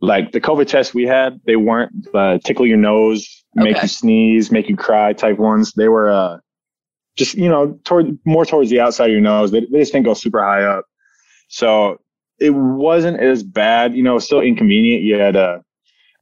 like 0.00 0.32
the 0.32 0.40
COVID 0.40 0.66
tests 0.66 0.92
we 0.92 1.04
had, 1.04 1.40
they 1.46 1.54
weren't 1.54 2.08
uh, 2.12 2.38
tickle 2.44 2.66
your 2.66 2.78
nose, 2.78 3.44
make 3.54 3.76
okay. 3.76 3.82
you 3.82 3.88
sneeze, 3.88 4.50
make 4.50 4.68
you 4.68 4.76
cry 4.76 5.12
type 5.12 5.38
ones. 5.38 5.72
They 5.74 5.88
were 5.88 6.10
uh, 6.10 6.38
just 7.16 7.36
you 7.36 7.48
know 7.48 7.78
toward 7.84 8.18
more 8.24 8.44
towards 8.44 8.70
the 8.70 8.80
outside 8.80 9.06
of 9.06 9.12
your 9.12 9.20
nose. 9.20 9.52
They, 9.52 9.60
they 9.60 9.78
just 9.78 9.92
didn't 9.92 10.06
go 10.06 10.14
super 10.14 10.42
high 10.42 10.64
up. 10.64 10.84
So 11.48 12.00
it 12.40 12.50
wasn't 12.50 13.20
as 13.20 13.44
bad. 13.44 13.94
You 13.94 14.02
know, 14.02 14.18
still 14.18 14.40
inconvenient. 14.40 15.02
You 15.02 15.16
had 15.16 15.34
to 15.34 15.62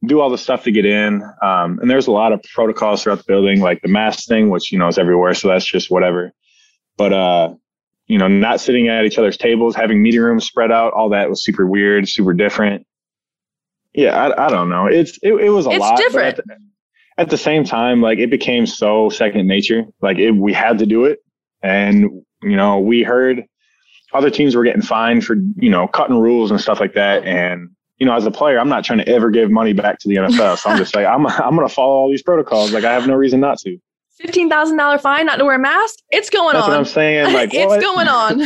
do 0.04 0.20
all 0.20 0.30
the 0.30 0.38
stuff 0.38 0.64
to 0.64 0.70
get 0.70 0.85
in. 0.85 1.22
Um, 1.42 1.78
and 1.80 1.90
there's 1.90 2.06
a 2.06 2.12
lot 2.12 2.32
of 2.32 2.42
protocols 2.54 3.02
throughout 3.02 3.18
the 3.18 3.24
building, 3.26 3.61
like 3.61 3.80
the 3.82 3.88
mask 3.88 4.26
thing, 4.28 4.50
which, 4.50 4.70
you 4.70 4.78
know, 4.78 4.88
is 4.88 4.98
everywhere. 4.98 5.35
So 5.35 5.48
that's 5.48 5.64
just 5.64 5.90
whatever. 5.90 6.32
But, 6.96 7.12
uh, 7.12 7.54
you 8.06 8.18
know, 8.18 8.28
not 8.28 8.61
sitting 8.61 8.88
at 8.88 9.04
each 9.04 9.18
other's 9.18 9.37
tables, 9.37 9.74
having 9.74 10.02
meeting 10.02 10.20
rooms 10.20 10.44
spread 10.44 10.70
out, 10.70 10.92
all 10.92 11.09
that 11.11 11.28
was 11.28 11.44
super 11.44 11.66
weird, 11.66 12.09
super 12.09 12.32
different. 12.32 12.87
Yeah, 13.94 14.14
I, 14.14 14.46
I 14.46 14.50
don't 14.50 14.68
know. 14.68 14.87
It's 14.87 15.18
it, 15.22 15.32
it 15.32 15.48
was 15.48 15.66
a 15.66 15.70
it's 15.70 15.80
lot. 15.80 15.96
Different. 15.96 16.38
At 16.38 16.44
the, 16.46 16.56
at 17.18 17.30
the, 17.30 17.38
same 17.38 17.64
time, 17.64 18.02
like 18.02 18.18
it 18.18 18.30
became 18.30 18.66
so 18.66 19.09
second 19.09 19.46
nature. 19.48 19.85
Like 20.02 20.18
it, 20.18 20.32
we 20.32 20.52
had 20.52 20.78
to 20.78 20.87
do 20.87 21.06
it, 21.06 21.20
and 21.62 22.22
you 22.42 22.56
know, 22.56 22.78
we 22.78 23.02
heard 23.02 23.44
other 24.12 24.30
teams 24.30 24.54
were 24.54 24.64
getting 24.64 24.82
fined 24.82 25.24
for 25.24 25.37
you 25.56 25.70
know 25.70 25.88
cutting 25.88 26.16
rules 26.16 26.50
and 26.50 26.61
stuff 26.61 26.78
like 26.78 26.92
that, 26.92 27.24
and 27.24 27.70
you 27.98 28.06
know, 28.06 28.14
as 28.14 28.26
a 28.26 28.30
player, 28.30 28.59
I'm 28.59 28.68
not 28.68 28.85
trying 28.85 28.98
to 28.98 29.09
ever 29.09 29.30
give 29.30 29.50
money 29.50 29.72
back 29.72 29.98
to 30.00 30.09
the 30.09 30.16
NFL. 30.16 30.59
So 30.59 30.70
I'm 30.70 30.78
just 30.78 30.94
like, 30.94 31.06
I'm, 31.06 31.26
I'm 31.26 31.56
going 31.56 31.66
to 31.66 31.74
follow 31.74 31.94
all 31.94 32.11
these 32.11 32.22
protocols. 32.22 32.72
Like 32.72 32.85
I 32.85 32.92
have 32.92 33.06
no 33.06 33.14
reason 33.14 33.40
not 33.40 33.59
to. 33.61 33.78
Fifteen 34.18 34.48
thousand 34.48 34.78
dollar 34.78 34.96
fine 34.96 35.26
not 35.26 35.37
to 35.37 35.44
wear 35.44 35.56
a 35.56 35.59
mask. 35.59 35.96
It's 36.11 36.30
going 36.30 36.54
That's 36.54 36.64
on. 36.64 36.70
That's 36.70 36.94
what 36.94 37.02
I'm 37.02 37.26
saying. 37.26 37.35
Like 37.35 37.50
it's 37.52 37.66
what? 37.66 37.80
going 37.82 38.09
on. 38.09 38.40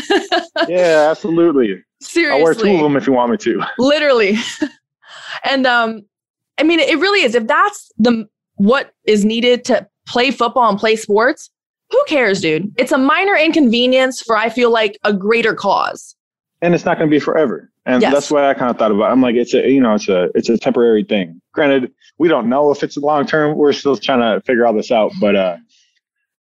yeah, 0.68 1.08
absolutely. 1.08 1.80
Seriously, 2.00 2.38
I'll 2.38 2.44
wear 2.44 2.54
two 2.54 2.74
of 2.74 2.82
them 2.82 2.96
if 2.96 3.06
you 3.06 3.12
want 3.12 3.30
me 3.30 3.36
to. 3.36 3.62
Literally, 3.78 4.36
and 5.44 5.66
um, 5.66 6.02
I 6.58 6.64
mean, 6.64 6.80
it 6.80 6.98
really 6.98 7.22
is. 7.22 7.36
If 7.36 7.46
that's 7.46 7.92
the 7.98 8.28
what 8.56 8.92
is 9.04 9.24
needed 9.24 9.64
to 9.66 9.86
play 10.06 10.32
football 10.32 10.68
and 10.68 10.78
play 10.78 10.96
sports, 10.96 11.50
who 11.90 12.02
cares, 12.06 12.40
dude? 12.40 12.72
It's 12.76 12.92
a 12.92 12.98
minor 12.98 13.36
inconvenience 13.36 14.22
for, 14.22 14.36
I 14.36 14.48
feel 14.48 14.70
like, 14.70 14.98
a 15.04 15.12
greater 15.12 15.54
cause. 15.54 16.14
And 16.62 16.74
it's 16.74 16.84
not 16.84 16.98
going 16.98 17.08
to 17.08 17.14
be 17.14 17.20
forever. 17.20 17.69
And 17.86 18.02
yes. 18.02 18.12
that's 18.12 18.30
what 18.30 18.44
I 18.44 18.54
kind 18.54 18.70
of 18.70 18.78
thought 18.78 18.90
about. 18.90 19.10
I'm 19.10 19.22
like, 19.22 19.36
it's 19.36 19.54
a, 19.54 19.68
you 19.68 19.80
know, 19.80 19.94
it's 19.94 20.08
a, 20.08 20.28
it's 20.34 20.48
a 20.48 20.58
temporary 20.58 21.02
thing. 21.02 21.40
Granted, 21.52 21.92
we 22.18 22.28
don't 22.28 22.48
know 22.48 22.70
if 22.70 22.82
it's 22.82 22.96
long 22.96 23.26
term. 23.26 23.56
We're 23.56 23.72
still 23.72 23.96
trying 23.96 24.20
to 24.20 24.44
figure 24.44 24.66
all 24.66 24.74
this 24.74 24.90
out. 24.90 25.12
But 25.20 25.36
uh, 25.36 25.56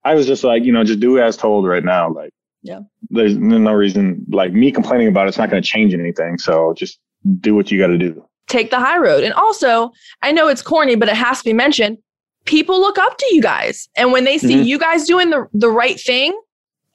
I 0.04 0.14
was 0.14 0.26
just 0.26 0.44
like, 0.44 0.64
you 0.64 0.72
know, 0.72 0.84
just 0.84 1.00
do 1.00 1.18
as 1.18 1.36
told 1.36 1.66
right 1.66 1.84
now. 1.84 2.12
Like, 2.12 2.32
yeah, 2.62 2.80
there's 3.08 3.36
no 3.36 3.72
reason. 3.72 4.26
Like 4.30 4.52
me 4.52 4.70
complaining 4.70 5.08
about 5.08 5.28
it's 5.28 5.38
not 5.38 5.50
going 5.50 5.62
to 5.62 5.66
change 5.66 5.94
anything. 5.94 6.38
So 6.38 6.74
just 6.76 7.00
do 7.40 7.54
what 7.54 7.70
you 7.70 7.78
got 7.78 7.88
to 7.88 7.98
do. 7.98 8.22
Take 8.46 8.70
the 8.70 8.78
high 8.78 8.98
road. 8.98 9.24
And 9.24 9.32
also, 9.32 9.92
I 10.22 10.32
know 10.32 10.48
it's 10.48 10.62
corny, 10.62 10.94
but 10.94 11.08
it 11.08 11.16
has 11.16 11.38
to 11.38 11.44
be 11.44 11.52
mentioned. 11.52 11.98
People 12.44 12.80
look 12.80 12.98
up 12.98 13.16
to 13.16 13.34
you 13.34 13.40
guys, 13.40 13.88
and 13.96 14.12
when 14.12 14.24
they 14.24 14.38
see 14.38 14.54
mm-hmm. 14.54 14.64
you 14.64 14.78
guys 14.78 15.06
doing 15.06 15.30
the 15.30 15.48
the 15.54 15.70
right 15.70 15.98
thing, 15.98 16.38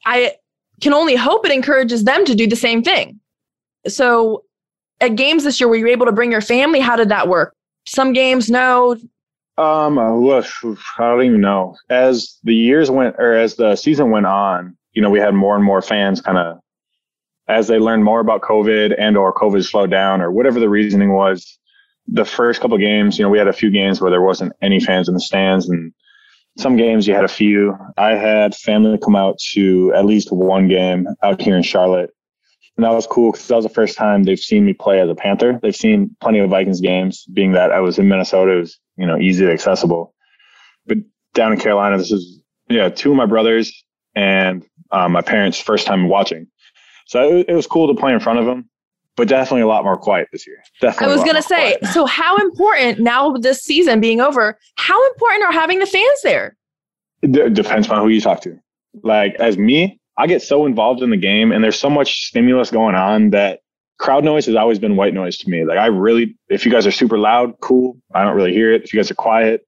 I 0.04 0.34
can 0.80 0.92
only 0.92 1.16
hope 1.16 1.44
it 1.44 1.52
encourages 1.52 2.04
them 2.04 2.24
to 2.26 2.34
do 2.34 2.46
the 2.46 2.56
same 2.56 2.82
thing. 2.82 3.20
So, 3.88 4.44
at 5.00 5.16
games 5.16 5.44
this 5.44 5.60
year, 5.60 5.68
were 5.68 5.76
you 5.76 5.88
able 5.88 6.06
to 6.06 6.12
bring 6.12 6.32
your 6.32 6.40
family? 6.40 6.80
How 6.80 6.96
did 6.96 7.10
that 7.10 7.28
work? 7.28 7.54
Some 7.86 8.12
games, 8.12 8.50
no. 8.50 8.96
Um, 9.58 9.98
I 9.98 10.32
don't 10.98 11.22
even 11.22 11.40
know. 11.40 11.76
As 11.88 12.38
the 12.44 12.54
years 12.54 12.90
went, 12.90 13.16
or 13.18 13.34
as 13.34 13.56
the 13.56 13.76
season 13.76 14.10
went 14.10 14.26
on, 14.26 14.76
you 14.92 15.02
know, 15.02 15.10
we 15.10 15.18
had 15.18 15.34
more 15.34 15.54
and 15.54 15.64
more 15.64 15.82
fans 15.82 16.20
kind 16.20 16.38
of 16.38 16.58
as 17.48 17.68
they 17.68 17.78
learned 17.78 18.04
more 18.04 18.20
about 18.20 18.42
COVID 18.42 18.94
and 18.98 19.16
or 19.16 19.32
COVID 19.32 19.64
slowed 19.64 19.90
down 19.90 20.20
or 20.20 20.32
whatever 20.32 20.58
the 20.58 20.68
reasoning 20.68 21.12
was. 21.12 21.58
The 22.08 22.24
first 22.24 22.60
couple 22.60 22.78
games, 22.78 23.18
you 23.18 23.24
know, 23.24 23.30
we 23.30 23.38
had 23.38 23.48
a 23.48 23.52
few 23.52 23.70
games 23.70 24.00
where 24.00 24.10
there 24.10 24.22
wasn't 24.22 24.52
any 24.62 24.78
fans 24.80 25.08
in 25.08 25.14
the 25.14 25.20
stands, 25.20 25.68
and 25.68 25.92
some 26.56 26.76
games 26.76 27.06
you 27.06 27.14
had 27.14 27.24
a 27.24 27.28
few. 27.28 27.76
I 27.96 28.10
had 28.10 28.54
family 28.54 28.98
come 28.98 29.16
out 29.16 29.38
to 29.54 29.92
at 29.94 30.04
least 30.04 30.30
one 30.30 30.68
game 30.68 31.08
out 31.22 31.40
here 31.40 31.56
in 31.56 31.62
Charlotte, 31.62 32.10
and 32.76 32.84
that 32.84 32.92
was 32.92 33.06
cool 33.06 33.32
because 33.32 33.48
that 33.48 33.56
was 33.56 33.64
the 33.64 33.70
first 33.70 33.96
time 33.96 34.24
they've 34.24 34.38
seen 34.38 34.66
me 34.66 34.74
play 34.74 35.00
as 35.00 35.08
a 35.08 35.14
Panther. 35.14 35.58
They've 35.62 35.74
seen 35.74 36.14
plenty 36.20 36.40
of 36.40 36.50
Vikings 36.50 36.80
games, 36.80 37.24
being 37.32 37.52
that 37.52 37.72
I 37.72 37.80
was 37.80 37.98
in 37.98 38.08
Minnesota, 38.08 38.52
it 38.52 38.60
was 38.60 38.78
you 38.96 39.06
know 39.06 39.18
easily 39.18 39.50
accessible. 39.50 40.14
But 40.86 40.98
down 41.34 41.52
in 41.52 41.58
Carolina, 41.58 41.98
this 41.98 42.12
is 42.12 42.40
yeah, 42.68 42.88
two 42.88 43.10
of 43.10 43.16
my 43.16 43.26
brothers 43.26 43.84
and 44.14 44.64
um, 44.90 45.12
my 45.12 45.22
parents' 45.22 45.60
first 45.60 45.86
time 45.86 46.08
watching. 46.08 46.46
So 47.06 47.38
it, 47.38 47.48
it, 47.48 47.54
was 47.54 47.66
cool 47.66 47.86
to 47.86 47.98
play 47.98 48.12
in 48.12 48.18
front 48.18 48.40
of 48.40 48.46
them, 48.46 48.68
but 49.14 49.28
definitely 49.28 49.60
a 49.60 49.66
lot 49.68 49.84
more 49.84 49.96
quiet 49.96 50.28
this 50.32 50.46
year. 50.46 50.58
Definitely. 50.80 51.12
I 51.12 51.16
was 51.16 51.24
going 51.24 51.36
to 51.36 51.42
say, 51.42 51.76
quiet. 51.78 51.94
so 51.94 52.06
how 52.06 52.36
important 52.38 52.98
now 52.98 53.36
this 53.36 53.62
season 53.62 54.00
being 54.00 54.20
over, 54.20 54.58
how 54.76 55.06
important 55.12 55.44
are 55.44 55.52
having 55.52 55.78
the 55.78 55.86
fans 55.86 56.22
there? 56.24 56.56
It 57.22 57.54
depends 57.54 57.88
on 57.88 58.02
who 58.02 58.08
you 58.08 58.20
talk 58.20 58.40
to. 58.42 58.58
Like 59.02 59.34
as 59.36 59.56
me, 59.56 60.00
I 60.18 60.26
get 60.26 60.42
so 60.42 60.66
involved 60.66 61.02
in 61.02 61.10
the 61.10 61.16
game 61.16 61.52
and 61.52 61.62
there's 61.62 61.78
so 61.78 61.90
much 61.90 62.26
stimulus 62.26 62.70
going 62.70 62.94
on 62.94 63.30
that 63.30 63.60
crowd 63.98 64.24
noise 64.24 64.46
has 64.46 64.54
always 64.54 64.78
been 64.78 64.96
white 64.96 65.14
noise 65.14 65.38
to 65.38 65.50
me. 65.50 65.64
Like 65.64 65.78
I 65.78 65.86
really, 65.86 66.36
if 66.48 66.64
you 66.64 66.72
guys 66.72 66.86
are 66.86 66.92
super 66.92 67.18
loud, 67.18 67.54
cool. 67.60 67.96
I 68.14 68.24
don't 68.24 68.36
really 68.36 68.52
hear 68.52 68.72
it. 68.72 68.84
If 68.84 68.92
you 68.92 68.98
guys 68.98 69.10
are 69.10 69.14
quiet, 69.14 69.66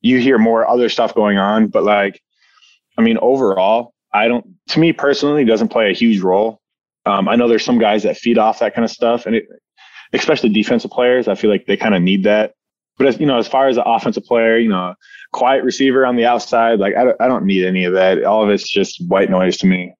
you 0.00 0.18
hear 0.18 0.38
more 0.38 0.68
other 0.68 0.88
stuff 0.88 1.14
going 1.14 1.38
on. 1.38 1.68
But 1.68 1.84
like, 1.84 2.20
I 2.98 3.02
mean, 3.02 3.18
overall, 3.18 3.94
I 4.12 4.28
don't, 4.28 4.46
to 4.68 4.80
me 4.80 4.92
personally, 4.92 5.44
doesn't 5.44 5.68
play 5.68 5.90
a 5.90 5.94
huge 5.94 6.20
role. 6.20 6.60
Um, 7.06 7.28
I 7.28 7.36
know 7.36 7.48
there's 7.48 7.64
some 7.64 7.78
guys 7.78 8.02
that 8.04 8.16
feed 8.16 8.38
off 8.38 8.60
that 8.60 8.74
kind 8.74 8.84
of 8.84 8.90
stuff, 8.90 9.26
and 9.26 9.34
it, 9.34 9.46
especially 10.12 10.50
defensive 10.50 10.90
players. 10.90 11.26
I 11.26 11.34
feel 11.34 11.50
like 11.50 11.66
they 11.66 11.76
kind 11.76 11.94
of 11.94 12.02
need 12.02 12.24
that. 12.24 12.54
But 12.98 13.06
as 13.06 13.18
you 13.18 13.26
know, 13.26 13.38
as 13.38 13.48
far 13.48 13.68
as 13.68 13.76
an 13.76 13.84
offensive 13.86 14.24
player, 14.24 14.58
you 14.58 14.68
know, 14.68 14.94
quiet 15.32 15.64
receiver 15.64 16.04
on 16.04 16.16
the 16.16 16.26
outside, 16.26 16.78
like 16.78 16.94
I 16.96 17.04
don't, 17.04 17.16
I 17.20 17.28
don't 17.28 17.44
need 17.44 17.64
any 17.64 17.84
of 17.84 17.92
that. 17.94 18.22
All 18.24 18.42
of 18.42 18.50
it's 18.50 18.68
just 18.68 19.02
white 19.08 19.30
noise 19.30 19.56
to 19.58 19.66
me. 19.66 19.94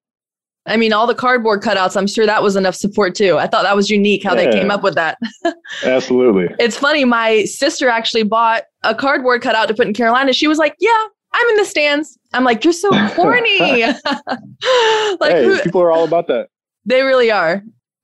I 0.66 0.76
mean, 0.76 0.92
all 0.92 1.08
the 1.08 1.14
cardboard 1.14 1.60
cutouts, 1.60 1.96
I'm 1.96 2.06
sure 2.06 2.24
that 2.24 2.42
was 2.42 2.54
enough 2.54 2.76
support 2.76 3.16
too. 3.16 3.36
I 3.36 3.48
thought 3.48 3.64
that 3.64 3.74
was 3.74 3.90
unique 3.90 4.22
how 4.22 4.36
yeah, 4.36 4.44
they 4.44 4.52
came 4.52 4.70
up 4.70 4.82
with 4.82 4.94
that. 4.94 5.18
absolutely. 5.84 6.54
It's 6.60 6.76
funny. 6.76 7.04
My 7.04 7.44
sister 7.44 7.88
actually 7.88 8.22
bought 8.22 8.64
a 8.84 8.94
cardboard 8.94 9.42
cutout 9.42 9.66
to 9.68 9.74
put 9.74 9.88
in 9.88 9.94
Carolina. 9.94 10.32
She 10.32 10.46
was 10.46 10.58
like, 10.58 10.76
Yeah, 10.78 11.06
I'm 11.32 11.48
in 11.48 11.56
the 11.56 11.64
stands. 11.64 12.16
I'm 12.32 12.44
like, 12.44 12.62
You're 12.62 12.72
so 12.72 12.90
corny. 13.14 13.58
like, 13.82 13.96
hey, 15.20 15.44
who, 15.44 15.60
people 15.62 15.82
are 15.82 15.90
all 15.90 16.04
about 16.04 16.28
that. 16.28 16.48
They 16.84 17.02
really 17.02 17.32
are. 17.32 17.62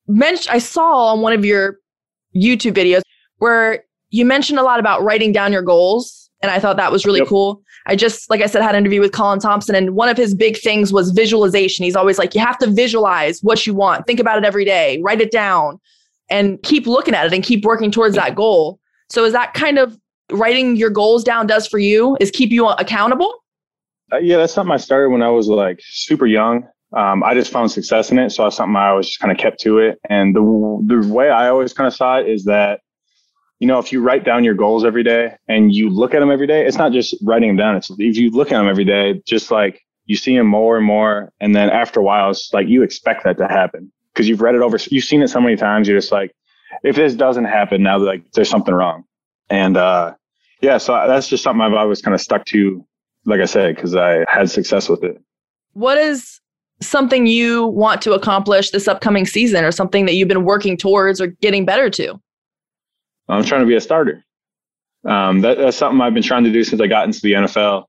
Mench- 0.09 0.49
I 0.51 0.59
saw 0.59 1.13
on 1.13 1.21
one 1.21 1.35
of 1.35 1.45
your 1.45 1.79
YouTube 2.35 2.73
videos 2.73 3.03
where 3.37 3.85
you 4.11 4.25
mentioned 4.25 4.59
a 4.59 4.63
lot 4.63 4.81
about 4.81 5.03
writing 5.03 5.33
down 5.33 5.53
your 5.53 5.63
goals. 5.63 6.31
And 6.41 6.53
I 6.53 6.61
thought 6.61 6.77
that 6.77 6.93
was 6.93 7.05
really 7.05 7.19
yep. 7.19 7.29
cool. 7.29 7.63
I 7.87 7.97
just, 7.97 8.31
like 8.31 8.41
I 8.41 8.47
said, 8.47 8.63
had 8.63 8.75
an 8.75 8.81
interview 8.81 9.01
with 9.01 9.13
Colin 9.13 9.41
Thompson, 9.41 9.75
and 9.75 9.97
one 9.97 10.09
of 10.09 10.17
his 10.17 10.35
big 10.35 10.57
things 10.57 10.93
was 10.93 11.11
visualization. 11.11 11.85
He's 11.85 11.97
always 11.97 12.17
like, 12.19 12.35
you 12.35 12.41
have 12.41 12.59
to 12.59 12.69
visualize 12.69 13.43
what 13.43 13.67
you 13.67 13.75
want, 13.75 14.07
think 14.07 14.21
about 14.21 14.39
it 14.39 14.45
every 14.45 14.65
day, 14.65 15.01
write 15.03 15.21
it 15.21 15.33
down, 15.33 15.81
and 16.31 16.63
keep 16.63 16.87
looking 16.87 17.15
at 17.15 17.27
it 17.27 17.33
and 17.33 17.43
keep 17.43 17.65
working 17.65 17.91
towards 17.91 18.15
that 18.15 18.37
goal. 18.37 18.79
So, 19.09 19.25
is 19.25 19.33
that 19.33 19.55
kind 19.55 19.79
of 19.79 19.99
writing 20.31 20.77
your 20.77 20.91
goals 20.91 21.25
down 21.25 21.47
does 21.47 21.67
for 21.67 21.79
you? 21.79 22.17
Is 22.21 22.31
keep 22.31 22.51
you 22.51 22.69
accountable? 22.69 23.33
Uh, 24.13 24.19
yeah, 24.19 24.37
that's 24.37 24.53
something 24.53 24.73
I 24.73 24.77
started 24.77 25.11
when 25.11 25.23
I 25.23 25.31
was 25.31 25.49
like 25.49 25.81
super 25.83 26.27
young 26.27 26.69
um, 26.97 27.23
I 27.23 27.35
just 27.35 27.53
found 27.53 27.71
success 27.71 28.11
in 28.11 28.19
it. 28.19 28.31
So 28.31 28.45
that's 28.45 28.57
something 28.57 28.77
I 28.77 28.89
always 28.89 29.07
just 29.07 29.21
kind 29.21 29.31
of 29.31 29.39
kept 29.39 29.61
to 29.61 29.79
it. 29.79 29.99
And 30.09 30.35
the, 30.35 30.41
the 30.87 31.13
way 31.13 31.31
I 31.31 31.49
always 31.49 31.73
kind 31.73 31.87
of 31.87 31.95
saw 31.95 32.19
it 32.19 32.29
is 32.29 32.45
that, 32.45 32.81
you 33.59 33.67
know, 33.67 33.79
if 33.79 33.93
you 33.93 34.01
write 34.01 34.25
down 34.25 34.45
your 34.45 34.55
goals 34.55 34.85
every 34.85 35.03
day 35.03 35.37
and 35.49 35.75
you 35.75 35.91
look 35.91 36.15
at 36.15 36.21
them 36.21 36.31
every 36.31 36.47
day, 36.47 36.65
it's 36.65 36.77
not 36.77 36.93
just 36.93 37.17
writing 37.23 37.49
them 37.49 37.57
down. 37.57 37.77
It's 37.77 37.91
if 37.99 38.17
you 38.17 38.31
look 38.31 38.53
at 38.53 38.59
them 38.59 38.69
every 38.69 38.85
day, 38.85 39.21
just 39.27 39.51
like 39.51 39.85
you 40.07 40.17
see 40.17 40.37
them 40.37 40.47
more 40.47 40.77
and 40.77 40.87
more. 40.87 41.33
And 41.41 41.55
then 41.55 41.69
after 41.69 42.01
a 42.01 42.03
while, 42.03 42.31
it's 42.31 42.53
like 42.53 42.69
you 42.69 42.83
expect 42.83 43.25
that 43.25 43.37
to 43.39 43.49
happen 43.49 43.91
because 44.13 44.29
you've 44.29 44.41
read 44.41 44.55
it 44.55 44.63
over. 44.63 44.79
You've 44.91 45.05
seen 45.05 45.23
it 45.23 45.29
so 45.29 45.41
many 45.41 45.57
times. 45.57 45.89
You're 45.89 45.99
just 45.99 46.13
like, 46.13 46.35
if 46.85 46.97
this 46.97 47.15
doesn't 47.15 47.45
happen 47.47 47.83
now, 47.83 47.99
like 47.99 48.31
there's 48.33 48.49
something 48.49 48.75
wrong. 48.75 49.05
And, 49.51 49.77
uh, 49.77 50.15
yeah, 50.61 50.79
so 50.79 50.93
that's 51.07 51.29
just 51.29 51.43
something 51.43 51.63
I've 51.63 51.73
always 51.73 52.03
kind 52.03 52.15
of 52.15 52.21
stuck 52.21 52.45
to, 52.47 52.85
like 53.25 53.41
I 53.41 53.45
said, 53.45 53.75
because 53.75 53.95
I 53.95 54.25
had 54.29 54.51
success 54.51 54.89
with 54.89 55.03
it. 55.05 55.21
What 55.73 55.99
is 55.99 56.41
something 56.81 57.27
you 57.27 57.67
want 57.67 58.03
to 58.03 58.13
accomplish 58.13 58.71
this 58.71 58.89
upcoming 58.89 59.27
season 59.27 59.65
or 59.65 59.73
something 59.73 60.07
that 60.07 60.15
you've 60.15 60.29
been 60.29 60.45
working 60.45 60.77
towards 60.77 61.21
or 61.21 61.29
getting 61.29 61.65
better 61.65 61.91
to? 61.91 62.21
I'm 63.29 63.45
trying 63.45 63.63
to 63.63 63.67
be 63.67 63.77
a 63.77 63.81
starter. 63.81 64.25
Um, 65.05 65.41
that, 65.43 65.59
that's 65.59 65.77
something 65.77 66.01
I've 66.01 66.15
been 66.15 66.23
trying 66.23 66.45
to 66.45 66.53
do 66.53 66.65
since 66.65 66.81
I 66.81 66.87
got 66.87 67.05
into 67.07 67.21
the 67.21 67.33
NFL. 67.33 67.85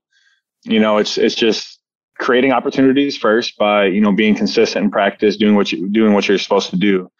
You 0.64 0.80
know, 0.80 0.98
it's 0.98 1.18
it's 1.18 1.34
just 1.34 1.80
creating 2.18 2.52
opportunities 2.52 3.16
first 3.16 3.56
by 3.56 3.86
you 3.86 4.00
know 4.00 4.12
being 4.12 4.34
consistent 4.34 4.84
in 4.84 4.90
practice, 4.90 5.36
doing 5.36 5.54
what 5.54 5.72
you 5.72 5.88
doing 5.88 6.12
what 6.12 6.28
you're 6.28 6.38
supposed 6.38 6.70
to 6.70 6.76
do. 6.76 7.10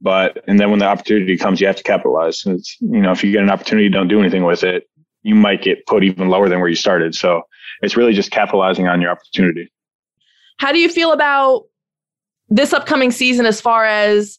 But 0.00 0.42
and 0.46 0.58
then 0.58 0.70
when 0.70 0.78
the 0.78 0.86
opportunity 0.86 1.36
comes, 1.36 1.60
you 1.60 1.66
have 1.66 1.76
to 1.76 1.82
capitalize. 1.82 2.42
It's 2.46 2.76
you 2.80 3.00
know 3.00 3.12
if 3.12 3.22
you 3.22 3.32
get 3.32 3.42
an 3.42 3.50
opportunity, 3.50 3.88
don't 3.88 4.08
do 4.08 4.20
anything 4.20 4.44
with 4.44 4.64
it, 4.64 4.88
you 5.22 5.34
might 5.34 5.62
get 5.62 5.86
put 5.86 6.04
even 6.04 6.28
lower 6.28 6.48
than 6.48 6.60
where 6.60 6.68
you 6.68 6.76
started. 6.76 7.14
So 7.14 7.42
it's 7.82 7.96
really 7.96 8.14
just 8.14 8.30
capitalizing 8.30 8.88
on 8.88 9.00
your 9.00 9.10
opportunity. 9.10 9.70
How 10.58 10.72
do 10.72 10.78
you 10.78 10.88
feel 10.88 11.12
about 11.12 11.64
this 12.48 12.72
upcoming 12.72 13.10
season 13.10 13.44
as 13.44 13.60
far 13.60 13.84
as 13.84 14.38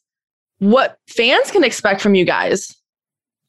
what 0.60 0.97
fans 1.08 1.52
can 1.52 1.63
expect 1.63 2.02
from 2.02 2.15
you 2.15 2.26
guys? 2.26 2.76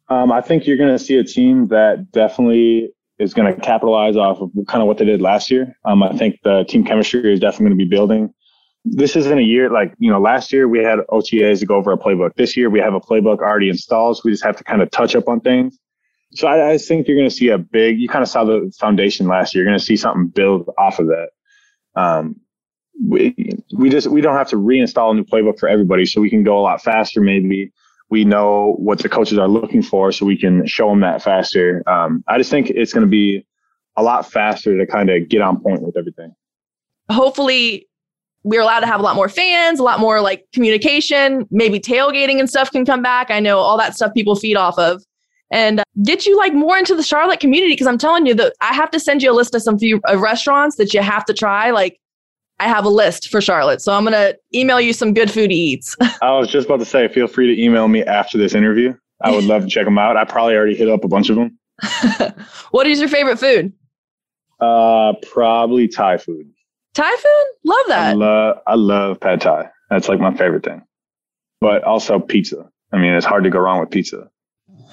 Um, 0.08 0.32
I 0.32 0.40
think 0.40 0.66
you're 0.66 0.76
going 0.76 0.96
to 0.96 0.98
see 0.98 1.16
a 1.16 1.24
team 1.24 1.66
that 1.68 2.10
definitely 2.12 2.90
is 3.18 3.34
going 3.34 3.52
to 3.52 3.60
capitalize 3.60 4.16
off 4.16 4.40
of 4.40 4.50
kind 4.66 4.80
of 4.80 4.86
what 4.86 4.98
they 4.98 5.04
did 5.04 5.20
last 5.20 5.50
year. 5.50 5.76
Um, 5.84 6.02
I 6.02 6.16
think 6.16 6.38
the 6.44 6.64
team 6.64 6.84
chemistry 6.84 7.32
is 7.32 7.40
definitely 7.40 7.66
going 7.66 7.78
to 7.78 7.84
be 7.84 7.88
building. 7.88 8.34
This 8.84 9.16
isn't 9.16 9.38
a 9.38 9.42
year 9.42 9.70
like, 9.70 9.92
you 9.98 10.10
know, 10.10 10.20
last 10.20 10.52
year 10.52 10.68
we 10.68 10.78
had 10.78 11.00
OTAs 11.10 11.58
to 11.60 11.66
go 11.66 11.74
over 11.74 11.92
a 11.92 11.98
playbook. 11.98 12.34
This 12.36 12.56
year 12.56 12.70
we 12.70 12.78
have 12.78 12.94
a 12.94 13.00
playbook 13.00 13.38
already 13.38 13.68
installed. 13.68 14.16
So 14.16 14.22
we 14.24 14.30
just 14.30 14.44
have 14.44 14.56
to 14.56 14.64
kind 14.64 14.80
of 14.80 14.90
touch 14.90 15.14
up 15.14 15.28
on 15.28 15.40
things. 15.40 15.78
So 16.32 16.46
I, 16.46 16.72
I 16.72 16.78
think 16.78 17.06
you're 17.06 17.16
going 17.16 17.28
to 17.28 17.34
see 17.34 17.48
a 17.48 17.58
big, 17.58 17.98
you 17.98 18.08
kind 18.08 18.22
of 18.22 18.28
saw 18.28 18.44
the 18.44 18.72
foundation 18.78 19.26
last 19.26 19.54
year. 19.54 19.64
You're 19.64 19.70
going 19.70 19.80
to 19.80 19.84
see 19.84 19.96
something 19.96 20.28
build 20.28 20.70
off 20.78 21.00
of 21.00 21.08
that. 21.08 21.28
Um, 21.96 22.36
we 23.06 23.34
we 23.76 23.90
just 23.90 24.08
we 24.08 24.20
don't 24.20 24.36
have 24.36 24.48
to 24.48 24.56
reinstall 24.56 25.12
a 25.12 25.14
new 25.14 25.24
playbook 25.24 25.58
for 25.58 25.68
everybody, 25.68 26.04
so 26.04 26.20
we 26.20 26.30
can 26.30 26.42
go 26.42 26.58
a 26.58 26.62
lot 26.62 26.82
faster. 26.82 27.20
Maybe 27.20 27.72
we 28.10 28.24
know 28.24 28.74
what 28.78 29.00
the 29.00 29.08
coaches 29.08 29.38
are 29.38 29.48
looking 29.48 29.82
for, 29.82 30.12
so 30.12 30.24
we 30.24 30.38
can 30.38 30.66
show 30.66 30.88
them 30.88 31.00
that 31.00 31.22
faster. 31.22 31.82
Um, 31.86 32.24
I 32.26 32.38
just 32.38 32.50
think 32.50 32.70
it's 32.70 32.92
going 32.92 33.06
to 33.06 33.10
be 33.10 33.46
a 33.96 34.02
lot 34.02 34.30
faster 34.30 34.78
to 34.78 34.86
kind 34.86 35.10
of 35.10 35.28
get 35.28 35.42
on 35.42 35.60
point 35.60 35.82
with 35.82 35.96
everything. 35.96 36.34
Hopefully, 37.10 37.88
we're 38.44 38.62
allowed 38.62 38.80
to 38.80 38.86
have 38.86 39.00
a 39.00 39.02
lot 39.02 39.16
more 39.16 39.28
fans, 39.28 39.80
a 39.80 39.82
lot 39.82 40.00
more 40.00 40.20
like 40.20 40.46
communication. 40.52 41.46
Maybe 41.50 41.80
tailgating 41.80 42.38
and 42.38 42.48
stuff 42.48 42.70
can 42.70 42.84
come 42.84 43.02
back. 43.02 43.30
I 43.30 43.40
know 43.40 43.58
all 43.58 43.76
that 43.78 43.94
stuff 43.94 44.14
people 44.14 44.36
feed 44.36 44.56
off 44.56 44.78
of 44.78 45.02
and 45.50 45.82
get 46.04 46.26
you 46.26 46.36
like 46.36 46.54
more 46.54 46.76
into 46.76 46.94
the 46.94 47.02
Charlotte 47.02 47.40
community. 47.40 47.76
Cause 47.76 47.86
I'm 47.86 47.98
telling 47.98 48.26
you 48.26 48.34
that 48.34 48.54
I 48.60 48.74
have 48.74 48.90
to 48.92 49.00
send 49.00 49.22
you 49.22 49.32
a 49.32 49.34
list 49.34 49.54
of 49.54 49.62
some 49.62 49.78
few 49.78 50.00
uh, 50.08 50.18
restaurants 50.18 50.76
that 50.76 50.94
you 50.94 51.02
have 51.02 51.24
to 51.26 51.34
try. 51.34 51.70
Like 51.70 51.98
I 52.60 52.68
have 52.68 52.84
a 52.84 52.88
list 52.88 53.28
for 53.28 53.40
Charlotte. 53.40 53.80
So 53.80 53.92
I'm 53.92 54.04
going 54.04 54.12
to 54.12 54.36
email 54.54 54.80
you 54.80 54.92
some 54.92 55.14
good 55.14 55.30
food 55.30 55.52
eats. 55.52 55.96
I 56.22 56.32
was 56.32 56.48
just 56.48 56.66
about 56.66 56.80
to 56.80 56.84
say, 56.84 57.08
feel 57.08 57.28
free 57.28 57.54
to 57.54 57.62
email 57.62 57.88
me 57.88 58.02
after 58.02 58.36
this 58.36 58.54
interview. 58.54 58.94
I 59.22 59.30
would 59.30 59.44
love 59.44 59.62
to 59.62 59.68
check 59.68 59.84
them 59.84 59.98
out. 59.98 60.16
I 60.16 60.24
probably 60.24 60.54
already 60.54 60.76
hit 60.76 60.88
up 60.88 61.04
a 61.04 61.08
bunch 61.08 61.28
of 61.28 61.36
them. 61.36 61.58
what 62.70 62.86
is 62.86 63.00
your 63.00 63.08
favorite 63.08 63.38
food? 63.38 63.72
Uh, 64.60 65.12
probably 65.30 65.88
Thai 65.88 66.18
food. 66.18 66.50
Thai 66.94 67.10
food? 67.10 67.44
Love 67.64 67.84
that. 67.88 68.10
I 68.10 68.12
love, 68.12 68.58
I 68.66 68.74
love 68.74 69.20
pad 69.20 69.40
Thai. 69.40 69.70
That's 69.90 70.08
like 70.08 70.20
my 70.20 70.34
favorite 70.36 70.64
thing. 70.64 70.82
But 71.60 71.84
also 71.84 72.18
pizza. 72.18 72.68
I 72.92 72.98
mean, 72.98 73.14
it's 73.14 73.26
hard 73.26 73.44
to 73.44 73.50
go 73.50 73.58
wrong 73.58 73.80
with 73.80 73.90
pizza. 73.90 74.30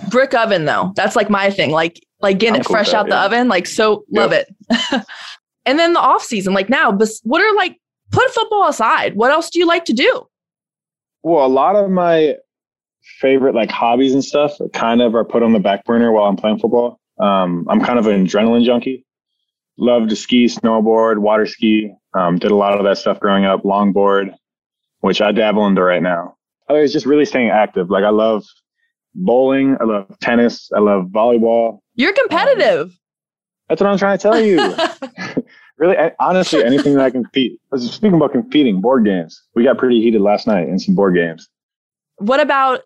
Brick 0.10 0.34
oven 0.34 0.65
though. 0.65 0.93
That's 0.95 1.15
like 1.15 1.30
my 1.30 1.49
thing. 1.49 1.71
Like 1.71 1.99
like 2.19 2.39
getting 2.39 2.56
I'm 2.56 2.62
it 2.62 2.65
cool 2.65 2.75
fresh 2.75 2.91
that, 2.91 2.97
out 2.97 3.08
yeah. 3.08 3.15
the 3.15 3.21
oven. 3.25 3.47
Like 3.47 3.65
so 3.67 4.04
love 4.12 4.32
yep. 4.32 4.47
it. 4.69 5.06
and 5.65 5.80
then 5.80 5.93
the 5.93 5.99
off 5.99 6.23
season, 6.23 6.54
like 6.54 6.69
now, 6.69 6.91
what 7.23 7.41
are 7.41 7.56
like 7.56 7.80
put 8.12 8.30
football 8.32 8.67
aside. 8.67 9.15
What 9.15 9.32
else 9.32 9.49
do 9.49 9.60
you 9.60 9.67
like 9.67 9.86
to 9.86 9.93
do? 9.93 10.28
Well, 11.23 11.45
a 11.45 11.47
lot 11.47 11.75
of 11.75 11.89
my 11.89 12.36
favorite 13.19 13.56
like 13.56 13.69
hobbies 13.69 14.13
and 14.13 14.23
stuff 14.23 14.54
kind 14.73 15.01
of 15.01 15.15
are 15.15 15.25
put 15.25 15.43
on 15.43 15.54
the 15.54 15.60
back 15.60 15.86
burner 15.86 16.12
while 16.12 16.25
I'm 16.25 16.36
playing 16.36 16.60
football. 16.60 16.99
Um, 17.19 17.65
I'm 17.69 17.82
kind 17.82 17.99
of 17.99 18.08
an 18.08 18.25
adrenaline 18.25 18.63
junkie. 18.63 19.06
Love 19.78 20.08
to 20.10 20.15
ski, 20.15 20.45
snowboard, 20.45 21.17
water 21.17 21.45
ski. 21.45 21.93
Um, 22.13 22.38
did 22.38 22.51
a 22.51 22.56
lot 22.56 22.78
of 22.78 22.86
that 22.86 22.97
stuff 22.97 23.19
growing 23.19 23.45
up. 23.45 23.63
Longboard, 23.63 24.34
which 25.01 25.21
I 25.21 25.32
dabble 25.32 25.65
into 25.67 25.84
right 25.84 26.01
now. 26.01 26.36
I 26.69 26.73
was 26.73 26.93
just 26.93 27.06
really 27.06 27.25
staying 27.25 27.49
active. 27.49 27.89
Like 27.89 28.04
I 28.04 28.10
love 28.10 28.45
bowling. 29.13 29.78
I 29.80 29.84
love 29.84 30.17
tennis. 30.21 30.71
I 30.75 30.80
love 30.80 31.08
volleyball. 31.08 31.80
You're 31.95 32.13
competitive. 32.13 32.88
Um, 32.88 32.97
that's 33.69 33.82
what 33.82 33.89
I'm 33.89 33.97
trying 33.97 34.17
to 34.17 34.21
tell 34.21 34.39
you. 34.39 34.58
really, 35.77 35.95
honestly, 36.19 36.63
anything 36.63 36.93
that 36.95 37.03
I 37.03 37.09
can 37.09 37.23
compete. 37.23 37.59
Speaking 37.77 38.15
about 38.15 38.31
competing, 38.31 38.81
board 38.81 39.05
games. 39.05 39.41
We 39.55 39.63
got 39.63 39.77
pretty 39.77 40.01
heated 40.01 40.21
last 40.21 40.47
night 40.47 40.67
in 40.69 40.79
some 40.79 40.95
board 40.95 41.15
games. 41.15 41.47
What 42.17 42.39
about 42.39 42.81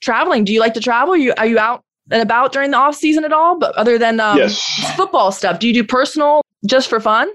traveling? 0.00 0.44
Do 0.44 0.52
you 0.52 0.60
like 0.60 0.74
to 0.74 0.80
travel? 0.80 1.14
Are 1.14 1.18
you 1.18 1.34
are 1.36 1.46
you 1.46 1.58
out 1.58 1.84
and 2.10 2.22
about 2.22 2.52
during 2.52 2.70
the 2.70 2.76
off 2.76 2.96
season 2.96 3.24
at 3.24 3.32
all? 3.32 3.58
But 3.58 3.74
other 3.76 3.98
than 3.98 4.20
um, 4.20 4.38
yes. 4.38 4.94
football 4.96 5.32
stuff, 5.32 5.58
do 5.58 5.66
you 5.66 5.74
do 5.74 5.84
personal 5.84 6.42
just 6.66 6.88
for 6.88 7.00
fun? 7.00 7.30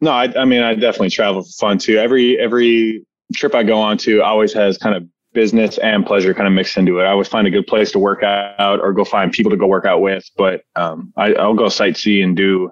No, 0.00 0.10
I, 0.10 0.32
I 0.40 0.44
mean 0.44 0.62
I 0.62 0.74
definitely 0.74 1.10
travel 1.10 1.42
for 1.42 1.50
fun 1.58 1.78
too. 1.78 1.98
Every 1.98 2.38
every 2.38 3.04
trip 3.34 3.54
I 3.54 3.62
go 3.62 3.78
on 3.78 3.98
to 3.98 4.22
always 4.22 4.52
has 4.52 4.78
kind 4.78 4.94
of 4.94 5.08
business 5.32 5.76
and 5.78 6.06
pleasure 6.06 6.32
kind 6.32 6.46
of 6.46 6.52
mixed 6.54 6.76
into 6.76 6.98
it. 6.98 7.04
I 7.04 7.10
always 7.10 7.28
find 7.28 7.46
a 7.46 7.50
good 7.50 7.66
place 7.66 7.92
to 7.92 7.98
work 7.98 8.22
out 8.22 8.80
or 8.80 8.92
go 8.92 9.04
find 9.04 9.30
people 9.30 9.50
to 9.50 9.56
go 9.56 9.66
work 9.66 9.84
out 9.84 10.00
with. 10.00 10.24
But 10.36 10.62
um, 10.76 11.12
I, 11.16 11.34
I'll 11.34 11.54
go 11.54 11.64
sightsee 11.64 12.24
and 12.24 12.36
do. 12.36 12.70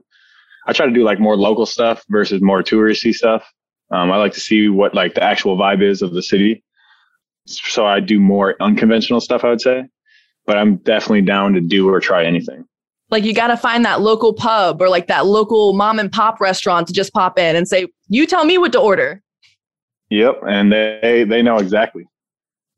I 0.66 0.72
try 0.72 0.87
to 0.87 0.92
do 0.92 1.05
like 1.05 1.20
more 1.20 1.37
local 1.37 1.66
stuff 1.66 2.05
versus 2.09 2.40
more 2.40 2.62
touristy 2.62 3.12
stuff. 3.12 3.44
Um, 3.90 4.11
I 4.11 4.16
like 4.16 4.33
to 4.35 4.40
see 4.40 4.68
what 4.68 4.94
like 4.94 5.14
the 5.14 5.22
actual 5.22 5.57
vibe 5.57 5.83
is 5.83 6.03
of 6.03 6.12
the 6.12 6.22
city 6.22 6.64
so 7.46 7.87
I 7.87 8.00
do 8.00 8.20
more 8.20 8.57
unconventional 8.61 9.20
stuff, 9.20 9.44
I 9.44 9.50
would 9.50 9.61
say. 9.61 9.85
But 10.46 10.59
I'm 10.59 10.77
definitely 10.77 11.22
down 11.22 11.55
to 11.55 11.61
do 11.61 11.88
or 11.88 12.00
try 12.00 12.24
anything. 12.24 12.64
Like 13.11 13.24
you 13.24 13.35
got 13.35 13.48
to 13.48 13.57
find 13.57 13.85
that 13.85 14.00
local 14.00 14.33
pub 14.33 14.81
or 14.81 14.88
like 14.88 15.07
that 15.07 15.27
local 15.27 15.72
mom 15.74 15.98
and 15.98 16.11
pop 16.11 16.40
restaurant 16.40 16.87
to 16.88 16.92
just 16.92 17.12
pop 17.12 17.38
in 17.38 17.55
and 17.57 17.68
say, 17.68 17.87
"You 18.09 18.27
tell 18.27 18.44
me 18.44 18.59
what 18.59 18.72
to 18.72 18.81
order." 18.81 19.22
Yep, 20.11 20.40
and 20.46 20.72
they 20.72 21.24
they 21.29 21.42
know 21.42 21.59
exactly. 21.59 22.07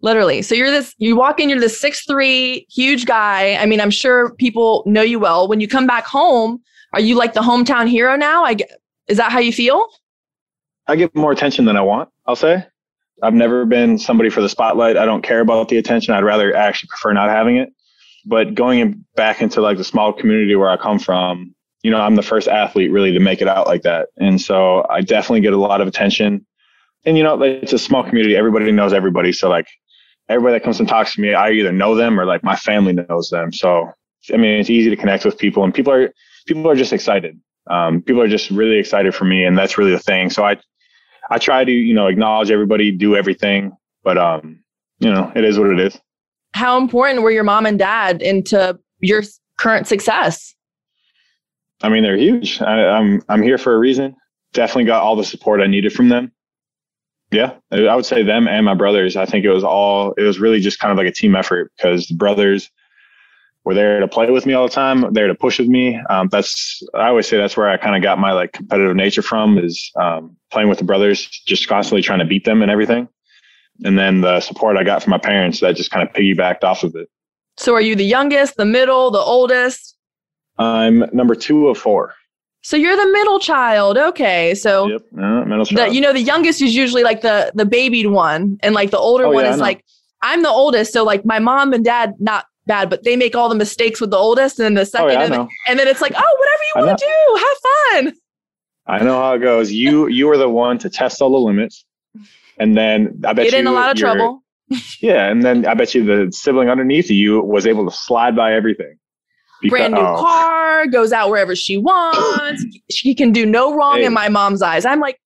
Literally. 0.02 0.42
So 0.42 0.54
you're 0.54 0.70
this 0.70 0.94
you 0.98 1.16
walk 1.16 1.40
in, 1.40 1.48
you're 1.48 1.60
this 1.60 1.80
six 1.80 2.04
three 2.06 2.66
huge 2.70 3.06
guy. 3.06 3.54
I 3.54 3.66
mean, 3.66 3.80
I'm 3.80 3.90
sure 3.90 4.34
people 4.34 4.82
know 4.86 5.02
you 5.02 5.18
well. 5.18 5.48
When 5.48 5.60
you 5.60 5.68
come 5.68 5.86
back 5.86 6.04
home, 6.04 6.60
are 6.96 7.00
you 7.00 7.14
like 7.14 7.34
the 7.34 7.42
hometown 7.42 7.86
hero 7.86 8.16
now? 8.16 8.42
I 8.42 8.54
get, 8.54 8.70
is 9.06 9.18
that 9.18 9.30
how 9.30 9.38
you 9.38 9.52
feel? 9.52 9.86
I 10.86 10.96
get 10.96 11.14
more 11.14 11.30
attention 11.30 11.66
than 11.66 11.76
I 11.76 11.82
want, 11.82 12.08
I'll 12.24 12.36
say. 12.36 12.66
I've 13.22 13.34
never 13.34 13.66
been 13.66 13.98
somebody 13.98 14.30
for 14.30 14.40
the 14.40 14.48
spotlight. 14.48 14.96
I 14.96 15.04
don't 15.04 15.20
care 15.20 15.40
about 15.40 15.68
the 15.68 15.76
attention. 15.76 16.14
I'd 16.14 16.24
rather 16.24 16.56
actually 16.56 16.88
prefer 16.88 17.12
not 17.12 17.28
having 17.28 17.58
it. 17.58 17.68
But 18.24 18.54
going 18.54 19.04
back 19.14 19.42
into 19.42 19.60
like 19.60 19.76
the 19.76 19.84
small 19.84 20.10
community 20.10 20.56
where 20.56 20.70
I 20.70 20.78
come 20.78 20.98
from, 20.98 21.54
you 21.82 21.90
know, 21.90 22.00
I'm 22.00 22.14
the 22.14 22.22
first 22.22 22.48
athlete 22.48 22.90
really 22.90 23.12
to 23.12 23.20
make 23.20 23.42
it 23.42 23.48
out 23.48 23.66
like 23.66 23.82
that. 23.82 24.08
And 24.16 24.40
so 24.40 24.86
I 24.88 25.02
definitely 25.02 25.42
get 25.42 25.52
a 25.52 25.58
lot 25.58 25.82
of 25.82 25.88
attention. 25.88 26.46
And 27.04 27.18
you 27.18 27.22
know, 27.22 27.42
it's 27.42 27.74
a 27.74 27.78
small 27.78 28.04
community. 28.04 28.36
Everybody 28.36 28.72
knows 28.72 28.94
everybody. 28.94 29.32
So 29.32 29.50
like 29.50 29.66
everybody 30.30 30.54
that 30.54 30.64
comes 30.64 30.80
and 30.80 30.88
talks 30.88 31.14
to 31.16 31.20
me, 31.20 31.34
I 31.34 31.50
either 31.50 31.72
know 31.72 31.94
them 31.94 32.18
or 32.18 32.24
like 32.24 32.42
my 32.42 32.56
family 32.56 32.94
knows 32.94 33.28
them. 33.28 33.52
So 33.52 33.92
I 34.32 34.38
mean, 34.38 34.58
it's 34.58 34.70
easy 34.70 34.88
to 34.88 34.96
connect 34.96 35.26
with 35.26 35.36
people 35.36 35.62
and 35.62 35.74
people 35.74 35.92
are 35.92 36.10
people 36.46 36.68
are 36.70 36.76
just 36.76 36.92
excited. 36.92 37.38
Um, 37.68 38.00
people 38.02 38.22
are 38.22 38.28
just 38.28 38.50
really 38.50 38.78
excited 38.78 39.14
for 39.14 39.24
me, 39.24 39.44
and 39.44 39.58
that's 39.58 39.76
really 39.76 39.90
the 39.90 39.98
thing. 39.98 40.30
So 40.30 40.44
I 40.44 40.56
I 41.30 41.38
try 41.38 41.64
to, 41.64 41.72
you 41.72 41.94
know, 41.94 42.06
acknowledge 42.06 42.50
everybody, 42.50 42.92
do 42.92 43.16
everything, 43.16 43.76
but 44.04 44.16
um, 44.16 44.60
you 45.00 45.12
know, 45.12 45.32
it 45.34 45.44
is 45.44 45.58
what 45.58 45.68
it 45.70 45.80
is. 45.80 45.98
How 46.54 46.78
important 46.78 47.22
were 47.22 47.30
your 47.30 47.44
mom 47.44 47.66
and 47.66 47.78
dad 47.78 48.22
into 48.22 48.78
your 49.00 49.22
current 49.58 49.86
success? 49.86 50.54
I 51.82 51.88
mean, 51.88 52.02
they're 52.02 52.16
huge. 52.16 52.62
I, 52.62 52.86
I'm 52.88 53.22
I'm 53.28 53.42
here 53.42 53.58
for 53.58 53.74
a 53.74 53.78
reason. 53.78 54.16
Definitely 54.52 54.84
got 54.84 55.02
all 55.02 55.16
the 55.16 55.24
support 55.24 55.60
I 55.60 55.66
needed 55.66 55.92
from 55.92 56.08
them. 56.08 56.32
Yeah, 57.32 57.56
I 57.72 57.94
would 57.94 58.06
say 58.06 58.22
them 58.22 58.46
and 58.46 58.64
my 58.64 58.74
brothers. 58.74 59.16
I 59.16 59.26
think 59.26 59.44
it 59.44 59.50
was 59.50 59.64
all. 59.64 60.12
It 60.12 60.22
was 60.22 60.38
really 60.38 60.60
just 60.60 60.78
kind 60.78 60.92
of 60.92 60.96
like 60.96 61.08
a 61.08 61.12
team 61.12 61.34
effort 61.34 61.72
because 61.76 62.06
the 62.06 62.14
brothers 62.14 62.70
were 63.66 63.74
there 63.74 63.98
to 63.98 64.06
play 64.06 64.30
with 64.30 64.46
me 64.46 64.54
all 64.54 64.66
the 64.66 64.72
time, 64.72 65.12
there 65.12 65.26
to 65.26 65.34
push 65.34 65.58
with 65.58 65.66
me. 65.66 66.00
Um, 66.08 66.28
that's 66.28 66.80
I 66.94 67.08
always 67.08 67.26
say 67.26 67.36
that's 67.36 67.56
where 67.56 67.68
I 67.68 67.76
kind 67.76 67.96
of 67.96 68.02
got 68.02 68.16
my 68.16 68.32
like 68.32 68.52
competitive 68.52 68.94
nature 68.94 69.22
from 69.22 69.58
is 69.58 69.90
um, 69.96 70.36
playing 70.52 70.68
with 70.68 70.78
the 70.78 70.84
brothers, 70.84 71.26
just 71.26 71.68
constantly 71.68 72.00
trying 72.00 72.20
to 72.20 72.24
beat 72.24 72.44
them 72.44 72.62
and 72.62 72.70
everything. 72.70 73.08
And 73.84 73.98
then 73.98 74.20
the 74.20 74.40
support 74.40 74.76
I 74.76 74.84
got 74.84 75.02
from 75.02 75.10
my 75.10 75.18
parents 75.18 75.60
that 75.60 75.74
just 75.74 75.90
kind 75.90 76.08
of 76.08 76.14
piggybacked 76.14 76.62
off 76.62 76.84
of 76.84 76.94
it. 76.94 77.10
So 77.58 77.74
are 77.74 77.80
you 77.80 77.96
the 77.96 78.04
youngest, 78.04 78.56
the 78.56 78.64
middle, 78.64 79.10
the 79.10 79.18
oldest? 79.18 79.96
I'm 80.58 81.04
number 81.12 81.34
two 81.34 81.66
of 81.68 81.76
four. 81.76 82.14
So 82.62 82.76
you're 82.76 82.96
the 82.96 83.12
middle 83.12 83.40
child. 83.40 83.98
Okay. 83.98 84.54
So 84.54 84.86
yep, 84.86 85.02
uh, 85.18 85.44
middle 85.44 85.66
child. 85.66 85.90
The, 85.90 85.94
you 85.94 86.00
know, 86.00 86.12
the 86.12 86.22
youngest 86.22 86.62
is 86.62 86.74
usually 86.76 87.02
like 87.02 87.22
the 87.22 87.50
the 87.56 87.66
babied 87.66 88.06
one, 88.06 88.58
and 88.62 88.76
like 88.76 88.92
the 88.92 88.98
older 88.98 89.24
oh, 89.24 89.32
one 89.32 89.44
yeah, 89.44 89.54
is 89.54 89.58
like 89.58 89.84
I'm 90.22 90.44
the 90.44 90.50
oldest. 90.50 90.92
So 90.92 91.02
like 91.02 91.24
my 91.24 91.40
mom 91.40 91.72
and 91.72 91.84
dad 91.84 92.14
not 92.20 92.46
bad, 92.66 92.90
but 92.90 93.04
they 93.04 93.16
make 93.16 93.34
all 93.34 93.48
the 93.48 93.54
mistakes 93.54 94.00
with 94.00 94.10
the 94.10 94.16
oldest 94.16 94.58
and 94.58 94.64
then 94.64 94.74
the 94.74 94.86
second, 94.86 95.08
oh, 95.08 95.12
yeah, 95.12 95.22
and, 95.22 95.32
then, 95.32 95.48
and, 95.68 95.78
then 95.78 95.88
it's 95.88 96.00
like, 96.00 96.12
oh, 96.16 96.36
whatever 96.38 96.62
you 96.62 96.86
want 96.86 96.98
to 96.98 97.04
do, 97.04 97.46
have 97.46 98.12
fun. 98.12 98.20
I 98.86 99.04
know 99.04 99.20
how 99.20 99.34
it 99.34 99.40
goes. 99.40 99.72
You 99.72 100.06
you 100.06 100.30
are 100.30 100.36
the 100.36 100.48
one 100.48 100.78
to 100.78 100.88
test 100.88 101.20
all 101.20 101.30
the 101.30 101.38
limits, 101.38 101.84
and 102.58 102.76
then 102.76 103.20
I 103.24 103.32
bet 103.32 103.46
you 103.46 103.50
get 103.50 103.56
you 103.56 103.60
in 103.60 103.66
a 103.66 103.72
lot 103.72 103.90
of 103.90 103.96
trouble. 103.96 104.44
yeah, 105.00 105.28
and 105.28 105.42
then 105.42 105.66
I 105.66 105.74
bet 105.74 105.94
you 105.94 106.04
the 106.04 106.32
sibling 106.32 106.68
underneath 106.68 107.10
you 107.10 107.40
was 107.42 107.66
able 107.66 107.88
to 107.90 107.96
slide 107.96 108.36
by 108.36 108.54
everything. 108.54 108.96
Because, 109.60 109.78
Brand 109.78 109.94
new 109.94 110.00
oh. 110.00 110.16
car, 110.18 110.86
goes 110.86 111.12
out 111.12 111.30
wherever 111.30 111.56
she 111.56 111.78
wants. 111.78 112.64
she 112.90 113.14
can 113.14 113.32
do 113.32 113.46
no 113.46 113.74
wrong 113.74 113.98
hey. 113.98 114.04
in 114.04 114.12
my 114.12 114.28
mom's 114.28 114.62
eyes. 114.62 114.84
I'm 114.84 115.00
like, 115.00 115.18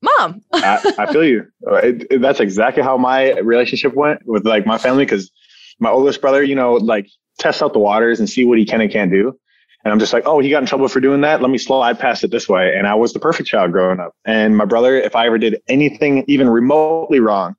mom. 0.00 0.42
I, 0.52 0.94
I, 0.98 1.12
feel 1.12 1.24
you. 1.24 1.46
It, 1.66 2.06
it, 2.10 2.20
that's 2.20 2.40
exactly 2.40 2.82
how 2.82 2.96
my 2.96 3.32
relationship 3.40 3.94
went 3.94 4.20
with 4.26 4.46
like 4.46 4.66
my 4.66 4.78
family 4.78 5.04
because 5.04 5.30
my 5.78 5.90
oldest 5.90 6.20
brother, 6.20 6.42
you 6.42 6.54
know, 6.54 6.74
like 6.74 7.08
test 7.38 7.62
out 7.62 7.72
the 7.72 7.78
waters 7.78 8.20
and 8.20 8.28
see 8.28 8.44
what 8.44 8.58
he 8.58 8.64
can 8.64 8.80
and 8.80 8.90
can't 8.90 9.10
do. 9.10 9.38
And 9.84 9.92
I'm 9.92 9.98
just 9.98 10.14
like, 10.14 10.24
oh, 10.26 10.40
he 10.40 10.48
got 10.48 10.62
in 10.62 10.66
trouble 10.66 10.88
for 10.88 11.00
doing 11.00 11.20
that. 11.20 11.42
Let 11.42 11.50
me 11.50 11.58
slide 11.58 11.98
past 11.98 12.24
it 12.24 12.30
this 12.30 12.48
way. 12.48 12.74
And 12.74 12.86
I 12.86 12.94
was 12.94 13.12
the 13.12 13.18
perfect 13.18 13.48
child 13.48 13.70
growing 13.72 14.00
up. 14.00 14.14
And 14.24 14.56
my 14.56 14.64
brother, 14.64 14.96
if 14.96 15.14
I 15.14 15.26
ever 15.26 15.36
did 15.36 15.60
anything 15.68 16.24
even 16.26 16.48
remotely 16.48 17.20
wrong, 17.20 17.54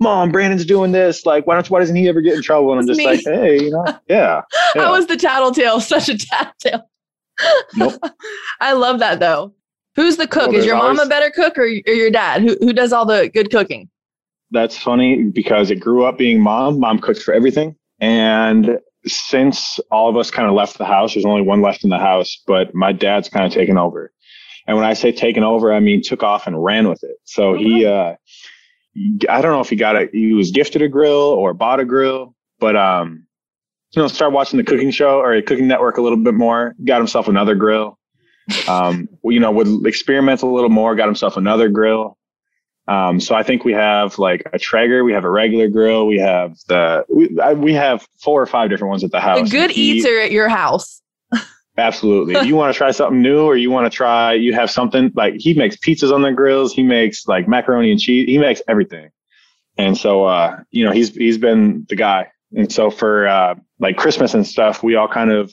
mom, 0.00 0.32
Brandon's 0.32 0.64
doing 0.64 0.90
this. 0.90 1.24
Like, 1.24 1.46
why 1.46 1.54
don't, 1.54 1.70
why 1.70 1.78
doesn't 1.78 1.94
he 1.94 2.08
ever 2.08 2.20
get 2.20 2.34
in 2.34 2.42
trouble? 2.42 2.72
And 2.72 2.80
I'm 2.80 2.86
just 2.88 2.98
me. 2.98 3.06
like, 3.06 3.20
hey, 3.24 3.62
you 3.62 3.70
know, 3.70 3.84
yeah, 4.08 4.42
yeah. 4.74 4.82
I 4.82 4.90
was 4.90 5.06
the 5.06 5.16
tattletale, 5.16 5.80
such 5.80 6.08
a 6.08 6.18
tattletale. 6.18 6.90
Nope. 7.76 7.94
I 8.60 8.72
love 8.72 8.98
that 8.98 9.20
though. 9.20 9.54
Who's 9.96 10.16
the 10.16 10.26
cook? 10.26 10.48
Well, 10.48 10.56
Is 10.56 10.66
your 10.66 10.76
mom 10.76 10.98
a 10.98 11.06
better 11.06 11.30
cook 11.30 11.56
or, 11.56 11.62
or 11.62 11.92
your 11.92 12.10
dad? 12.10 12.42
Who, 12.42 12.56
who 12.60 12.72
does 12.72 12.92
all 12.92 13.06
the 13.06 13.30
good 13.32 13.50
cooking? 13.50 13.88
That's 14.54 14.78
funny 14.78 15.24
because 15.24 15.70
it 15.70 15.80
grew 15.80 16.04
up 16.04 16.16
being 16.16 16.40
mom. 16.40 16.80
Mom 16.80 16.98
cooked 16.98 17.22
for 17.22 17.34
everything. 17.34 17.76
And 18.00 18.78
since 19.06 19.78
all 19.90 20.08
of 20.08 20.16
us 20.16 20.30
kind 20.30 20.48
of 20.48 20.54
left 20.54 20.78
the 20.78 20.84
house, 20.86 21.14
there's 21.14 21.26
only 21.26 21.42
one 21.42 21.60
left 21.60 21.84
in 21.84 21.90
the 21.90 21.98
house, 21.98 22.42
but 22.46 22.74
my 22.74 22.92
dad's 22.92 23.28
kind 23.28 23.44
of 23.44 23.52
taken 23.52 23.76
over. 23.76 24.12
And 24.66 24.76
when 24.76 24.86
I 24.86 24.94
say 24.94 25.12
taken 25.12 25.42
over, 25.42 25.74
I 25.74 25.80
mean 25.80 26.02
took 26.02 26.22
off 26.22 26.46
and 26.46 26.62
ran 26.62 26.88
with 26.88 27.02
it. 27.02 27.16
So 27.24 27.54
he, 27.54 27.84
uh, 27.84 28.14
I 29.28 29.42
don't 29.42 29.52
know 29.52 29.60
if 29.60 29.68
he 29.68 29.76
got 29.76 29.96
it, 29.96 30.10
he 30.12 30.32
was 30.32 30.50
gifted 30.52 30.80
a 30.80 30.88
grill 30.88 31.12
or 31.18 31.52
bought 31.52 31.80
a 31.80 31.84
grill, 31.84 32.34
but, 32.60 32.76
um, 32.76 33.26
you 33.92 34.02
know, 34.02 34.08
start 34.08 34.32
watching 34.32 34.56
the 34.56 34.64
cooking 34.64 34.90
show 34.90 35.18
or 35.18 35.34
a 35.34 35.42
cooking 35.42 35.68
network 35.68 35.98
a 35.98 36.02
little 36.02 36.18
bit 36.18 36.34
more, 36.34 36.74
got 36.84 36.98
himself 36.98 37.28
another 37.28 37.54
grill. 37.54 37.98
Um, 38.68 39.08
you 39.24 39.40
know, 39.40 39.50
would 39.50 39.86
experiment 39.86 40.42
a 40.42 40.46
little 40.46 40.70
more, 40.70 40.94
got 40.94 41.06
himself 41.06 41.36
another 41.36 41.68
grill. 41.68 42.18
Um, 42.86 43.18
so 43.18 43.34
I 43.34 43.42
think 43.42 43.64
we 43.64 43.72
have 43.72 44.18
like 44.18 44.42
a 44.52 44.58
Traeger, 44.58 45.04
we 45.04 45.12
have 45.12 45.24
a 45.24 45.30
regular 45.30 45.68
grill, 45.68 46.06
we 46.06 46.18
have 46.18 46.56
the 46.68 47.04
we, 47.08 47.38
I, 47.40 47.54
we 47.54 47.72
have 47.72 48.06
four 48.18 48.42
or 48.42 48.46
five 48.46 48.68
different 48.68 48.90
ones 48.90 49.04
at 49.04 49.10
the 49.10 49.20
house. 49.20 49.50
The 49.50 49.56
good 49.56 49.70
eats 49.72 50.06
are 50.06 50.18
at 50.18 50.30
your 50.30 50.48
house. 50.48 51.00
Absolutely. 51.78 52.46
you 52.46 52.54
want 52.56 52.72
to 52.72 52.76
try 52.76 52.90
something 52.90 53.22
new 53.22 53.44
or 53.44 53.56
you 53.56 53.70
want 53.70 53.90
to 53.90 53.96
try, 53.96 54.34
you 54.34 54.52
have 54.52 54.70
something 54.70 55.10
like 55.14 55.34
he 55.38 55.54
makes 55.54 55.76
pizzas 55.76 56.12
on 56.12 56.22
the 56.22 56.32
grills. 56.32 56.74
He 56.74 56.82
makes 56.82 57.26
like 57.26 57.48
macaroni 57.48 57.90
and 57.90 57.98
cheese. 57.98 58.26
He 58.26 58.38
makes 58.38 58.60
everything. 58.68 59.10
And 59.76 59.96
so, 59.96 60.24
uh, 60.24 60.58
you 60.70 60.84
know, 60.84 60.92
he's, 60.92 61.14
he's 61.14 61.38
been 61.38 61.84
the 61.88 61.96
guy. 61.96 62.30
And 62.56 62.70
so 62.70 62.90
for, 62.90 63.26
uh, 63.26 63.56
like 63.80 63.96
Christmas 63.96 64.34
and 64.34 64.46
stuff, 64.46 64.84
we 64.84 64.94
all 64.94 65.08
kind 65.08 65.32
of 65.32 65.52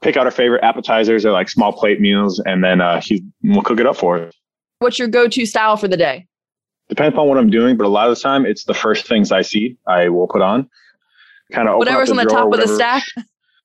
pick 0.00 0.16
out 0.16 0.26
our 0.26 0.30
favorite 0.30 0.62
appetizers 0.62 1.24
or 1.24 1.32
like 1.32 1.48
small 1.48 1.72
plate 1.72 2.00
meals, 2.00 2.40
and 2.40 2.62
then 2.62 2.80
uh, 2.80 3.00
he 3.00 3.24
will 3.42 3.62
cook 3.62 3.80
it 3.80 3.86
up 3.86 3.96
for 3.96 4.18
us. 4.18 4.34
What's 4.78 4.98
your 4.98 5.08
go-to 5.08 5.44
style 5.44 5.76
for 5.76 5.88
the 5.88 5.96
day? 5.96 6.27
Depends 6.88 7.18
on 7.18 7.28
what 7.28 7.38
I'm 7.38 7.50
doing, 7.50 7.76
but 7.76 7.86
a 7.86 7.88
lot 7.88 8.08
of 8.08 8.16
the 8.16 8.22
time 8.22 8.46
it's 8.46 8.64
the 8.64 8.74
first 8.74 9.06
things 9.06 9.30
I 9.30 9.42
see 9.42 9.76
I 9.86 10.08
will 10.08 10.26
put 10.26 10.42
on. 10.42 10.68
Kind 11.52 11.68
of 11.68 11.78
whatever's 11.78 12.10
on 12.10 12.16
the 12.16 12.24
top 12.24 12.52
of 12.52 12.60
the 12.60 12.68
stack. 12.68 13.02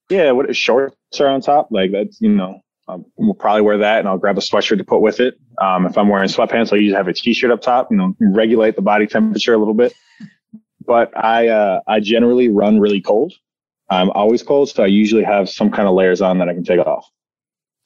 Yeah, 0.10 0.32
what 0.32 0.54
shorts 0.56 0.96
are 1.20 1.28
on 1.28 1.42
top? 1.42 1.70
Like 1.72 1.92
that's 1.92 2.20
you 2.20 2.30
know 2.30 2.62
um, 2.88 3.06
we'll 3.18 3.34
probably 3.34 3.62
wear 3.62 3.78
that, 3.78 4.00
and 4.00 4.08
I'll 4.08 4.18
grab 4.18 4.38
a 4.38 4.42
sweatshirt 4.42 4.78
to 4.78 4.84
put 4.84 5.00
with 5.00 5.20
it. 5.20 5.36
Um, 5.62 5.86
if 5.86 5.98
I'm 5.98 6.10
wearing 6.10 6.28
sweatpants, 6.28 6.74
I'll 6.74 6.80
usually 6.80 6.98
have 6.98 7.08
a 7.08 7.14
t-shirt 7.14 7.52
up 7.52 7.62
top. 7.62 7.88
You 7.90 7.98
know, 7.98 8.16
regulate 8.20 8.76
the 8.76 8.82
body 8.82 9.08
temperature 9.08 9.54
a 9.54 9.58
little 9.58 9.74
bit. 9.74 9.94
But 10.86 11.16
I 11.18 11.48
uh, 11.48 11.80
I 11.88 12.02
generally 12.02 12.50
run 12.50 12.80
really 12.80 13.02
cold. 13.02 13.34
I'm 13.90 14.10
always 14.12 14.44
cold, 14.44 14.70
so 14.70 14.84
I 14.84 14.88
usually 14.88 15.24
have 15.24 15.50
some 15.50 15.70
kind 15.70 15.88
of 15.88 15.94
layers 15.94 16.22
on 16.22 16.40
that 16.40 16.50
I 16.50 16.54
can 16.54 16.64
take 16.64 16.80
off. 16.80 17.08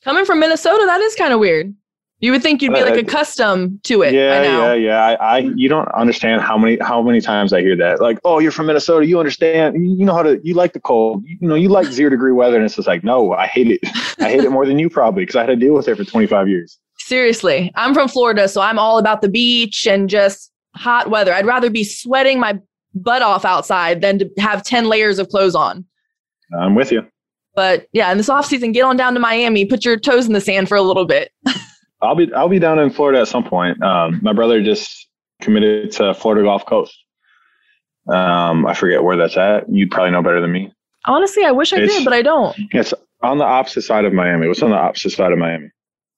Coming 0.04 0.26
from 0.26 0.40
Minnesota, 0.40 0.86
that 0.86 1.02
is 1.02 1.16
kind 1.16 1.34
of 1.34 1.40
weird. 1.40 1.76
You 2.20 2.32
would 2.32 2.42
think 2.42 2.64
you'd 2.64 2.74
be 2.74 2.82
like 2.82 2.98
accustomed 2.98 3.84
to 3.84 4.02
it. 4.02 4.12
Yeah, 4.12 4.42
yeah, 4.42 4.74
yeah. 4.74 5.06
I, 5.06 5.14
I, 5.14 5.38
you 5.56 5.70
don't 5.70 5.88
understand 5.90 6.42
how 6.42 6.58
many, 6.58 6.80
how 6.82 7.00
many 7.04 7.22
times 7.22 7.54
I 7.54 7.62
hear 7.62 7.76
that. 7.78 8.02
Like, 8.02 8.18
oh, 8.24 8.40
you're 8.40 8.52
from 8.52 8.66
Minnesota. 8.66 9.06
You 9.06 9.20
understand. 9.20 9.76
You 9.76 10.04
know 10.04 10.16
how 10.16 10.24
to. 10.24 10.42
You 10.44 10.56
like 10.56 10.74
the 10.74 10.80
cold. 10.80 11.24
You 11.28 11.48
know, 11.48 11.54
you 11.54 11.70
like 11.70 11.86
zero 11.88 12.10
degree 12.10 12.32
weather. 12.32 12.56
And 12.56 12.66
it's 12.66 12.76
just 12.76 12.88
like, 12.88 13.04
no, 13.04 13.34
I 13.34 13.46
hate 13.46 13.70
it. 13.70 13.80
I 14.20 14.30
hate 14.30 14.44
it 14.44 14.52
more 14.52 14.66
than 14.66 14.80
you 14.80 14.90
probably 14.90 15.24
because 15.24 15.36
I 15.36 15.42
had 15.42 15.48
to 15.48 15.56
deal 15.56 15.76
with 15.76 15.88
it 15.88 15.96
for 15.96 16.04
25 16.04 16.50
years. 16.50 16.80
Seriously, 16.98 17.72
I'm 17.76 17.94
from 17.94 18.08
Florida, 18.08 18.48
so 18.50 18.62
I'm 18.62 18.80
all 18.80 18.98
about 18.98 19.22
the 19.22 19.30
beach 19.30 19.86
and 19.86 20.10
just 20.10 20.52
hot 20.76 21.12
weather. 21.12 21.34
I'd 21.34 21.46
rather 21.46 21.70
be 21.70 21.84
sweating 21.84 22.40
my 22.40 22.60
butt 22.96 23.22
off 23.22 23.46
outside 23.46 24.02
than 24.02 24.18
to 24.20 24.30
have 24.40 24.64
10 24.64 24.90
layers 24.90 25.20
of 25.20 25.30
clothes 25.30 25.54
on. 25.56 25.86
I'm 26.60 26.74
with 26.74 26.92
you. 26.92 27.06
But 27.56 27.88
yeah, 27.92 28.12
in 28.12 28.18
this 28.18 28.30
off 28.30 28.46
season, 28.46 28.72
get 28.72 28.84
on 28.84 28.98
down 28.98 29.14
to 29.14 29.20
Miami, 29.20 29.66
put 29.66 29.86
your 29.86 29.98
toes 29.98 30.26
in 30.26 30.34
the 30.34 30.42
sand 30.42 30.68
for 30.68 30.76
a 30.76 30.82
little 30.82 31.06
bit. 31.06 31.32
I'll 32.02 32.16
be 32.16 32.32
I'll 32.34 32.50
be 32.50 32.60
down 32.60 32.80
in 32.80 32.90
Florida 32.90 33.22
at 33.22 33.28
some 33.28 33.44
point. 33.44 33.82
Um, 33.82 34.20
my 34.22 34.34
brother 34.34 34.62
just 34.62 35.08
committed 35.42 35.92
to 35.94 36.14
Florida 36.14 36.44
Gulf 36.44 36.66
Coast. 36.66 36.96
Um, 38.08 38.66
I 38.66 38.74
forget 38.74 39.04
where 39.04 39.18
that's 39.18 39.38
at. 39.38 39.66
You'd 39.70 39.92
probably 39.92 40.12
know 40.12 40.22
better 40.22 40.42
than 40.42 40.52
me. 40.52 40.72
Honestly, 41.06 41.44
I 41.44 41.52
wish 41.52 41.74
I 41.74 41.78
it's, 41.80 41.96
did, 41.96 42.04
but 42.04 42.14
I 42.14 42.22
don't. 42.22 42.56
It's 42.72 42.94
on 43.22 43.38
the 43.38 43.44
opposite 43.44 43.82
side 43.82 44.06
of 44.06 44.14
Miami. 44.14 44.48
What's 44.48 44.62
on 44.62 44.70
the 44.70 44.78
opposite 44.78 45.12
side 45.12 45.32
of 45.32 45.38
Miami? 45.38 45.70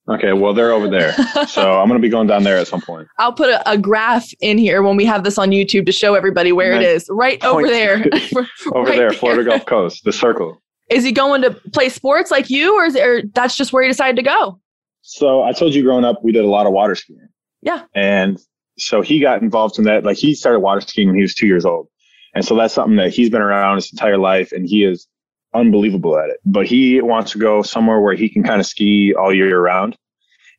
Okay, 0.10 0.34
well 0.34 0.54
they're 0.56 0.72
over 0.72 0.90
there, 0.90 1.14
so 1.48 1.80
I'm 1.80 1.88
gonna 1.88 2.00
be 2.00 2.10
going 2.10 2.28
down 2.28 2.44
there 2.44 2.58
at 2.58 2.68
some 2.68 2.82
point. 2.82 3.08
I'll 3.20 3.34
put 3.34 3.50
a, 3.50 3.70
a 3.70 3.78
graph 3.78 4.28
in 4.42 4.58
here 4.58 4.82
when 4.82 4.98
we 4.98 5.06
have 5.06 5.24
this 5.24 5.38
on 5.38 5.52
YouTube 5.52 5.86
to 5.86 5.92
show 5.92 6.16
everybody 6.16 6.52
where 6.52 6.74
it 6.74 6.82
is. 6.82 7.08
Right 7.12 7.44
over 7.46 7.68
there. 7.68 7.98
over 8.74 8.90
right 8.90 8.98
there, 8.98 9.12
Florida 9.12 9.48
Gulf 9.48 9.66
Coast, 9.66 10.04
the 10.04 10.12
circle. 10.12 10.62
Is 10.90 11.04
he 11.04 11.12
going 11.12 11.44
to 11.44 11.52
play 11.72 11.90
sports 11.90 12.32
like 12.32 12.50
you, 12.50 12.76
or 12.76 12.86
is 12.86 12.96
it, 12.96 13.06
or 13.06 13.22
that's 13.36 13.56
just 13.56 13.72
where 13.72 13.84
he 13.84 13.90
decided 13.90 14.16
to 14.16 14.24
go? 14.24 14.60
So 15.02 15.43
I 15.43 15.54
told 15.54 15.74
you 15.74 15.84
growing 15.84 16.06
up, 16.06 16.24
we 16.24 16.32
did 16.32 16.45
a 16.45 16.50
lot 16.50 16.66
of 16.66 16.74
water 16.74 16.95
skiing. 16.95 17.30
Yeah. 17.62 17.84
And 17.93 18.39
so 18.78 19.02
he 19.02 19.20
got 19.20 19.41
involved 19.41 19.78
in 19.78 19.86
that. 19.86 20.04
Like 20.04 20.18
he 20.18 20.34
started 20.34 20.60
water 20.60 20.82
skiing 20.82 21.08
when 21.08 21.16
he 21.16 21.22
was 21.22 21.34
two 21.34 21.47
years 21.47 21.66
old. 21.66 21.88
And 22.34 22.45
so 22.45 22.56
that's 22.56 22.74
something 22.74 22.97
that 22.97 23.12
he's 23.12 23.30
been 23.30 23.41
around 23.41 23.78
his 23.78 23.91
entire 23.91 24.18
life 24.18 24.52
and 24.52 24.66
he 24.68 24.84
is 24.84 25.08
unbelievable 25.54 26.18
at 26.18 26.30
it. 26.30 26.38
But 26.45 26.68
he 26.68 27.02
wants 27.02 27.32
to 27.32 27.39
go 27.39 27.62
somewhere 27.62 28.00
where 28.00 28.16
he 28.16 28.30
can 28.30 28.43
kind 28.43 28.60
of 28.60 28.68
ski 28.68 29.14
all 29.14 29.34
year 29.34 29.60
round. 29.60 29.97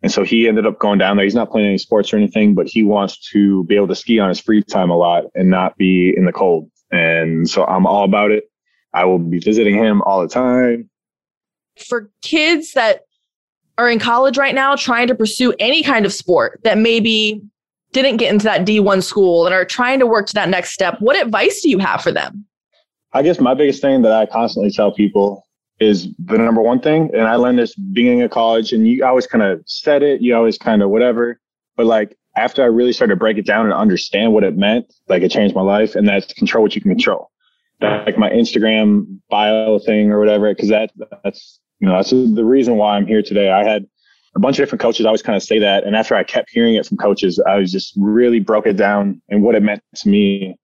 And 0.02 0.10
so 0.10 0.24
he 0.24 0.48
ended 0.48 0.66
up 0.66 0.78
going 0.78 0.98
down 0.98 1.16
there. 1.16 1.24
He's 1.24 1.34
not 1.34 1.50
playing 1.50 1.68
any 1.68 1.78
sports 1.78 2.12
or 2.12 2.16
anything, 2.16 2.54
but 2.54 2.66
he 2.66 2.82
wants 2.82 3.18
to 3.32 3.64
be 3.64 3.76
able 3.76 3.88
to 3.88 3.94
ski 3.94 4.18
on 4.18 4.30
his 4.30 4.40
free 4.40 4.62
time 4.62 4.90
a 4.90 4.96
lot 4.96 5.24
and 5.34 5.50
not 5.50 5.76
be 5.76 6.12
in 6.16 6.24
the 6.24 6.32
cold. 6.32 6.70
And 6.90 7.48
so 7.48 7.64
I'm 7.64 7.86
all 7.86 8.04
about 8.04 8.30
it. 8.30 8.44
I 8.92 9.04
will 9.04 9.18
be 9.18 9.38
visiting 9.38 9.76
him 9.76 10.02
all 10.02 10.22
the 10.22 10.28
time. 10.28 10.90
For 11.76 12.10
kids 12.22 12.72
that 12.72 13.02
are 13.80 13.90
in 13.90 13.98
college 13.98 14.36
right 14.36 14.54
now 14.54 14.76
trying 14.76 15.06
to 15.08 15.14
pursue 15.14 15.54
any 15.58 15.82
kind 15.82 16.04
of 16.04 16.12
sport 16.12 16.60
that 16.64 16.76
maybe 16.76 17.42
didn't 17.92 18.18
get 18.18 18.30
into 18.30 18.44
that 18.44 18.66
D1 18.66 19.02
school 19.02 19.46
and 19.46 19.54
are 19.54 19.64
trying 19.64 19.98
to 19.98 20.06
work 20.06 20.26
to 20.26 20.34
that 20.34 20.48
next 20.48 20.72
step, 20.72 20.96
what 21.00 21.16
advice 21.16 21.62
do 21.62 21.70
you 21.70 21.78
have 21.78 22.02
for 22.02 22.12
them? 22.12 22.44
I 23.12 23.22
guess 23.22 23.40
my 23.40 23.54
biggest 23.54 23.80
thing 23.80 24.02
that 24.02 24.12
I 24.12 24.26
constantly 24.26 24.70
tell 24.70 24.92
people 24.92 25.46
is 25.80 26.08
the 26.18 26.36
number 26.36 26.60
one 26.60 26.80
thing. 26.80 27.10
And 27.14 27.22
I 27.22 27.36
learned 27.36 27.58
this 27.58 27.74
being 27.74 28.20
in 28.20 28.28
college 28.28 28.72
and 28.72 28.86
you 28.86 29.04
always 29.04 29.26
kind 29.26 29.42
of 29.42 29.62
said 29.66 30.02
it, 30.02 30.20
you 30.20 30.36
always 30.36 30.58
kind 30.58 30.82
of 30.82 30.90
whatever. 30.90 31.40
But 31.76 31.86
like 31.86 32.16
after 32.36 32.62
I 32.62 32.66
really 32.66 32.92
started 32.92 33.14
to 33.14 33.18
break 33.18 33.38
it 33.38 33.46
down 33.46 33.64
and 33.64 33.72
understand 33.72 34.34
what 34.34 34.44
it 34.44 34.56
meant, 34.56 34.92
like 35.08 35.22
it 35.22 35.30
changed 35.30 35.54
my 35.54 35.62
life. 35.62 35.96
And 35.96 36.06
that's 36.06 36.32
control 36.34 36.62
what 36.62 36.74
you 36.74 36.82
can 36.82 36.90
control. 36.90 37.30
Like 37.80 38.18
my 38.18 38.28
Instagram 38.28 39.20
bio 39.30 39.78
thing 39.78 40.12
or 40.12 40.20
whatever, 40.20 40.54
because 40.54 40.68
that 40.68 40.90
that's 41.24 41.58
you 41.80 41.88
know, 41.88 41.94
that's 41.94 42.10
the 42.10 42.44
reason 42.44 42.76
why 42.76 42.96
I'm 42.96 43.06
here 43.06 43.22
today. 43.22 43.50
I 43.50 43.64
had 43.64 43.86
a 44.36 44.38
bunch 44.38 44.58
of 44.58 44.62
different 44.62 44.82
coaches 44.82 45.06
always 45.06 45.22
kind 45.22 45.36
of 45.36 45.42
say 45.42 45.58
that. 45.58 45.84
And 45.84 45.96
after 45.96 46.14
I 46.14 46.22
kept 46.22 46.50
hearing 46.50 46.74
it 46.74 46.86
from 46.86 46.98
coaches, 46.98 47.40
I 47.46 47.56
was 47.56 47.72
just 47.72 47.94
really 47.96 48.38
broke 48.38 48.66
it 48.66 48.76
down 48.76 49.20
and 49.28 49.42
what 49.42 49.54
it 49.54 49.62
meant 49.62 49.82
to 49.96 50.08
me. 50.08 50.56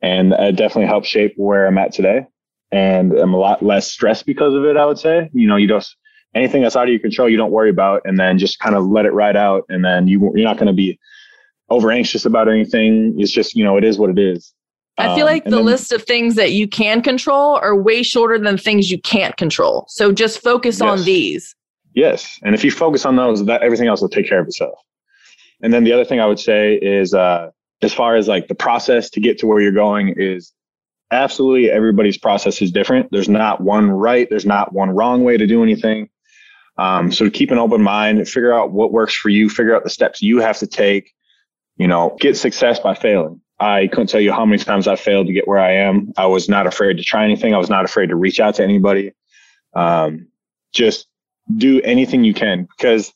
And 0.00 0.32
it 0.32 0.56
definitely 0.56 0.86
helped 0.86 1.06
shape 1.06 1.34
where 1.36 1.66
I'm 1.66 1.78
at 1.78 1.92
today. 1.92 2.26
And 2.72 3.12
I'm 3.12 3.34
a 3.34 3.38
lot 3.38 3.62
less 3.62 3.90
stressed 3.90 4.26
because 4.26 4.54
of 4.54 4.64
it, 4.64 4.76
I 4.76 4.86
would 4.86 4.98
say. 4.98 5.28
You 5.32 5.48
know, 5.48 5.56
you 5.56 5.68
just, 5.68 5.96
anything 6.34 6.62
that's 6.62 6.76
out 6.76 6.84
of 6.84 6.90
your 6.90 6.98
control, 6.98 7.28
you 7.28 7.36
don't 7.36 7.52
worry 7.52 7.70
about 7.70 8.02
and 8.04 8.18
then 8.18 8.38
just 8.38 8.58
kind 8.58 8.74
of 8.74 8.86
let 8.86 9.06
it 9.06 9.12
ride 9.12 9.36
out. 9.36 9.64
And 9.68 9.84
then 9.84 10.08
you, 10.08 10.32
you're 10.34 10.44
not 10.44 10.56
going 10.56 10.68
to 10.68 10.72
be 10.72 10.98
over 11.68 11.90
anxious 11.90 12.24
about 12.24 12.48
anything. 12.48 13.14
It's 13.18 13.32
just, 13.32 13.54
you 13.54 13.64
know, 13.64 13.76
it 13.76 13.84
is 13.84 13.98
what 13.98 14.10
it 14.10 14.18
is. 14.18 14.52
I 14.96 15.14
feel 15.16 15.26
um, 15.26 15.32
like 15.32 15.44
um, 15.46 15.50
the 15.50 15.56
then, 15.56 15.64
list 15.64 15.92
of 15.92 16.04
things 16.04 16.36
that 16.36 16.52
you 16.52 16.68
can 16.68 17.02
control 17.02 17.56
are 17.56 17.74
way 17.74 18.02
shorter 18.02 18.38
than 18.38 18.56
things 18.56 18.90
you 18.90 19.00
can't 19.00 19.36
control. 19.36 19.86
So 19.88 20.12
just 20.12 20.40
focus 20.40 20.80
yes. 20.80 20.82
on 20.82 21.04
these. 21.04 21.56
Yes. 21.94 22.38
And 22.42 22.54
if 22.54 22.64
you 22.64 22.70
focus 22.70 23.04
on 23.04 23.16
those, 23.16 23.44
that 23.46 23.62
everything 23.62 23.88
else 23.88 24.00
will 24.00 24.08
take 24.08 24.28
care 24.28 24.40
of 24.40 24.46
itself. 24.46 24.78
And 25.62 25.72
then 25.72 25.84
the 25.84 25.92
other 25.92 26.04
thing 26.04 26.20
I 26.20 26.26
would 26.26 26.38
say 26.38 26.74
is 26.74 27.14
uh, 27.14 27.50
as 27.82 27.92
far 27.92 28.16
as 28.16 28.28
like 28.28 28.48
the 28.48 28.54
process 28.54 29.10
to 29.10 29.20
get 29.20 29.38
to 29.38 29.46
where 29.46 29.60
you're 29.60 29.72
going 29.72 30.14
is 30.16 30.52
absolutely 31.10 31.70
everybody's 31.70 32.18
process 32.18 32.62
is 32.62 32.70
different. 32.70 33.08
There's 33.10 33.28
not 33.28 33.60
one 33.60 33.90
right, 33.90 34.28
there's 34.28 34.46
not 34.46 34.72
one 34.72 34.90
wrong 34.90 35.24
way 35.24 35.36
to 35.36 35.46
do 35.46 35.62
anything. 35.62 36.08
Um, 36.76 37.12
so 37.12 37.30
keep 37.30 37.50
an 37.52 37.58
open 37.58 37.82
mind, 37.82 38.28
figure 38.28 38.52
out 38.52 38.72
what 38.72 38.92
works 38.92 39.14
for 39.14 39.28
you, 39.28 39.48
figure 39.48 39.76
out 39.76 39.84
the 39.84 39.90
steps 39.90 40.20
you 40.22 40.40
have 40.40 40.58
to 40.58 40.66
take, 40.66 41.12
you 41.76 41.86
know, 41.86 42.16
get 42.20 42.36
success 42.36 42.80
by 42.80 42.94
failing 42.94 43.40
I 43.60 43.86
couldn't 43.88 44.08
tell 44.08 44.20
you 44.20 44.32
how 44.32 44.44
many 44.44 44.62
times 44.62 44.88
I 44.88 44.96
failed 44.96 45.26
to 45.28 45.32
get 45.32 45.46
where 45.46 45.60
I 45.60 45.72
am. 45.72 46.12
I 46.16 46.26
was 46.26 46.48
not 46.48 46.66
afraid 46.66 46.96
to 46.96 47.04
try 47.04 47.24
anything. 47.24 47.54
I 47.54 47.58
was 47.58 47.70
not 47.70 47.84
afraid 47.84 48.08
to 48.08 48.16
reach 48.16 48.40
out 48.40 48.56
to 48.56 48.64
anybody. 48.64 49.12
Um, 49.74 50.28
just 50.72 51.06
do 51.56 51.80
anything 51.82 52.24
you 52.24 52.34
can 52.34 52.66
because 52.76 53.12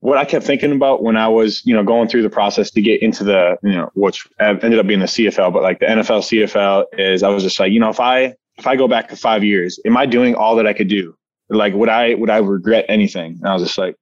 what 0.00 0.18
I 0.18 0.24
kept 0.26 0.44
thinking 0.44 0.70
about 0.70 1.02
when 1.02 1.16
I 1.16 1.28
was, 1.28 1.64
you 1.64 1.74
know, 1.74 1.82
going 1.82 2.08
through 2.08 2.22
the 2.22 2.30
process 2.30 2.70
to 2.72 2.82
get 2.82 3.02
into 3.02 3.24
the, 3.24 3.56
you 3.62 3.72
know, 3.72 3.90
which 3.94 4.28
ended 4.38 4.78
up 4.78 4.86
being 4.86 5.00
the 5.00 5.06
CFL, 5.06 5.52
but 5.52 5.62
like 5.62 5.80
the 5.80 5.86
NFL 5.86 6.20
CFL 6.20 6.84
is, 6.98 7.22
I 7.22 7.30
was 7.30 7.42
just 7.42 7.58
like, 7.58 7.72
you 7.72 7.80
know, 7.80 7.88
if 7.88 8.00
I, 8.00 8.34
if 8.56 8.66
I 8.66 8.76
go 8.76 8.86
back 8.86 9.08
to 9.08 9.16
five 9.16 9.42
years, 9.42 9.80
am 9.86 9.96
I 9.96 10.04
doing 10.04 10.34
all 10.34 10.56
that 10.56 10.66
I 10.66 10.74
could 10.74 10.88
do? 10.88 11.16
Like, 11.48 11.72
would 11.72 11.88
I, 11.88 12.14
would 12.14 12.30
I 12.30 12.36
regret 12.36 12.84
anything? 12.88 13.38
And 13.40 13.48
I 13.48 13.54
was 13.54 13.62
just 13.62 13.78
like, 13.78 13.96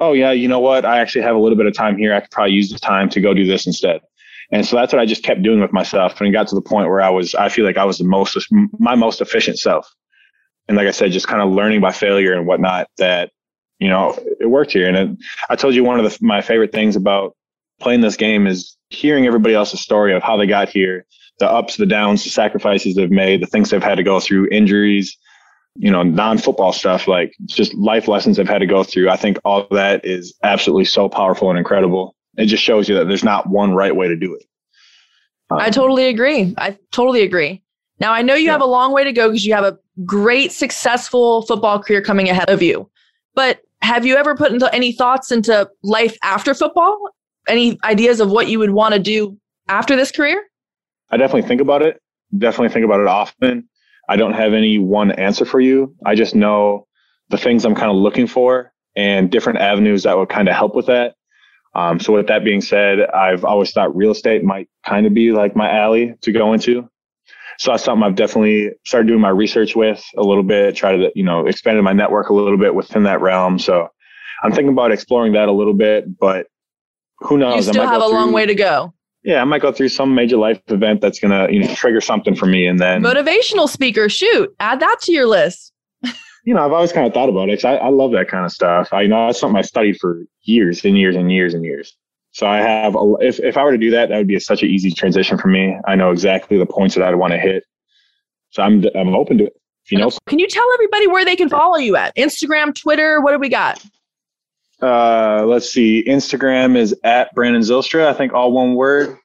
oh 0.00 0.12
yeah, 0.12 0.32
you 0.32 0.48
know 0.48 0.58
what? 0.58 0.84
I 0.84 0.98
actually 0.98 1.22
have 1.22 1.36
a 1.36 1.38
little 1.38 1.56
bit 1.56 1.66
of 1.66 1.74
time 1.74 1.96
here. 1.96 2.12
I 2.14 2.20
could 2.20 2.32
probably 2.32 2.54
use 2.54 2.70
the 2.70 2.78
time 2.78 3.08
to 3.10 3.20
go 3.20 3.32
do 3.32 3.46
this 3.46 3.66
instead. 3.66 4.00
And 4.54 4.64
so 4.64 4.76
that's 4.76 4.92
what 4.92 5.02
I 5.02 5.04
just 5.04 5.24
kept 5.24 5.42
doing 5.42 5.60
with 5.60 5.72
myself. 5.72 6.20
And 6.20 6.28
it 6.28 6.30
got 6.30 6.46
to 6.46 6.54
the 6.54 6.62
point 6.62 6.88
where 6.88 7.02
I 7.02 7.10
was, 7.10 7.34
I 7.34 7.48
feel 7.48 7.64
like 7.64 7.76
I 7.76 7.84
was 7.84 7.98
the 7.98 8.04
most, 8.04 8.38
my 8.78 8.94
most 8.94 9.20
efficient 9.20 9.58
self. 9.58 9.92
And 10.68 10.76
like 10.76 10.86
I 10.86 10.92
said, 10.92 11.10
just 11.10 11.26
kind 11.26 11.42
of 11.42 11.50
learning 11.50 11.80
by 11.80 11.90
failure 11.90 12.34
and 12.34 12.46
whatnot 12.46 12.86
that, 12.98 13.32
you 13.80 13.88
know, 13.88 14.16
it 14.38 14.46
worked 14.46 14.70
here. 14.70 14.88
And 14.88 14.96
it, 14.96 15.18
I 15.50 15.56
told 15.56 15.74
you 15.74 15.82
one 15.82 15.98
of 15.98 16.04
the, 16.04 16.16
my 16.24 16.40
favorite 16.40 16.70
things 16.70 16.94
about 16.94 17.36
playing 17.80 18.00
this 18.00 18.16
game 18.16 18.46
is 18.46 18.76
hearing 18.90 19.26
everybody 19.26 19.56
else's 19.56 19.80
story 19.80 20.14
of 20.14 20.22
how 20.22 20.36
they 20.36 20.46
got 20.46 20.68
here, 20.68 21.04
the 21.40 21.50
ups, 21.50 21.76
the 21.76 21.84
downs, 21.84 22.22
the 22.22 22.30
sacrifices 22.30 22.94
they've 22.94 23.10
made, 23.10 23.42
the 23.42 23.48
things 23.48 23.70
they've 23.70 23.82
had 23.82 23.96
to 23.96 24.04
go 24.04 24.20
through, 24.20 24.46
injuries, 24.52 25.18
you 25.74 25.90
know, 25.90 26.04
non-football 26.04 26.72
stuff, 26.72 27.08
like 27.08 27.34
just 27.46 27.74
life 27.74 28.06
lessons 28.06 28.36
they've 28.36 28.48
had 28.48 28.58
to 28.58 28.66
go 28.66 28.84
through. 28.84 29.10
I 29.10 29.16
think 29.16 29.36
all 29.44 29.66
that 29.72 30.04
is 30.04 30.32
absolutely 30.44 30.84
so 30.84 31.08
powerful 31.08 31.50
and 31.50 31.58
incredible 31.58 32.14
it 32.36 32.46
just 32.46 32.62
shows 32.62 32.88
you 32.88 32.94
that 32.96 33.08
there's 33.08 33.24
not 33.24 33.48
one 33.48 33.74
right 33.74 33.94
way 33.94 34.08
to 34.08 34.16
do 34.16 34.34
it. 34.34 34.44
Um, 35.50 35.58
I 35.58 35.70
totally 35.70 36.06
agree. 36.06 36.54
I 36.58 36.76
totally 36.90 37.22
agree. 37.22 37.62
Now 38.00 38.12
I 38.12 38.22
know 38.22 38.34
you 38.34 38.46
yeah. 38.46 38.52
have 38.52 38.60
a 38.60 38.66
long 38.66 38.92
way 38.92 39.04
to 39.04 39.12
go 39.12 39.28
because 39.28 39.46
you 39.46 39.54
have 39.54 39.64
a 39.64 39.78
great, 40.04 40.52
successful 40.52 41.42
football 41.42 41.82
career 41.82 42.02
coming 42.02 42.28
ahead 42.28 42.50
of 42.50 42.62
you. 42.62 42.90
But 43.34 43.60
have 43.82 44.06
you 44.06 44.16
ever 44.16 44.34
put 44.34 44.52
into 44.52 44.72
any 44.74 44.92
thoughts 44.92 45.30
into 45.30 45.68
life 45.82 46.16
after 46.22 46.54
football? 46.54 46.98
Any 47.46 47.78
ideas 47.84 48.20
of 48.20 48.30
what 48.30 48.48
you 48.48 48.58
would 48.58 48.70
want 48.70 48.94
to 48.94 49.00
do 49.00 49.38
after 49.68 49.94
this 49.94 50.10
career? 50.10 50.42
I 51.10 51.16
definitely 51.16 51.46
think 51.46 51.60
about 51.60 51.82
it. 51.82 52.00
Definitely 52.36 52.70
think 52.70 52.84
about 52.84 53.00
it 53.00 53.06
often. 53.06 53.68
I 54.08 54.16
don't 54.16 54.32
have 54.32 54.52
any 54.54 54.78
one 54.78 55.12
answer 55.12 55.44
for 55.44 55.60
you. 55.60 55.94
I 56.04 56.14
just 56.14 56.34
know 56.34 56.86
the 57.28 57.38
things 57.38 57.64
I'm 57.64 57.74
kind 57.74 57.90
of 57.90 57.96
looking 57.96 58.26
for 58.26 58.72
and 58.96 59.30
different 59.30 59.58
avenues 59.58 60.02
that 60.04 60.16
would 60.16 60.28
kind 60.28 60.48
of 60.48 60.54
help 60.54 60.74
with 60.74 60.86
that. 60.86 61.14
Um, 61.74 61.98
so 61.98 62.12
with 62.12 62.28
that 62.28 62.44
being 62.44 62.60
said, 62.60 63.00
I've 63.10 63.44
always 63.44 63.72
thought 63.72 63.94
real 63.96 64.12
estate 64.12 64.44
might 64.44 64.68
kind 64.86 65.06
of 65.06 65.14
be 65.14 65.32
like 65.32 65.56
my 65.56 65.70
alley 65.70 66.14
to 66.22 66.32
go 66.32 66.52
into. 66.52 66.88
So 67.58 67.70
that's 67.70 67.84
something 67.84 68.04
I've 68.04 68.16
definitely 68.16 68.70
started 68.84 69.06
doing 69.06 69.20
my 69.20 69.28
research 69.28 69.76
with 69.76 70.04
a 70.16 70.22
little 70.22 70.42
bit, 70.42 70.74
try 70.74 70.96
to, 70.96 71.10
you 71.14 71.24
know, 71.24 71.46
expanded 71.46 71.84
my 71.84 71.92
network 71.92 72.28
a 72.28 72.34
little 72.34 72.58
bit 72.58 72.74
within 72.74 73.04
that 73.04 73.20
realm. 73.20 73.58
So 73.58 73.88
I'm 74.42 74.52
thinking 74.52 74.72
about 74.72 74.92
exploring 74.92 75.32
that 75.34 75.48
a 75.48 75.52
little 75.52 75.74
bit, 75.74 76.18
but 76.18 76.46
who 77.20 77.38
knows? 77.38 77.66
You 77.66 77.72
still 77.72 77.86
have 77.86 78.02
a 78.02 78.04
through, 78.04 78.14
long 78.14 78.32
way 78.32 78.46
to 78.46 78.54
go. 78.54 78.92
Yeah, 79.22 79.40
I 79.40 79.44
might 79.44 79.62
go 79.62 79.72
through 79.72 79.88
some 79.88 80.14
major 80.14 80.36
life 80.36 80.60
event 80.68 81.00
that's 81.00 81.18
gonna, 81.18 81.48
you 81.50 81.60
know, 81.60 81.74
trigger 81.74 82.00
something 82.00 82.34
for 82.34 82.46
me, 82.46 82.66
and 82.66 82.78
then 82.78 83.02
motivational 83.02 83.68
speaker. 83.68 84.08
Shoot, 84.08 84.54
add 84.60 84.80
that 84.80 84.96
to 85.02 85.12
your 85.12 85.26
list. 85.26 85.72
You 86.44 86.54
know, 86.54 86.64
I've 86.64 86.72
always 86.72 86.92
kind 86.92 87.06
of 87.06 87.14
thought 87.14 87.28
about 87.28 87.48
it. 87.48 87.64
I, 87.64 87.76
I 87.76 87.88
love 87.88 88.12
that 88.12 88.28
kind 88.28 88.44
of 88.44 88.52
stuff. 88.52 88.92
I 88.92 89.02
you 89.02 89.08
know 89.08 89.26
that's 89.26 89.40
something 89.40 89.56
I 89.56 89.62
studied 89.62 89.98
for 89.98 90.24
years 90.42 90.84
and 90.84 90.96
years 90.96 91.16
and 91.16 91.32
years 91.32 91.54
and 91.54 91.64
years. 91.64 91.96
So 92.32 92.46
I 92.46 92.58
have, 92.58 92.96
a, 92.96 93.14
if 93.20 93.38
if 93.40 93.56
I 93.56 93.62
were 93.62 93.72
to 93.72 93.78
do 93.78 93.90
that, 93.92 94.08
that 94.08 94.16
would 94.18 94.26
be 94.26 94.34
a, 94.34 94.40
such 94.40 94.62
an 94.62 94.68
easy 94.68 94.90
transition 94.90 95.38
for 95.38 95.48
me. 95.48 95.76
I 95.86 95.94
know 95.94 96.10
exactly 96.10 96.58
the 96.58 96.66
points 96.66 96.96
that 96.96 97.04
I'd 97.04 97.14
want 97.14 97.32
to 97.32 97.38
hit. 97.38 97.64
So 98.50 98.62
I'm 98.62 98.84
I'm 98.94 99.14
open 99.14 99.38
to 99.38 99.46
it. 99.46 99.52
You 99.90 99.98
know, 99.98 100.10
can 100.26 100.38
you 100.38 100.48
tell 100.48 100.66
everybody 100.74 101.06
where 101.06 101.24
they 101.24 101.36
can 101.36 101.48
follow 101.48 101.76
you 101.76 101.94
at 101.96 102.16
Instagram, 102.16 102.74
Twitter? 102.74 103.20
What 103.20 103.32
do 103.32 103.38
we 103.38 103.50
got? 103.50 103.84
Uh, 104.82 105.44
let's 105.46 105.70
see. 105.70 106.04
Instagram 106.06 106.76
is 106.76 106.94
at 107.04 107.34
Brandon 107.34 107.62
Zylstra. 107.62 108.06
I 108.06 108.14
think 108.14 108.32
all 108.32 108.52
one 108.52 108.74
word. 108.74 109.16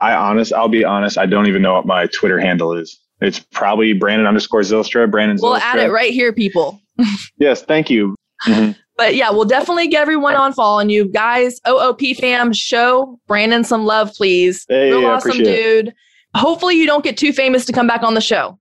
I 0.00 0.14
honest, 0.14 0.52
I'll 0.52 0.68
be 0.68 0.84
honest. 0.84 1.16
I 1.16 1.26
don't 1.26 1.46
even 1.46 1.62
know 1.62 1.74
what 1.74 1.86
my 1.86 2.06
Twitter 2.06 2.38
handle 2.38 2.74
is. 2.74 2.98
It's 3.22 3.38
probably 3.38 3.92
Brandon 3.92 4.26
underscore 4.26 4.62
Zylstra. 4.62 5.08
Brandon. 5.08 5.38
We'll 5.40 5.56
add 5.56 5.78
it 5.78 5.90
right 5.90 6.12
here, 6.12 6.32
people. 6.32 6.80
yes, 7.38 7.62
thank 7.62 7.88
you. 7.88 8.16
Mm-hmm. 8.46 8.72
But 8.96 9.14
yeah, 9.14 9.30
we'll 9.30 9.44
definitely 9.44 9.86
get 9.86 10.02
everyone 10.02 10.34
on 10.34 10.52
following 10.52 10.90
you 10.90 11.06
guys. 11.06 11.60
OOP 11.66 12.00
fam, 12.18 12.52
show 12.52 13.18
Brandon 13.28 13.62
some 13.62 13.84
love, 13.84 14.12
please. 14.14 14.66
Hey, 14.68 14.90
Real 14.90 15.06
awesome 15.06 15.38
dude. 15.38 15.88
It. 15.88 15.94
Hopefully, 16.34 16.74
you 16.74 16.86
don't 16.86 17.04
get 17.04 17.16
too 17.16 17.32
famous 17.32 17.64
to 17.66 17.72
come 17.72 17.86
back 17.86 18.02
on 18.02 18.14
the 18.14 18.20
show. 18.20 18.58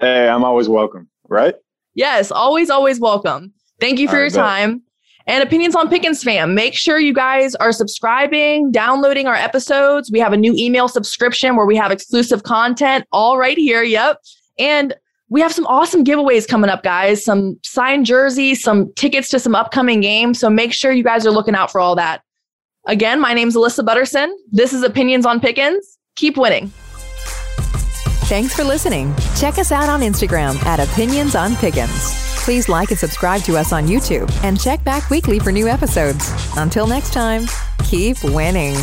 Hey, 0.00 0.28
I'm 0.28 0.42
always 0.44 0.68
welcome, 0.68 1.08
right? 1.28 1.54
Yes, 1.94 2.32
always, 2.32 2.70
always 2.70 2.98
welcome. 2.98 3.52
Thank 3.80 4.00
you 4.00 4.08
for 4.08 4.18
your 4.18 4.30
time. 4.30 4.82
And 5.26 5.42
Opinions 5.42 5.74
on 5.76 5.88
Pickens 5.88 6.22
fam, 6.22 6.54
make 6.54 6.74
sure 6.74 6.98
you 6.98 7.14
guys 7.14 7.54
are 7.56 7.72
subscribing, 7.72 8.72
downloading 8.72 9.26
our 9.26 9.34
episodes. 9.34 10.10
We 10.10 10.18
have 10.20 10.32
a 10.32 10.36
new 10.36 10.54
email 10.56 10.88
subscription 10.88 11.56
where 11.56 11.66
we 11.66 11.76
have 11.76 11.90
exclusive 11.90 12.42
content 12.42 13.06
all 13.12 13.38
right 13.38 13.56
here. 13.56 13.82
Yep. 13.82 14.18
And 14.58 14.94
we 15.28 15.40
have 15.40 15.52
some 15.52 15.66
awesome 15.66 16.04
giveaways 16.04 16.46
coming 16.46 16.68
up, 16.68 16.82
guys. 16.82 17.24
Some 17.24 17.58
signed 17.62 18.04
jerseys, 18.04 18.62
some 18.62 18.92
tickets 18.94 19.30
to 19.30 19.38
some 19.38 19.54
upcoming 19.54 20.00
games. 20.00 20.38
So 20.38 20.50
make 20.50 20.72
sure 20.72 20.92
you 20.92 21.04
guys 21.04 21.26
are 21.26 21.30
looking 21.30 21.54
out 21.54 21.70
for 21.70 21.80
all 21.80 21.96
that. 21.96 22.22
Again, 22.86 23.20
my 23.20 23.32
name's 23.32 23.54
Alyssa 23.54 23.84
Butterson. 23.84 24.36
This 24.50 24.72
is 24.72 24.82
Opinions 24.82 25.24
on 25.24 25.40
Pickens. 25.40 25.98
Keep 26.16 26.36
winning. 26.36 26.70
Thanks 28.26 28.54
for 28.54 28.64
listening. 28.64 29.14
Check 29.36 29.58
us 29.58 29.72
out 29.72 29.88
on 29.88 30.00
Instagram 30.00 30.62
at 30.64 30.80
Opinions 30.80 31.34
on 31.34 31.54
Pickens. 31.56 32.31
Please 32.44 32.68
like 32.68 32.90
and 32.90 32.98
subscribe 32.98 33.42
to 33.42 33.56
us 33.56 33.72
on 33.72 33.86
YouTube 33.86 34.28
and 34.42 34.60
check 34.60 34.82
back 34.82 35.10
weekly 35.10 35.38
for 35.38 35.52
new 35.52 35.68
episodes. 35.68 36.32
Until 36.56 36.88
next 36.88 37.12
time, 37.12 37.46
keep 37.84 38.16
winning. 38.24 38.74